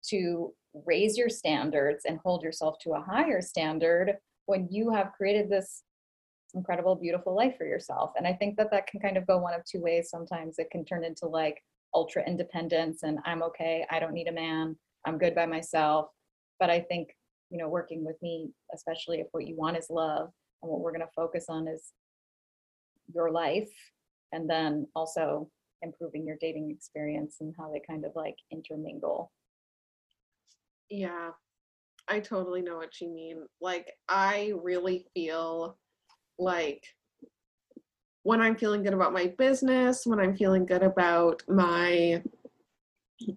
to 0.09 0.55
raise 0.87 1.19
your 1.19 1.29
standards 1.29 2.05
and 2.07 2.19
hold 2.25 2.43
yourself 2.43 2.77
to 2.81 2.93
a 2.93 3.03
higher 3.03 3.43
standard 3.43 4.17
when 4.47 4.67
you 4.71 4.91
have 4.91 5.13
created 5.13 5.51
this 5.51 5.83
incredible, 6.55 6.95
beautiful 6.95 7.35
life 7.35 7.57
for 7.59 7.67
yourself. 7.67 8.13
And 8.17 8.27
I 8.27 8.33
think 8.33 8.57
that 8.57 8.71
that 8.71 8.87
can 8.87 9.01
kind 9.01 9.17
of 9.17 9.27
go 9.27 9.39
one 9.39 9.55
of 9.55 9.63
two 9.65 9.81
ways. 9.81 10.09
Sometimes 10.09 10.59
it 10.59 10.71
can 10.71 10.85
turn 10.85 11.05
into 11.05 11.27
like, 11.27 11.61
ultra 11.95 12.27
independence 12.27 13.03
and 13.03 13.19
I'm 13.25 13.43
okay. 13.43 13.87
I 13.91 13.99
don't 13.99 14.13
need 14.13 14.29
a 14.29 14.33
man. 14.33 14.77
I'm 15.07 15.19
good 15.19 15.35
by 15.35 15.47
myself. 15.47 16.09
But 16.61 16.71
I 16.71 16.81
think, 16.81 17.09
you 17.51 17.59
know, 17.59 17.69
working 17.69 18.05
with 18.05 18.17
me, 18.23 18.51
especially 18.75 19.21
if 19.21 19.27
what 19.33 19.47
you 19.47 19.57
want 19.57 19.77
is 19.77 19.87
love 19.91 20.31
and 20.63 20.71
what 20.71 20.81
we're 20.81 20.93
going 20.93 21.01
to 21.01 21.09
focus 21.15 21.47
on 21.49 21.69
is 21.69 21.93
your 23.13 23.31
life 23.31 23.71
and 24.33 24.49
then 24.49 24.87
also 24.95 25.51
improving 25.83 26.27
your 26.27 26.37
dating 26.41 26.71
experience 26.71 27.37
and 27.41 27.55
how 27.59 27.71
they 27.71 27.81
kind 27.87 28.05
of 28.05 28.13
like 28.15 28.37
intermingle. 28.51 29.31
Yeah, 30.91 31.31
I 32.09 32.21
totally 32.21 32.63
know 32.63 32.77
what 32.77 33.01
you 33.01 33.09
mean. 33.09 33.47
Like, 33.61 33.93
I 34.09 34.53
really 34.63 35.07
feel 35.15 35.79
like 36.39 36.83
when 38.25 38.41
I'm 38.41 38.57
feeling 38.57 38.83
good 38.83 38.95
about 38.95 39.13
my 39.13 39.33
business, 39.39 40.05
when 40.05 40.19
I'm 40.19 40.35
feeling 40.35 40.67
good 40.67 40.83
about 40.83 41.43
my 41.49 42.23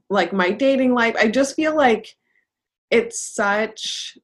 like 0.10 0.34
my 0.34 0.50
dating 0.50 0.94
life, 0.94 1.16
I 1.18 1.28
just 1.28 1.56
feel 1.56 1.76
like 1.76 2.16
it's 2.90 3.22
such 3.22 4.18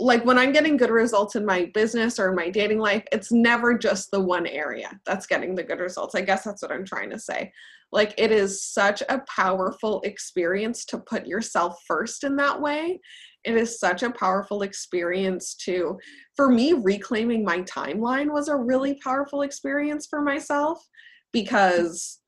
like 0.00 0.24
when 0.24 0.38
I'm 0.38 0.52
getting 0.52 0.76
good 0.76 0.90
results 0.90 1.36
in 1.36 1.44
my 1.44 1.70
business 1.74 2.18
or 2.18 2.32
my 2.32 2.50
dating 2.50 2.78
life, 2.78 3.04
it's 3.12 3.30
never 3.30 3.76
just 3.76 4.10
the 4.10 4.20
one 4.20 4.46
area 4.46 4.90
that's 5.04 5.26
getting 5.26 5.54
the 5.54 5.62
good 5.62 5.80
results. 5.80 6.14
I 6.14 6.22
guess 6.22 6.44
that's 6.44 6.62
what 6.62 6.72
I'm 6.72 6.84
trying 6.84 7.10
to 7.10 7.18
say. 7.18 7.52
Like 7.92 8.14
it 8.16 8.32
is 8.32 8.64
such 8.64 9.02
a 9.08 9.22
powerful 9.28 10.00
experience 10.02 10.84
to 10.86 10.98
put 10.98 11.26
yourself 11.26 11.78
first 11.86 12.24
in 12.24 12.36
that 12.36 12.60
way 12.60 13.00
it 13.44 13.56
is 13.56 13.78
such 13.78 14.02
a 14.02 14.10
powerful 14.10 14.62
experience 14.62 15.54
to 15.54 15.98
for 16.34 16.48
me 16.48 16.72
reclaiming 16.72 17.44
my 17.44 17.60
timeline 17.62 18.32
was 18.32 18.48
a 18.48 18.56
really 18.56 18.94
powerful 19.02 19.42
experience 19.42 20.06
for 20.06 20.22
myself 20.22 20.86
because 21.32 22.20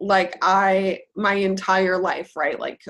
like 0.00 0.36
i 0.42 0.98
my 1.16 1.34
entire 1.34 1.98
life 1.98 2.32
right 2.36 2.58
like 2.58 2.80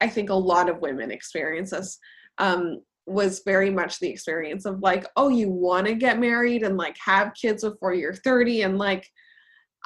i 0.00 0.08
think 0.08 0.30
a 0.30 0.34
lot 0.34 0.68
of 0.68 0.80
women 0.80 1.10
experience 1.10 1.70
this 1.70 1.98
um 2.38 2.80
was 3.06 3.42
very 3.44 3.70
much 3.70 3.98
the 3.98 4.08
experience 4.08 4.64
of 4.64 4.80
like 4.80 5.06
oh 5.16 5.28
you 5.28 5.50
want 5.50 5.86
to 5.86 5.94
get 5.94 6.18
married 6.18 6.62
and 6.62 6.76
like 6.76 6.96
have 7.04 7.34
kids 7.34 7.62
before 7.62 7.94
you're 7.94 8.14
30 8.14 8.62
and 8.62 8.78
like 8.78 9.06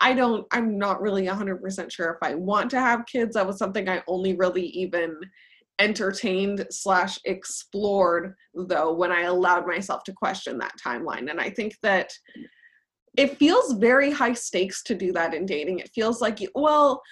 I 0.00 0.14
don't, 0.14 0.46
I'm 0.52 0.78
not 0.78 1.02
really 1.02 1.26
100% 1.26 1.90
sure 1.90 2.10
if 2.10 2.18
I 2.22 2.34
want 2.36 2.70
to 2.70 2.80
have 2.80 3.06
kids. 3.06 3.34
That 3.34 3.46
was 3.46 3.58
something 3.58 3.88
I 3.88 4.02
only 4.06 4.36
really 4.36 4.66
even 4.66 5.18
entertained 5.78 6.66
slash 6.70 7.18
explored 7.24 8.34
though 8.54 8.92
when 8.92 9.12
i 9.12 9.22
allowed 9.22 9.66
myself 9.66 10.02
to 10.04 10.12
question 10.12 10.58
that 10.58 10.72
timeline. 10.84 11.30
And 11.30 11.40
i 11.40 11.50
think 11.50 11.76
that 11.82 12.12
it 13.18 13.36
feels 13.36 13.72
very 13.74 14.12
high 14.12 14.32
stakes 14.32 14.82
to 14.84 14.94
do 14.94 15.12
that 15.12 15.34
in 15.34 15.44
dating. 15.44 15.80
It 15.80 15.90
feels 15.94 16.20
like 16.20 16.38
well 16.54 17.02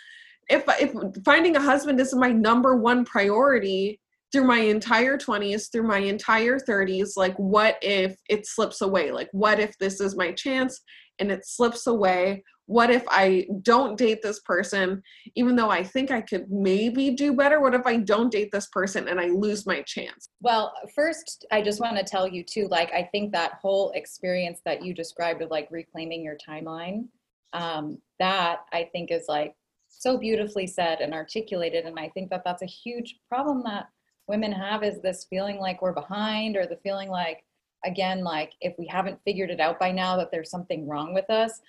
if 0.48 0.64
if 0.80 0.92
finding 1.24 1.56
a 1.56 1.60
husband 1.60 2.00
is 2.00 2.14
my 2.14 2.30
number 2.30 2.76
one 2.76 3.04
priority 3.04 4.00
through 4.32 4.44
my 4.44 4.60
entire 4.60 5.18
20s 5.18 5.70
through 5.70 5.86
my 5.86 5.98
entire 5.98 6.58
30s 6.58 7.10
like 7.16 7.34
what 7.36 7.76
if 7.82 8.16
it 8.28 8.46
slips 8.46 8.80
away? 8.82 9.10
Like 9.10 9.28
what 9.32 9.58
if 9.58 9.76
this 9.78 10.00
is 10.00 10.16
my 10.16 10.30
chance 10.32 10.80
and 11.18 11.32
it 11.32 11.44
slips 11.44 11.86
away 11.88 12.44
what 12.66 12.90
if 12.90 13.04
I 13.08 13.46
don't 13.62 13.96
date 13.96 14.22
this 14.22 14.40
person, 14.40 15.02
even 15.36 15.54
though 15.56 15.70
I 15.70 15.84
think 15.84 16.10
I 16.10 16.20
could 16.20 16.50
maybe 16.50 17.10
do 17.10 17.32
better? 17.32 17.60
What 17.60 17.74
if 17.74 17.86
I 17.86 17.96
don't 17.96 18.30
date 18.30 18.50
this 18.52 18.66
person 18.66 19.08
and 19.08 19.20
I 19.20 19.26
lose 19.26 19.66
my 19.66 19.82
chance? 19.82 20.28
Well, 20.40 20.72
first, 20.94 21.46
I 21.52 21.62
just 21.62 21.80
want 21.80 21.96
to 21.96 22.04
tell 22.04 22.26
you 22.26 22.42
too, 22.42 22.66
like, 22.68 22.92
I 22.92 23.08
think 23.12 23.32
that 23.32 23.58
whole 23.62 23.92
experience 23.92 24.60
that 24.64 24.84
you 24.84 24.94
described 24.94 25.42
of 25.42 25.50
like 25.50 25.68
reclaiming 25.70 26.24
your 26.24 26.36
timeline, 26.36 27.06
um, 27.52 27.98
that 28.18 28.60
I 28.72 28.88
think 28.92 29.12
is 29.12 29.26
like 29.28 29.54
so 29.88 30.18
beautifully 30.18 30.66
said 30.66 31.00
and 31.00 31.14
articulated. 31.14 31.86
And 31.86 31.98
I 31.98 32.08
think 32.08 32.30
that 32.30 32.42
that's 32.44 32.62
a 32.62 32.66
huge 32.66 33.16
problem 33.28 33.62
that 33.64 33.86
women 34.26 34.50
have 34.50 34.82
is 34.82 35.00
this 35.00 35.26
feeling 35.30 35.58
like 35.58 35.82
we're 35.82 35.92
behind 35.92 36.56
or 36.56 36.66
the 36.66 36.78
feeling 36.82 37.10
like, 37.10 37.44
again, 37.84 38.24
like 38.24 38.54
if 38.60 38.74
we 38.76 38.86
haven't 38.88 39.20
figured 39.24 39.50
it 39.50 39.60
out 39.60 39.78
by 39.78 39.92
now 39.92 40.16
that 40.16 40.32
there's 40.32 40.50
something 40.50 40.88
wrong 40.88 41.14
with 41.14 41.30
us 41.30 41.60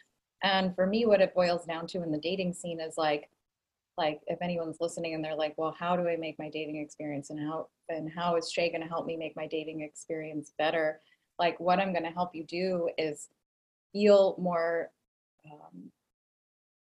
and 0.44 0.76
for 0.76 0.86
me, 0.86 1.06
what 1.06 1.22
it 1.22 1.34
boils 1.34 1.66
down 1.66 1.88
to 1.88 2.04
in 2.04 2.12
the 2.12 2.20
dating 2.20 2.54
scene 2.54 2.80
is 2.80 2.98
like, 2.98 3.30
like 3.98 4.22
if 4.28 4.42
anyone's 4.42 4.78
listening 4.80 5.16
and 5.16 5.24
they're 5.24 5.36
like 5.36 5.56
well 5.58 5.76
how 5.78 5.96
do 5.96 6.08
i 6.08 6.16
make 6.16 6.38
my 6.38 6.50
dating 6.50 6.78
experience 6.78 7.30
and 7.30 7.40
how 7.40 7.68
and 7.90 8.12
how 8.16 8.36
is 8.36 8.52
shay 8.52 8.70
going 8.70 8.82
to 8.82 8.88
help 8.88 9.06
me 9.06 9.18
make 9.18 9.36
my 9.36 9.48
dating 9.48 9.82
experience 9.82 10.54
better? 10.58 11.02
Like 11.40 11.60
what 11.60 11.80
i'm 11.80 11.92
going 11.92 12.04
to 12.04 12.12
help 12.12 12.36
you 12.36 12.44
do 12.44 12.90
is 12.98 13.30
feel 13.94 14.36
more 14.40 14.92
um, 15.52 15.92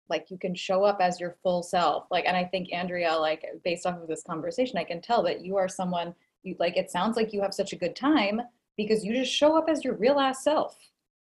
like 0.09 0.29
you 0.29 0.37
can 0.37 0.55
show 0.55 0.83
up 0.83 0.99
as 1.01 1.19
your 1.19 1.35
full 1.43 1.63
self. 1.63 2.05
Like 2.11 2.25
and 2.25 2.37
i 2.37 2.43
think 2.43 2.71
andrea 2.71 3.13
like 3.13 3.43
based 3.63 3.85
off 3.85 4.01
of 4.01 4.07
this 4.07 4.23
conversation 4.23 4.77
i 4.77 4.83
can 4.83 5.01
tell 5.01 5.23
that 5.23 5.41
you 5.41 5.57
are 5.57 5.67
someone 5.67 6.13
you 6.43 6.55
like 6.59 6.77
it 6.77 6.91
sounds 6.91 7.15
like 7.17 7.33
you 7.33 7.41
have 7.41 7.53
such 7.53 7.73
a 7.73 7.77
good 7.77 7.95
time 7.95 8.41
because 8.77 9.03
you 9.03 9.13
just 9.13 9.31
show 9.31 9.57
up 9.57 9.69
as 9.69 9.83
your 9.83 9.95
real 9.95 10.19
ass 10.19 10.43
self 10.43 10.77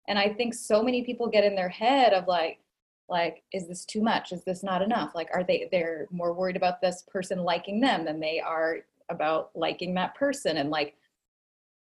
and 0.09 0.19
i 0.19 0.29
think 0.29 0.55
so 0.55 0.83
many 0.83 1.03
people 1.03 1.29
get 1.29 1.45
in 1.45 1.55
their 1.55 1.69
head 1.69 2.13
of 2.13 2.27
like 2.27 2.59
like 3.09 3.43
is 3.53 3.69
this 3.69 3.85
too 3.85 4.01
much? 4.01 4.33
Is 4.33 4.45
this 4.45 4.63
not 4.63 4.83
enough? 4.83 5.15
Like 5.15 5.29
are 5.33 5.45
they 5.45 5.69
they're 5.71 6.07
more 6.11 6.33
worried 6.33 6.57
about 6.57 6.81
this 6.81 7.05
person 7.07 7.41
liking 7.41 7.81
them 7.81 8.05
than 8.05 8.19
they 8.19 8.41
are 8.41 8.79
about 9.11 9.51
liking 9.55 9.95
that 9.95 10.15
person. 10.15 10.57
And 10.57 10.71
like 10.71 10.97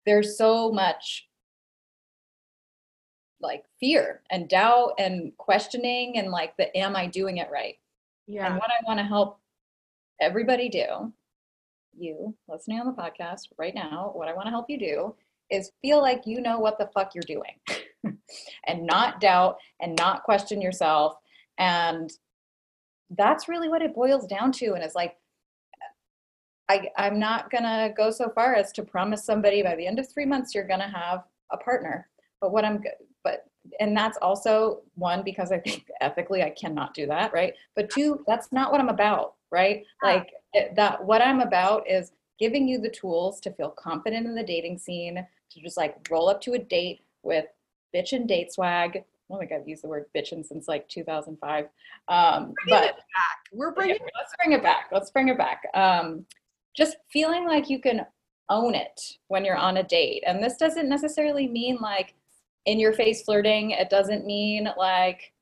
there's 0.06 0.38
so 0.38 0.72
much 0.72 1.28
like 3.42 3.66
fear 3.80 4.22
and 4.32 4.48
doubt 4.48 4.94
and 4.98 5.36
questioning 5.38 6.18
and 6.18 6.32
like 6.32 6.56
the 6.56 6.76
am 6.78 6.96
i 6.96 7.06
doing 7.06 7.38
it 7.38 7.50
right? 7.52 7.78
Yeah. 8.26 8.46
and 8.46 8.56
what 8.56 8.70
i 8.70 8.88
want 8.88 9.00
to 9.00 9.04
help 9.04 9.40
everybody 10.22 10.70
do 10.70 11.12
you 11.94 12.34
listening 12.48 12.80
on 12.80 12.86
the 12.86 12.94
podcast 12.94 13.50
right 13.58 13.76
now 13.76 14.12
what 14.14 14.30
i 14.30 14.34
want 14.34 14.46
to 14.46 14.50
help 14.50 14.70
you 14.70 14.80
do 14.80 15.14
is 15.50 15.74
feel 15.82 16.02
like 16.02 16.22
you 16.26 16.40
know 16.40 16.58
what 16.58 16.78
the 16.78 16.90
fuck 16.94 17.14
you're 17.14 17.24
doing 17.28 17.52
and 18.68 18.86
not 18.86 19.20
doubt 19.20 19.58
and 19.82 19.98
not 19.98 20.24
question 20.24 20.62
yourself. 20.62 21.16
And 21.58 22.12
that's 23.12 23.48
really 23.48 23.70
what 23.70 23.82
it 23.82 23.96
boils 23.96 24.28
down 24.28 24.52
to. 24.54 24.74
And 24.74 24.84
it's 24.84 24.96
like, 24.96 25.18
I, 26.70 26.90
I'm 26.98 27.20
not 27.20 27.52
going 27.52 27.64
to 27.64 27.94
go 27.96 28.10
so 28.10 28.30
far 28.30 28.56
as 28.56 28.72
to 28.74 28.84
promise 28.84 29.24
somebody 29.24 29.62
by 29.62 29.76
the 29.76 29.86
end 29.86 30.00
of 30.00 30.10
three 30.10 30.26
months 30.26 30.56
you're 30.56 30.68
going 30.68 30.80
to 30.80 30.88
have 30.88 31.24
a 31.52 31.58
partner. 31.58 32.08
But 32.40 32.52
what 32.52 32.66
I'm, 32.66 32.82
but, 33.24 33.46
and 33.80 33.96
that's 33.96 34.18
also 34.18 34.82
one 34.96 35.24
because 35.24 35.52
I 35.52 35.60
think 35.60 35.86
ethically 36.02 36.42
I 36.42 36.52
cannot 36.52 36.94
do 36.94 37.06
that, 37.08 37.34
right? 37.34 37.54
But 37.76 37.90
two, 37.90 38.24
that's 38.28 38.52
not 38.52 38.72
what 38.72 38.80
I'm 38.82 38.90
about, 38.90 39.36
right? 39.52 39.84
Ah. 40.04 40.08
Like 40.08 40.32
eh, 40.56 40.70
that, 40.76 41.04
what 41.04 41.22
I'm 41.22 41.42
about 41.42 41.90
is 41.90 42.14
giving 42.40 42.68
you 42.68 42.80
the 42.80 42.90
tools 42.90 43.40
to 43.42 43.52
feel 43.52 43.70
confident 43.70 44.26
in 44.26 44.36
the 44.36 44.44
dating 44.44 44.78
scene, 44.78 45.26
to 45.52 45.62
just 45.62 45.78
like 45.78 45.96
roll 46.10 46.30
up 46.30 46.42
to 46.42 46.54
a 46.54 46.60
date 46.60 47.02
with 47.24 47.46
bitch 47.94 48.14
and 48.14 48.28
date 48.28 48.54
swag. 48.54 48.98
I 48.98 49.04
don't 49.30 49.40
think 49.40 49.52
I've 49.52 49.68
used 49.68 49.84
the 49.84 49.88
word 49.88 50.06
bitchin 50.16 50.46
since 50.46 50.68
like 50.68 50.88
2005. 50.90 51.66
Um, 52.08 52.54
but 52.68 53.00
we're 53.52 53.72
bringing. 53.72 53.96
Yeah, 53.96 54.08
let's 54.18 54.34
bring 54.44 54.54
it 54.54 54.64
back. 54.64 54.90
Let's 54.92 55.12
bring 55.12 55.30
it 55.30 55.38
back. 55.38 55.64
Um, 55.74 56.26
just 56.76 56.98
feeling 57.12 57.46
like 57.46 57.70
you 57.70 57.80
can 57.80 58.06
own 58.50 58.76
it 58.76 59.18
when 59.28 59.46
you're 59.46 59.56
on 59.56 59.78
a 59.78 59.84
date, 59.84 60.24
and 60.28 60.44
this 60.44 60.58
doesn't 60.58 60.90
necessarily 60.90 61.48
mean 61.48 61.78
like 61.82 62.16
in 62.66 62.80
your 62.80 62.94
face 62.94 63.24
flirting. 63.24 63.72
It 63.72 63.90
doesn't 63.90 64.26
mean 64.26 64.70
like 64.78 65.34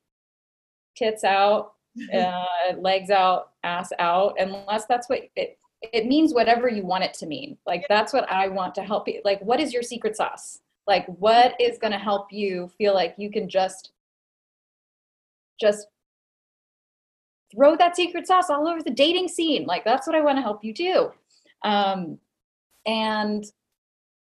tits 0.96 1.24
out, 1.24 1.74
uh, 2.14 2.46
legs 2.78 3.10
out, 3.10 3.52
ass 3.64 3.92
out, 4.00 4.36
unless 4.40 4.86
that's 4.86 5.10
what 5.10 5.22
it. 5.36 5.58
It 5.82 6.06
means 6.06 6.32
whatever 6.32 6.70
you 6.70 6.86
want 6.86 7.06
it 7.06 7.16
to 7.16 7.26
mean. 7.26 7.58
Like 7.66 7.86
that's 7.90 8.14
what 8.14 8.32
I 8.32 8.48
want 8.48 8.76
to 8.76 8.84
help 8.84 9.08
you. 9.08 9.20
Like, 9.26 9.42
what 9.42 9.60
is 9.60 9.74
your 9.74 9.82
secret 9.82 10.16
sauce? 10.16 10.60
Like 10.88 11.06
what 11.08 11.56
is 11.60 11.78
going 11.78 11.94
to 11.94 12.00
help 12.00 12.32
you 12.32 12.70
feel 12.78 12.94
like 12.94 13.16
you 13.18 13.32
can 13.32 13.50
just 13.50 13.92
just 15.60 15.88
throw 17.54 17.76
that 17.76 17.96
secret 17.96 18.26
sauce 18.26 18.50
all 18.50 18.68
over 18.68 18.82
the 18.82 18.90
dating 18.90 19.28
scene? 19.28 19.66
Like 19.66 19.84
that's 19.84 20.08
what 20.08 20.16
i 20.16 20.22
want 20.22 20.38
to 20.38 20.42
help 20.42 20.64
you 20.64 20.74
do. 20.74 21.12
Um, 21.64 22.18
and 22.88 23.46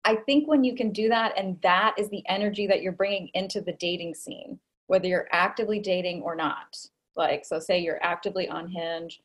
i 0.03 0.15
think 0.25 0.49
when 0.49 0.65
you 0.65 0.75
can 0.75 0.91
do 0.91 1.07
that 1.07 1.31
and 1.37 1.57
that 1.61 1.95
is 1.97 2.09
the 2.09 2.21
energy 2.27 2.67
that 2.67 2.81
you're 2.81 2.91
bringing 2.91 3.29
into 3.33 3.61
the 3.61 3.71
dating 3.79 4.13
scene 4.13 4.59
whether 4.87 5.07
you're 5.07 5.27
actively 5.31 5.79
dating 5.79 6.21
or 6.21 6.35
not. 6.35 6.77
Like 7.15 7.45
so 7.45 7.59
say 7.59 7.79
you're 7.79 8.03
actively 8.03 8.47
on 8.47 8.67
hinge 8.67 9.21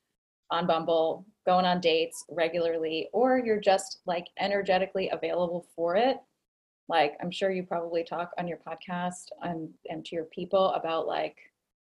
on 0.51 0.67
bumble 0.67 1.27
going 1.45 1.67
on 1.67 1.81
dates 1.81 2.25
regularly 2.31 3.09
or 3.13 3.39
you're 3.39 3.61
just 3.61 4.01
like 4.07 4.27
energetically 4.41 5.11
available 5.11 5.67
for 5.77 5.95
it 5.95 6.17
like 6.89 7.17
i'm 7.21 7.31
sure 7.31 7.51
you 7.51 7.63
probably 7.63 8.05
talk 8.05 8.33
on 8.39 8.49
your 8.49 8.59
podcast 8.59 9.29
and 9.43 9.71
and 9.89 10.05
to 10.05 10.15
your 10.15 10.25
people 10.25 10.73
about 10.73 11.07
like 11.07 11.37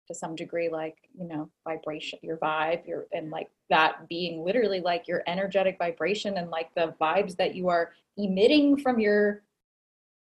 to 0.08 0.14
some 0.14 0.36
degree 0.36 0.70
like 0.70 0.98
you 1.18 1.28
know 1.28 1.50
vibration 1.64 2.20
your 2.22 2.38
vibe 2.38 2.86
your 2.88 3.08
and 3.14 3.30
like 3.30 3.50
that 3.70 4.08
being 4.10 4.44
literally 4.44 4.82
like 4.82 5.08
your 5.08 5.24
energetic 5.28 5.78
vibration 5.78 6.38
and 6.38 6.50
like 6.50 6.74
the 6.76 6.94
vibes 7.00 7.36
that 7.38 7.56
you 7.56 7.70
are 7.70 7.92
emitting 8.18 8.78
from 8.78 9.00
your 9.00 9.44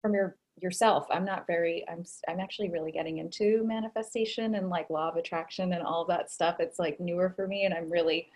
from 0.03 0.15
your 0.15 0.37
yourself. 0.63 1.07
I'm 1.11 1.25
not 1.25 1.47
very 1.47 1.85
i'm 1.89 2.05
i'm 2.29 2.41
actually 2.41 2.71
really 2.71 2.93
getting 2.93 3.19
into 3.19 3.65
manifestation 3.65 4.57
and 4.57 4.69
like 4.69 4.91
law 4.91 5.09
of 5.09 5.17
attraction 5.17 5.73
and 5.73 5.83
all 5.83 6.05
that 6.07 6.31
stuff. 6.31 6.57
It's 6.61 6.79
like 6.79 7.01
newer 7.01 7.31
for 7.31 7.47
me 7.47 7.65
and 7.65 7.75
i'm 7.75 7.91
really 7.91 8.29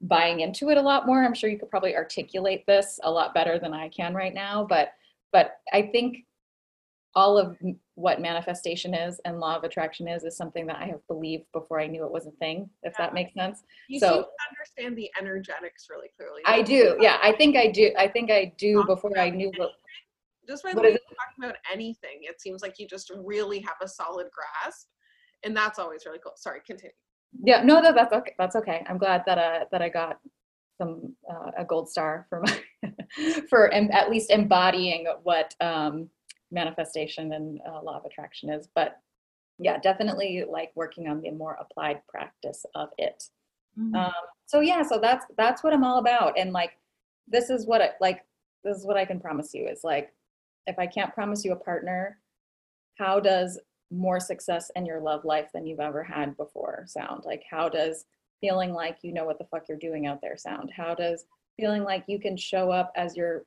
buying 0.00 0.40
into 0.40 0.70
it 0.70 0.78
a 0.78 0.82
lot 0.82 1.06
more. 1.06 1.24
I'm 1.24 1.34
sure 1.34 1.50
you 1.50 1.58
could 1.58 1.70
probably 1.70 1.96
articulate 1.96 2.64
this 2.66 3.00
a 3.02 3.10
lot 3.10 3.34
better 3.34 3.58
than 3.58 3.74
i 3.74 3.88
can 3.88 4.14
right 4.14 4.34
now 4.34 4.64
but 4.64 4.92
but 5.32 5.52
I 5.72 5.82
think 5.82 6.24
all 7.14 7.38
of 7.38 7.56
what 7.94 8.20
manifestation 8.20 8.94
is 8.94 9.20
and 9.24 9.40
law 9.40 9.56
of 9.56 9.64
attraction 9.64 10.06
is 10.06 10.22
is 10.22 10.36
something 10.36 10.66
that 10.66 10.76
I 10.76 10.86
have 10.86 11.04
believed 11.08 11.44
before 11.52 11.80
I 11.80 11.86
knew 11.86 12.04
it 12.04 12.12
was 12.12 12.26
a 12.26 12.30
thing. 12.32 12.70
If 12.82 12.94
yeah. 12.96 13.06
that 13.06 13.14
makes 13.14 13.34
sense. 13.34 13.62
You 13.88 13.98
so 13.98 14.28
understand 14.50 14.96
the 14.96 15.10
energetics 15.18 15.88
really 15.90 16.08
clearly. 16.16 16.42
I 16.44 16.62
do. 16.62 16.96
Yeah, 17.00 17.18
I 17.22 17.32
think 17.32 17.56
I 17.56 17.68
do. 17.68 17.90
I 17.98 18.06
think 18.06 18.30
I 18.30 18.52
do 18.56 18.84
before 18.86 19.18
I 19.18 19.30
knew 19.30 19.50
what. 19.56 19.70
Just 20.46 20.64
by 20.64 20.72
talking 20.72 20.90
about 21.38 21.56
anything, 21.70 22.20
it 22.22 22.40
seems 22.40 22.62
like 22.62 22.78
you 22.78 22.86
just 22.86 23.12
really 23.22 23.58
have 23.60 23.76
a 23.82 23.88
solid 23.88 24.28
grasp, 24.32 24.86
and 25.44 25.54
that's 25.54 25.78
always 25.78 26.06
really 26.06 26.20
cool. 26.24 26.32
Sorry, 26.36 26.60
continue. 26.66 26.92
Yeah, 27.42 27.62
no, 27.62 27.82
that, 27.82 27.94
that's 27.94 28.14
okay. 28.14 28.34
That's 28.38 28.56
okay. 28.56 28.82
I'm 28.88 28.96
glad 28.96 29.24
that 29.26 29.38
uh, 29.38 29.64
that 29.72 29.82
I 29.82 29.88
got 29.90 30.20
some 30.78 31.14
uh, 31.30 31.50
a 31.58 31.64
gold 31.64 31.90
star 31.90 32.26
for 32.28 32.42
my 32.42 32.92
for 33.50 33.70
em- 33.70 33.90
at 33.92 34.10
least 34.10 34.30
embodying 34.30 35.06
what 35.24 35.54
um, 35.60 36.08
manifestation 36.50 37.32
and 37.32 37.60
uh, 37.68 37.82
law 37.82 37.98
of 37.98 38.04
attraction 38.04 38.50
is. 38.50 38.68
But 38.74 39.00
yeah, 39.58 39.78
definitely 39.78 40.44
like 40.48 40.70
working 40.74 41.08
on 41.08 41.20
the 41.20 41.30
more 41.30 41.58
applied 41.60 42.00
practice 42.08 42.64
of 42.74 42.90
it. 42.96 43.24
Mm-hmm. 43.78 43.94
Um, 43.94 44.12
so 44.46 44.60
yeah, 44.60 44.82
so 44.82 44.98
that's 45.00 45.26
that's 45.36 45.62
what 45.62 45.72
I'm 45.72 45.84
all 45.84 45.98
about. 45.98 46.38
And 46.38 46.52
like, 46.52 46.78
this 47.26 47.50
is 47.50 47.66
what 47.66 47.82
I 47.82 47.90
like. 48.00 48.24
This 48.64 48.76
is 48.76 48.86
what 48.86 48.96
I 48.96 49.04
can 49.04 49.20
promise 49.20 49.52
you 49.54 49.66
is 49.68 49.80
like, 49.84 50.12
if 50.66 50.78
I 50.78 50.86
can't 50.86 51.14
promise 51.14 51.44
you 51.44 51.52
a 51.52 51.56
partner, 51.56 52.18
how 52.96 53.20
does 53.20 53.58
more 53.90 54.20
success 54.20 54.70
in 54.76 54.84
your 54.84 55.00
love 55.00 55.24
life 55.24 55.48
than 55.52 55.66
you've 55.66 55.80
ever 55.80 56.02
had 56.02 56.36
before 56.36 56.84
sound? 56.86 57.24
Like, 57.24 57.42
how 57.48 57.68
does 57.68 58.04
feeling 58.40 58.72
like 58.72 58.98
you 59.02 59.12
know 59.12 59.24
what 59.24 59.38
the 59.38 59.46
fuck 59.46 59.64
you're 59.68 59.78
doing 59.78 60.06
out 60.06 60.20
there 60.20 60.36
sound? 60.36 60.70
How 60.76 60.94
does 60.94 61.24
feeling 61.58 61.82
like 61.82 62.04
you 62.06 62.18
can 62.18 62.36
show 62.36 62.70
up 62.70 62.92
as 62.96 63.16
your 63.16 63.44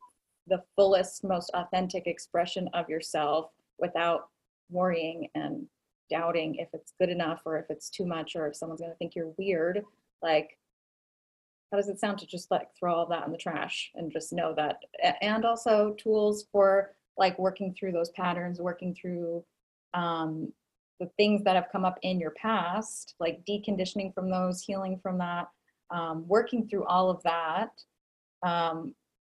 the 0.47 0.61
fullest 0.75 1.23
most 1.23 1.51
authentic 1.53 2.07
expression 2.07 2.69
of 2.73 2.89
yourself 2.89 3.51
without 3.79 4.29
worrying 4.69 5.27
and 5.35 5.65
doubting 6.09 6.55
if 6.55 6.67
it's 6.73 6.93
good 6.99 7.09
enough 7.09 7.41
or 7.45 7.57
if 7.57 7.65
it's 7.69 7.89
too 7.89 8.05
much 8.05 8.35
or 8.35 8.47
if 8.47 8.55
someone's 8.55 8.81
going 8.81 8.91
to 8.91 8.97
think 8.97 9.15
you're 9.15 9.33
weird 9.37 9.83
like 10.21 10.57
how 11.71 11.77
does 11.77 11.87
it 11.87 11.99
sound 11.99 12.17
to 12.19 12.27
just 12.27 12.51
like 12.51 12.67
throw 12.77 12.93
all 12.93 13.05
that 13.05 13.25
in 13.25 13.31
the 13.31 13.37
trash 13.37 13.91
and 13.95 14.11
just 14.11 14.33
know 14.33 14.53
that 14.53 14.79
and 15.21 15.45
also 15.45 15.95
tools 15.97 16.45
for 16.51 16.93
like 17.17 17.37
working 17.39 17.73
through 17.73 17.93
those 17.93 18.09
patterns 18.09 18.59
working 18.59 18.93
through 18.93 19.43
um, 19.93 20.51
the 21.01 21.09
things 21.17 21.43
that 21.43 21.55
have 21.55 21.71
come 21.71 21.83
up 21.83 21.97
in 22.03 22.19
your 22.19 22.31
past 22.31 23.15
like 23.19 23.43
deconditioning 23.49 24.13
from 24.13 24.29
those 24.29 24.61
healing 24.61 24.99
from 25.01 25.17
that 25.17 25.47
um, 25.89 26.25
working 26.27 26.67
through 26.67 26.85
all 26.85 27.09
of 27.09 27.21
that 27.23 27.71
um, 28.45 28.93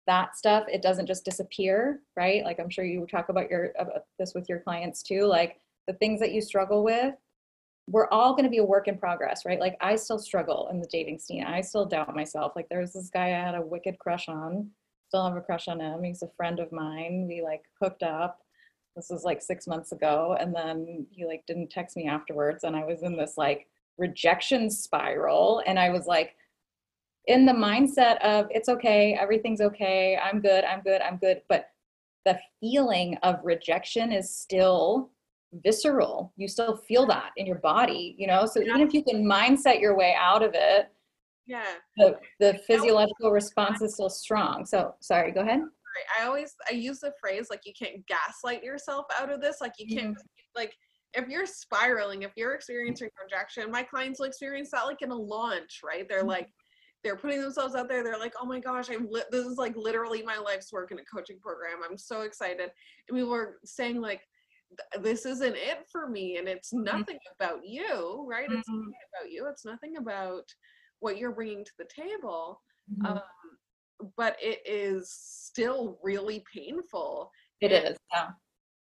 that 0.08 0.36
stuff 0.36 0.66
it 0.68 0.82
doesn't 0.82 1.06
just 1.06 1.24
disappear 1.24 2.02
right? 2.18 2.44
Like 2.44 2.60
i'm 2.60 2.70
sure 2.70 2.84
you 2.84 3.06
talk 3.10 3.30
about 3.30 3.50
your 3.50 3.72
about 3.78 4.04
this 4.20 4.34
with 4.34 4.50
your 4.50 4.60
clients 4.60 5.04
too 5.04 5.26
like 5.26 5.62
the 5.88 5.94
things 5.94 6.20
that 6.20 6.34
you 6.34 6.42
struggle 6.42 6.84
with 6.84 7.16
we're 7.88 8.10
all 8.10 8.34
going 8.34 8.44
to 8.44 8.50
be 8.50 8.60
a 8.60 8.64
work 8.64 8.88
in 8.88 8.98
progress 8.98 9.46
right? 9.46 9.60
Like 9.60 9.78
i 9.80 9.96
still 9.96 10.20
struggle 10.20 10.68
in 10.72 10.82
the 10.82 10.88
dating 10.92 11.20
scene. 11.20 11.44
I 11.44 11.62
still 11.62 11.86
doubt 11.86 12.16
myself. 12.16 12.54
Like 12.56 12.68
there 12.70 12.82
was 12.82 12.94
this 12.94 13.10
guy 13.10 13.28
i 13.28 13.46
had 13.46 13.56
a 13.56 13.62
wicked 13.62 14.00
crush 14.00 14.28
on 14.28 14.72
still 15.12 15.28
have 15.28 15.36
a 15.36 15.42
crush 15.42 15.68
on 15.68 15.82
him. 15.82 16.04
He's 16.04 16.22
a 16.22 16.32
friend 16.38 16.62
of 16.62 16.72
mine. 16.72 17.26
We 17.28 17.42
like 17.42 17.64
hooked 17.82 18.02
up 18.02 18.40
this 18.96 19.08
was 19.10 19.24
like 19.24 19.42
six 19.42 19.68
months 19.68 19.92
ago 19.92 20.36
and 20.40 20.54
then 20.54 21.06
he 21.10 21.26
like 21.26 21.44
didn't 21.48 21.70
text 21.70 21.96
me 21.96 22.08
afterwards 22.08 22.64
and 22.64 22.76
i 22.76 22.84
was 22.84 23.04
in 23.04 23.16
this 23.16 23.34
like 23.38 23.68
rejection 23.98 24.70
spiral 24.70 25.62
and 25.66 25.80
i 25.80 25.90
was 25.90 26.06
like 26.08 26.36
in 27.28 27.46
the 27.46 27.54
mindset 27.54 28.20
of 28.22 28.48
it's 28.50 28.70
okay, 28.70 29.18
everything's 29.20 29.62
okay, 29.62 30.18
I'm 30.18 30.42
good, 30.42 30.64
I'm 30.64 30.82
good, 30.82 31.02
I'm 31.02 31.18
good. 31.18 31.42
But 31.50 31.66
the 32.26 32.40
feeling 32.60 33.18
of 33.24 33.40
rejection 33.44 34.12
is 34.12 34.34
still 34.36 35.12
visceral. 35.64 36.34
You 36.38 36.48
still 36.48 36.78
feel 36.78 37.06
that 37.08 37.32
in 37.38 37.46
your 37.46 37.58
body, 37.60 38.16
you 38.18 38.28
know? 38.28 38.46
So 38.46 38.62
even 38.62 38.82
if 38.82 38.94
you 38.94 39.04
can 39.04 39.26
mindset 39.26 39.80
your 39.80 39.96
way 39.96 40.16
out 40.18 40.44
of 40.44 40.52
it, 40.54 40.90
yeah. 41.48 41.74
The, 41.98 42.18
the 42.40 42.60
physiological 42.66 43.32
response 43.32 43.82
is 43.82 43.96
still 43.96 44.10
strong. 44.10 44.66
So 44.66 44.96
sorry, 45.02 45.32
go 45.32 45.42
ahead. 45.42 45.62
I 46.20 46.26
always 46.26 46.54
I 46.70 46.74
use 46.74 47.00
the 47.00 47.14
phrase 47.20 47.48
like 47.50 47.62
you 47.66 47.74
can't 47.78 48.06
gaslight 48.08 48.64
yourself 48.64 49.06
out 49.20 49.32
of 49.32 49.42
this. 49.42 49.58
Like 49.62 49.74
you 49.78 49.96
can't 49.96 50.14
mm-hmm. 50.14 50.56
like 50.56 50.74
if 51.14 51.28
you're 51.28 51.46
spiraling, 51.46 52.22
if 52.22 52.32
you're 52.36 52.54
experiencing 52.54 53.10
rejection, 53.22 53.70
my 53.72 53.84
clients 53.84 54.20
will 54.20 54.28
experience 54.28 54.72
that 54.72 54.86
like 54.86 55.02
in 55.02 55.12
a 55.12 55.16
launch, 55.16 55.82
right? 55.84 56.08
They're 56.08 56.20
mm-hmm. 56.20 56.30
like 56.30 56.50
they're 57.04 57.18
putting 57.18 57.42
themselves 57.42 57.76
out 57.76 57.90
there. 57.90 58.04
They're 58.04 58.20
like, 58.20 58.34
oh 58.40 58.46
my 58.46 58.60
gosh, 58.60 58.90
I'm 58.90 59.08
li- 59.10 59.24
this 59.32 59.46
is 59.46 59.58
like 59.58 59.76
literally 59.76 60.22
my 60.22 60.38
life's 60.38 60.72
work 60.72 60.92
in 60.92 61.00
a 61.00 61.06
coaching 61.06 61.40
program. 61.42 61.80
I'm 61.88 61.98
so 61.98 62.22
excited. 62.22 62.70
And 63.10 63.18
we 63.18 63.24
were 63.24 63.58
saying 63.66 64.00
like, 64.00 64.22
this 65.02 65.26
isn't 65.26 65.56
it 65.56 65.80
for 65.92 66.08
me, 66.08 66.38
and 66.38 66.48
it's 66.48 66.74
mm-hmm. 66.74 66.84
nothing 66.84 67.16
mm-hmm. 67.16 67.44
about 67.44 67.60
you, 67.66 68.26
right? 68.30 68.50
It's 68.50 68.70
mm-hmm. 68.70 68.80
nothing 68.80 68.94
about 69.14 69.32
you. 69.32 69.48
It's 69.48 69.66
nothing 69.66 69.98
about 69.98 70.44
what 71.00 71.18
you're 71.18 71.34
bringing 71.34 71.66
to 71.66 71.72
the 71.78 71.88
table. 71.94 72.62
Mm-hmm. 72.92 73.18
Um, 73.18 73.22
but 74.18 74.38
it 74.42 74.60
is 74.66 75.10
still 75.12 76.00
really 76.04 76.44
painful. 76.54 77.32
It 77.60 77.72
and 77.72 77.90
is. 77.90 77.98
Yeah. 78.14 78.30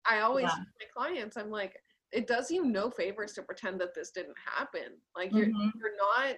I 0.09 0.21
always 0.21 0.45
yeah. 0.45 0.55
my 0.55 0.85
clients, 0.95 1.37
I'm 1.37 1.51
like, 1.51 1.75
it 2.11 2.27
does 2.27 2.49
you 2.49 2.65
no 2.65 2.89
favors 2.89 3.33
to 3.33 3.43
pretend 3.43 3.79
that 3.81 3.93
this 3.93 4.11
didn't 4.11 4.35
happen. 4.43 4.97
Like 5.15 5.31
you're 5.31 5.47
mm-hmm. 5.47 5.69
you're 5.77 5.95
not 5.97 6.37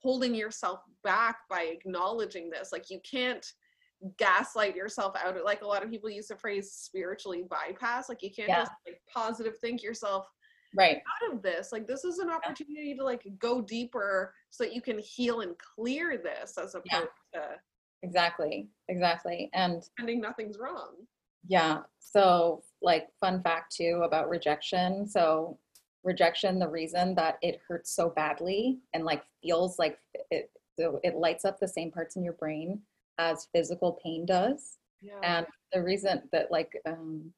holding 0.00 0.34
yourself 0.34 0.80
back 1.04 1.38
by 1.50 1.62
acknowledging 1.62 2.50
this. 2.50 2.70
Like 2.72 2.90
you 2.90 3.00
can't 3.08 3.44
gaslight 4.18 4.76
yourself 4.76 5.14
out. 5.22 5.36
Like 5.44 5.62
a 5.62 5.66
lot 5.66 5.82
of 5.82 5.90
people 5.90 6.10
use 6.10 6.28
the 6.28 6.36
phrase 6.36 6.72
spiritually 6.72 7.44
bypass. 7.48 8.08
Like 8.08 8.22
you 8.22 8.30
can't 8.30 8.48
yeah. 8.48 8.60
just 8.60 8.72
like 8.86 9.00
positive 9.12 9.58
think 9.58 9.82
yourself 9.82 10.26
right 10.74 10.96
out 10.96 11.34
of 11.34 11.42
this. 11.42 11.70
Like 11.72 11.86
this 11.86 12.04
is 12.04 12.18
an 12.18 12.30
opportunity 12.30 12.90
yeah. 12.90 12.96
to 12.96 13.04
like 13.04 13.26
go 13.38 13.60
deeper 13.60 14.34
so 14.50 14.64
that 14.64 14.74
you 14.74 14.80
can 14.80 14.98
heal 14.98 15.40
and 15.40 15.54
clear 15.58 16.18
this 16.18 16.56
as 16.58 16.74
opposed 16.74 17.08
yeah. 17.34 17.40
to 17.40 17.48
exactly 18.02 18.68
exactly 18.88 19.50
and 19.52 19.82
pretending 19.96 20.20
nothing's 20.20 20.58
wrong. 20.58 20.94
Yeah. 21.48 21.80
So 21.98 22.62
like 22.82 23.08
fun 23.20 23.42
fact 23.42 23.74
too 23.74 24.02
about 24.04 24.28
rejection. 24.28 25.06
So 25.06 25.58
rejection, 26.04 26.58
the 26.58 26.68
reason 26.68 27.14
that 27.16 27.38
it 27.42 27.60
hurts 27.66 27.94
so 27.94 28.10
badly 28.10 28.78
and 28.94 29.04
like 29.04 29.22
feels 29.42 29.78
like 29.78 29.98
it 30.30 30.50
it 30.78 31.16
lights 31.16 31.46
up 31.46 31.58
the 31.58 31.68
same 31.68 31.90
parts 31.90 32.16
in 32.16 32.24
your 32.24 32.34
brain 32.34 32.80
as 33.18 33.48
physical 33.54 33.98
pain 34.04 34.26
does. 34.26 34.76
Yeah. 35.00 35.20
And 35.22 35.46
the 35.72 35.82
reason 35.82 36.22
that 36.32 36.50
like 36.50 36.72
um, 36.86 37.32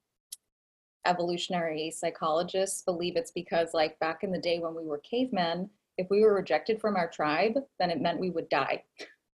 evolutionary 1.06 1.90
psychologists 1.90 2.82
believe 2.82 3.16
it's 3.16 3.30
because 3.30 3.74
like 3.74 3.98
back 4.00 4.24
in 4.24 4.32
the 4.32 4.40
day 4.40 4.58
when 4.58 4.74
we 4.74 4.84
were 4.84 4.98
cavemen, 4.98 5.70
if 5.96 6.08
we 6.10 6.20
were 6.20 6.34
rejected 6.34 6.80
from 6.80 6.96
our 6.96 7.08
tribe, 7.08 7.54
then 7.78 7.90
it 7.90 8.00
meant 8.00 8.20
we 8.20 8.30
would 8.30 8.48
die. 8.48 8.82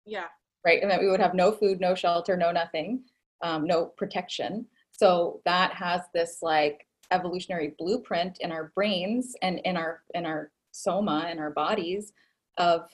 Yeah. 0.06 0.28
Right. 0.66 0.82
And 0.82 0.92
that 0.92 1.00
we 1.00 1.10
would 1.10 1.20
have 1.20 1.34
no 1.34 1.52
food, 1.52 1.80
no 1.80 1.96
shelter, 1.96 2.38
no 2.38 2.52
nothing, 2.52 3.04
um, 3.42 3.66
no 3.66 3.86
protection. 3.98 4.68
So 4.92 5.42
that 5.46 5.74
has 5.74 6.02
this 6.14 6.40
like 6.42 6.86
evolutionary 7.10 7.74
blueprint 7.78 8.38
in 8.40 8.52
our 8.52 8.72
brains 8.76 9.36
and 9.42 9.60
in 9.66 9.76
our 9.76 10.02
in 10.14 10.26
our 10.26 10.52
soma 10.72 11.28
in 11.32 11.40
our 11.40 11.52
bodies 11.52 12.14
of 12.58 12.90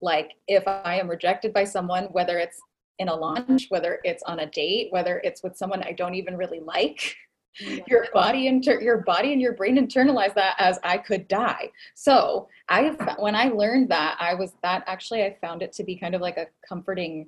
like 0.00 0.32
if 0.46 0.68
I 0.68 0.98
am 1.00 1.08
rejected 1.08 1.52
by 1.52 1.64
someone, 1.64 2.04
whether 2.12 2.38
it's 2.38 2.60
in 2.98 3.08
a 3.08 3.14
launch, 3.14 3.66
whether 3.70 4.00
it's 4.04 4.22
on 4.24 4.40
a 4.40 4.50
date, 4.50 4.88
whether 4.90 5.18
it's 5.24 5.42
with 5.42 5.56
someone 5.56 5.82
I 5.82 5.92
don't 5.92 6.14
even 6.14 6.36
really 6.36 6.60
like, 6.60 7.16
yeah. 7.60 7.82
your 7.86 8.06
body 8.12 8.46
inter- 8.46 8.80
your 8.80 8.98
body 8.98 9.32
and 9.32 9.40
your 9.40 9.52
brain 9.52 9.76
internalize 9.76 10.34
that 10.34 10.56
as 10.58 10.78
I 10.82 10.98
could 10.98 11.28
die. 11.28 11.70
So 11.94 12.48
I 12.68 12.90
when 13.18 13.34
I 13.34 13.48
learned 13.48 13.88
that, 13.90 14.16
I 14.20 14.34
was 14.34 14.52
that 14.62 14.84
actually 14.86 15.22
I 15.24 15.36
found 15.40 15.62
it 15.62 15.72
to 15.74 15.84
be 15.84 15.96
kind 15.96 16.14
of 16.14 16.20
like 16.20 16.36
a 16.36 16.46
comforting 16.66 17.26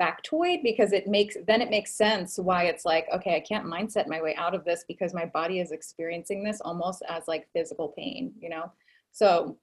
factoid 0.00 0.62
because 0.62 0.92
it 0.92 1.06
makes 1.06 1.36
then 1.46 1.60
it 1.60 1.70
makes 1.70 1.94
sense 1.94 2.38
why 2.38 2.64
it's 2.64 2.84
like 2.84 3.06
okay 3.12 3.36
i 3.36 3.40
can't 3.40 3.66
mindset 3.66 4.08
my 4.08 4.20
way 4.20 4.34
out 4.36 4.54
of 4.54 4.64
this 4.64 4.84
because 4.88 5.14
my 5.14 5.26
body 5.26 5.60
is 5.60 5.70
experiencing 5.70 6.42
this 6.42 6.60
almost 6.62 7.02
as 7.08 7.28
like 7.28 7.46
physical 7.52 7.88
pain 7.88 8.32
you 8.40 8.48
know 8.48 8.72
so 9.12 9.56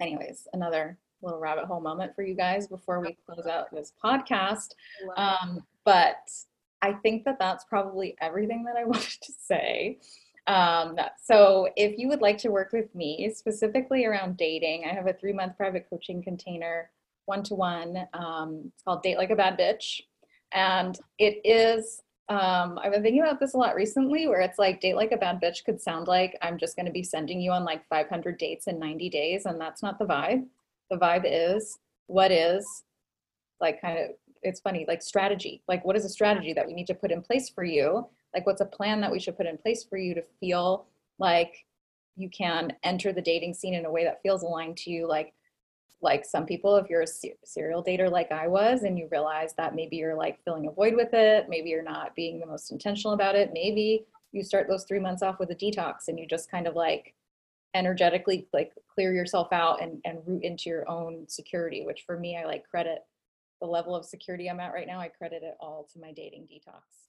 anyways 0.00 0.48
another 0.52 0.98
little 1.22 1.38
rabbit 1.38 1.64
hole 1.64 1.80
moment 1.80 2.14
for 2.14 2.22
you 2.22 2.34
guys 2.34 2.66
before 2.66 3.00
we 3.00 3.16
close 3.26 3.46
out 3.46 3.72
this 3.72 3.92
podcast 4.02 4.70
um, 5.16 5.62
but 5.84 6.28
i 6.82 6.92
think 6.92 7.24
that 7.24 7.38
that's 7.38 7.64
probably 7.64 8.16
everything 8.20 8.64
that 8.64 8.76
i 8.76 8.84
wanted 8.86 9.20
to 9.22 9.32
say 9.32 9.98
um, 10.46 10.96
so 11.22 11.68
if 11.76 11.98
you 11.98 12.08
would 12.08 12.22
like 12.22 12.38
to 12.38 12.50
work 12.50 12.72
with 12.72 12.94
me 12.94 13.30
specifically 13.34 14.06
around 14.06 14.36
dating 14.36 14.84
i 14.84 14.94
have 14.94 15.06
a 15.06 15.12
three 15.12 15.32
month 15.32 15.56
private 15.56 15.86
coaching 15.90 16.22
container 16.22 16.90
one 17.28 17.42
to 17.44 17.54
one. 17.54 17.96
It's 17.96 18.82
called 18.82 19.02
Date 19.02 19.18
Like 19.18 19.30
a 19.30 19.36
Bad 19.36 19.58
Bitch. 19.58 20.00
And 20.52 20.98
it 21.18 21.40
is, 21.44 22.02
um, 22.30 22.78
I've 22.82 22.92
been 22.92 23.02
thinking 23.02 23.22
about 23.22 23.38
this 23.38 23.54
a 23.54 23.58
lot 23.58 23.76
recently 23.76 24.26
where 24.26 24.40
it's 24.40 24.58
like 24.58 24.80
Date 24.80 24.96
Like 24.96 25.12
a 25.12 25.16
Bad 25.16 25.40
Bitch 25.40 25.64
could 25.64 25.80
sound 25.80 26.08
like 26.08 26.36
I'm 26.42 26.58
just 26.58 26.74
going 26.74 26.86
to 26.86 26.92
be 26.92 27.02
sending 27.02 27.40
you 27.40 27.52
on 27.52 27.64
like 27.64 27.86
500 27.88 28.38
dates 28.38 28.66
in 28.66 28.78
90 28.78 29.10
days. 29.10 29.44
And 29.44 29.60
that's 29.60 29.82
not 29.82 29.98
the 29.98 30.06
vibe. 30.06 30.46
The 30.90 30.96
vibe 30.96 31.24
is 31.26 31.78
what 32.06 32.32
is 32.32 32.66
like 33.60 33.80
kind 33.80 33.98
of, 33.98 34.10
it's 34.42 34.60
funny, 34.60 34.84
like 34.88 35.02
strategy. 35.02 35.62
Like, 35.68 35.84
what 35.84 35.96
is 35.96 36.04
a 36.04 36.08
strategy 36.08 36.52
that 36.52 36.66
we 36.66 36.74
need 36.74 36.86
to 36.88 36.94
put 36.94 37.10
in 37.10 37.22
place 37.22 37.48
for 37.48 37.64
you? 37.64 38.06
Like, 38.34 38.46
what's 38.46 38.60
a 38.60 38.66
plan 38.66 39.00
that 39.00 39.10
we 39.10 39.20
should 39.20 39.36
put 39.36 39.46
in 39.46 39.58
place 39.58 39.84
for 39.84 39.96
you 39.96 40.14
to 40.14 40.22
feel 40.40 40.86
like 41.18 41.64
you 42.16 42.28
can 42.28 42.72
enter 42.82 43.12
the 43.12 43.22
dating 43.22 43.54
scene 43.54 43.74
in 43.74 43.84
a 43.84 43.90
way 43.90 44.04
that 44.04 44.22
feels 44.22 44.42
aligned 44.42 44.76
to 44.78 44.90
you? 44.90 45.06
Like, 45.06 45.34
like 46.00 46.24
some 46.24 46.46
people 46.46 46.76
if 46.76 46.88
you're 46.88 47.02
a 47.02 47.06
serial 47.44 47.82
dater 47.82 48.10
like 48.10 48.30
i 48.30 48.46
was 48.46 48.82
and 48.82 48.98
you 48.98 49.08
realize 49.10 49.54
that 49.54 49.74
maybe 49.74 49.96
you're 49.96 50.14
like 50.14 50.42
filling 50.44 50.66
a 50.66 50.70
void 50.70 50.94
with 50.94 51.12
it 51.12 51.48
maybe 51.48 51.70
you're 51.70 51.82
not 51.82 52.14
being 52.14 52.38
the 52.38 52.46
most 52.46 52.70
intentional 52.70 53.14
about 53.14 53.34
it 53.34 53.50
maybe 53.52 54.04
you 54.32 54.42
start 54.42 54.68
those 54.68 54.84
three 54.84 55.00
months 55.00 55.22
off 55.22 55.38
with 55.38 55.50
a 55.50 55.54
detox 55.54 56.08
and 56.08 56.18
you 56.18 56.26
just 56.26 56.50
kind 56.50 56.66
of 56.66 56.74
like 56.74 57.14
energetically 57.74 58.46
like 58.52 58.72
clear 58.92 59.12
yourself 59.12 59.48
out 59.52 59.82
and, 59.82 60.00
and 60.04 60.18
root 60.26 60.42
into 60.42 60.70
your 60.70 60.88
own 60.88 61.24
security 61.28 61.84
which 61.84 62.04
for 62.06 62.18
me 62.18 62.36
i 62.36 62.44
like 62.44 62.68
credit 62.68 63.04
the 63.60 63.66
level 63.66 63.94
of 63.94 64.04
security 64.04 64.48
i'm 64.48 64.60
at 64.60 64.72
right 64.72 64.86
now 64.86 65.00
i 65.00 65.08
credit 65.08 65.42
it 65.42 65.54
all 65.60 65.88
to 65.92 66.00
my 66.00 66.12
dating 66.12 66.46
detox 66.50 67.07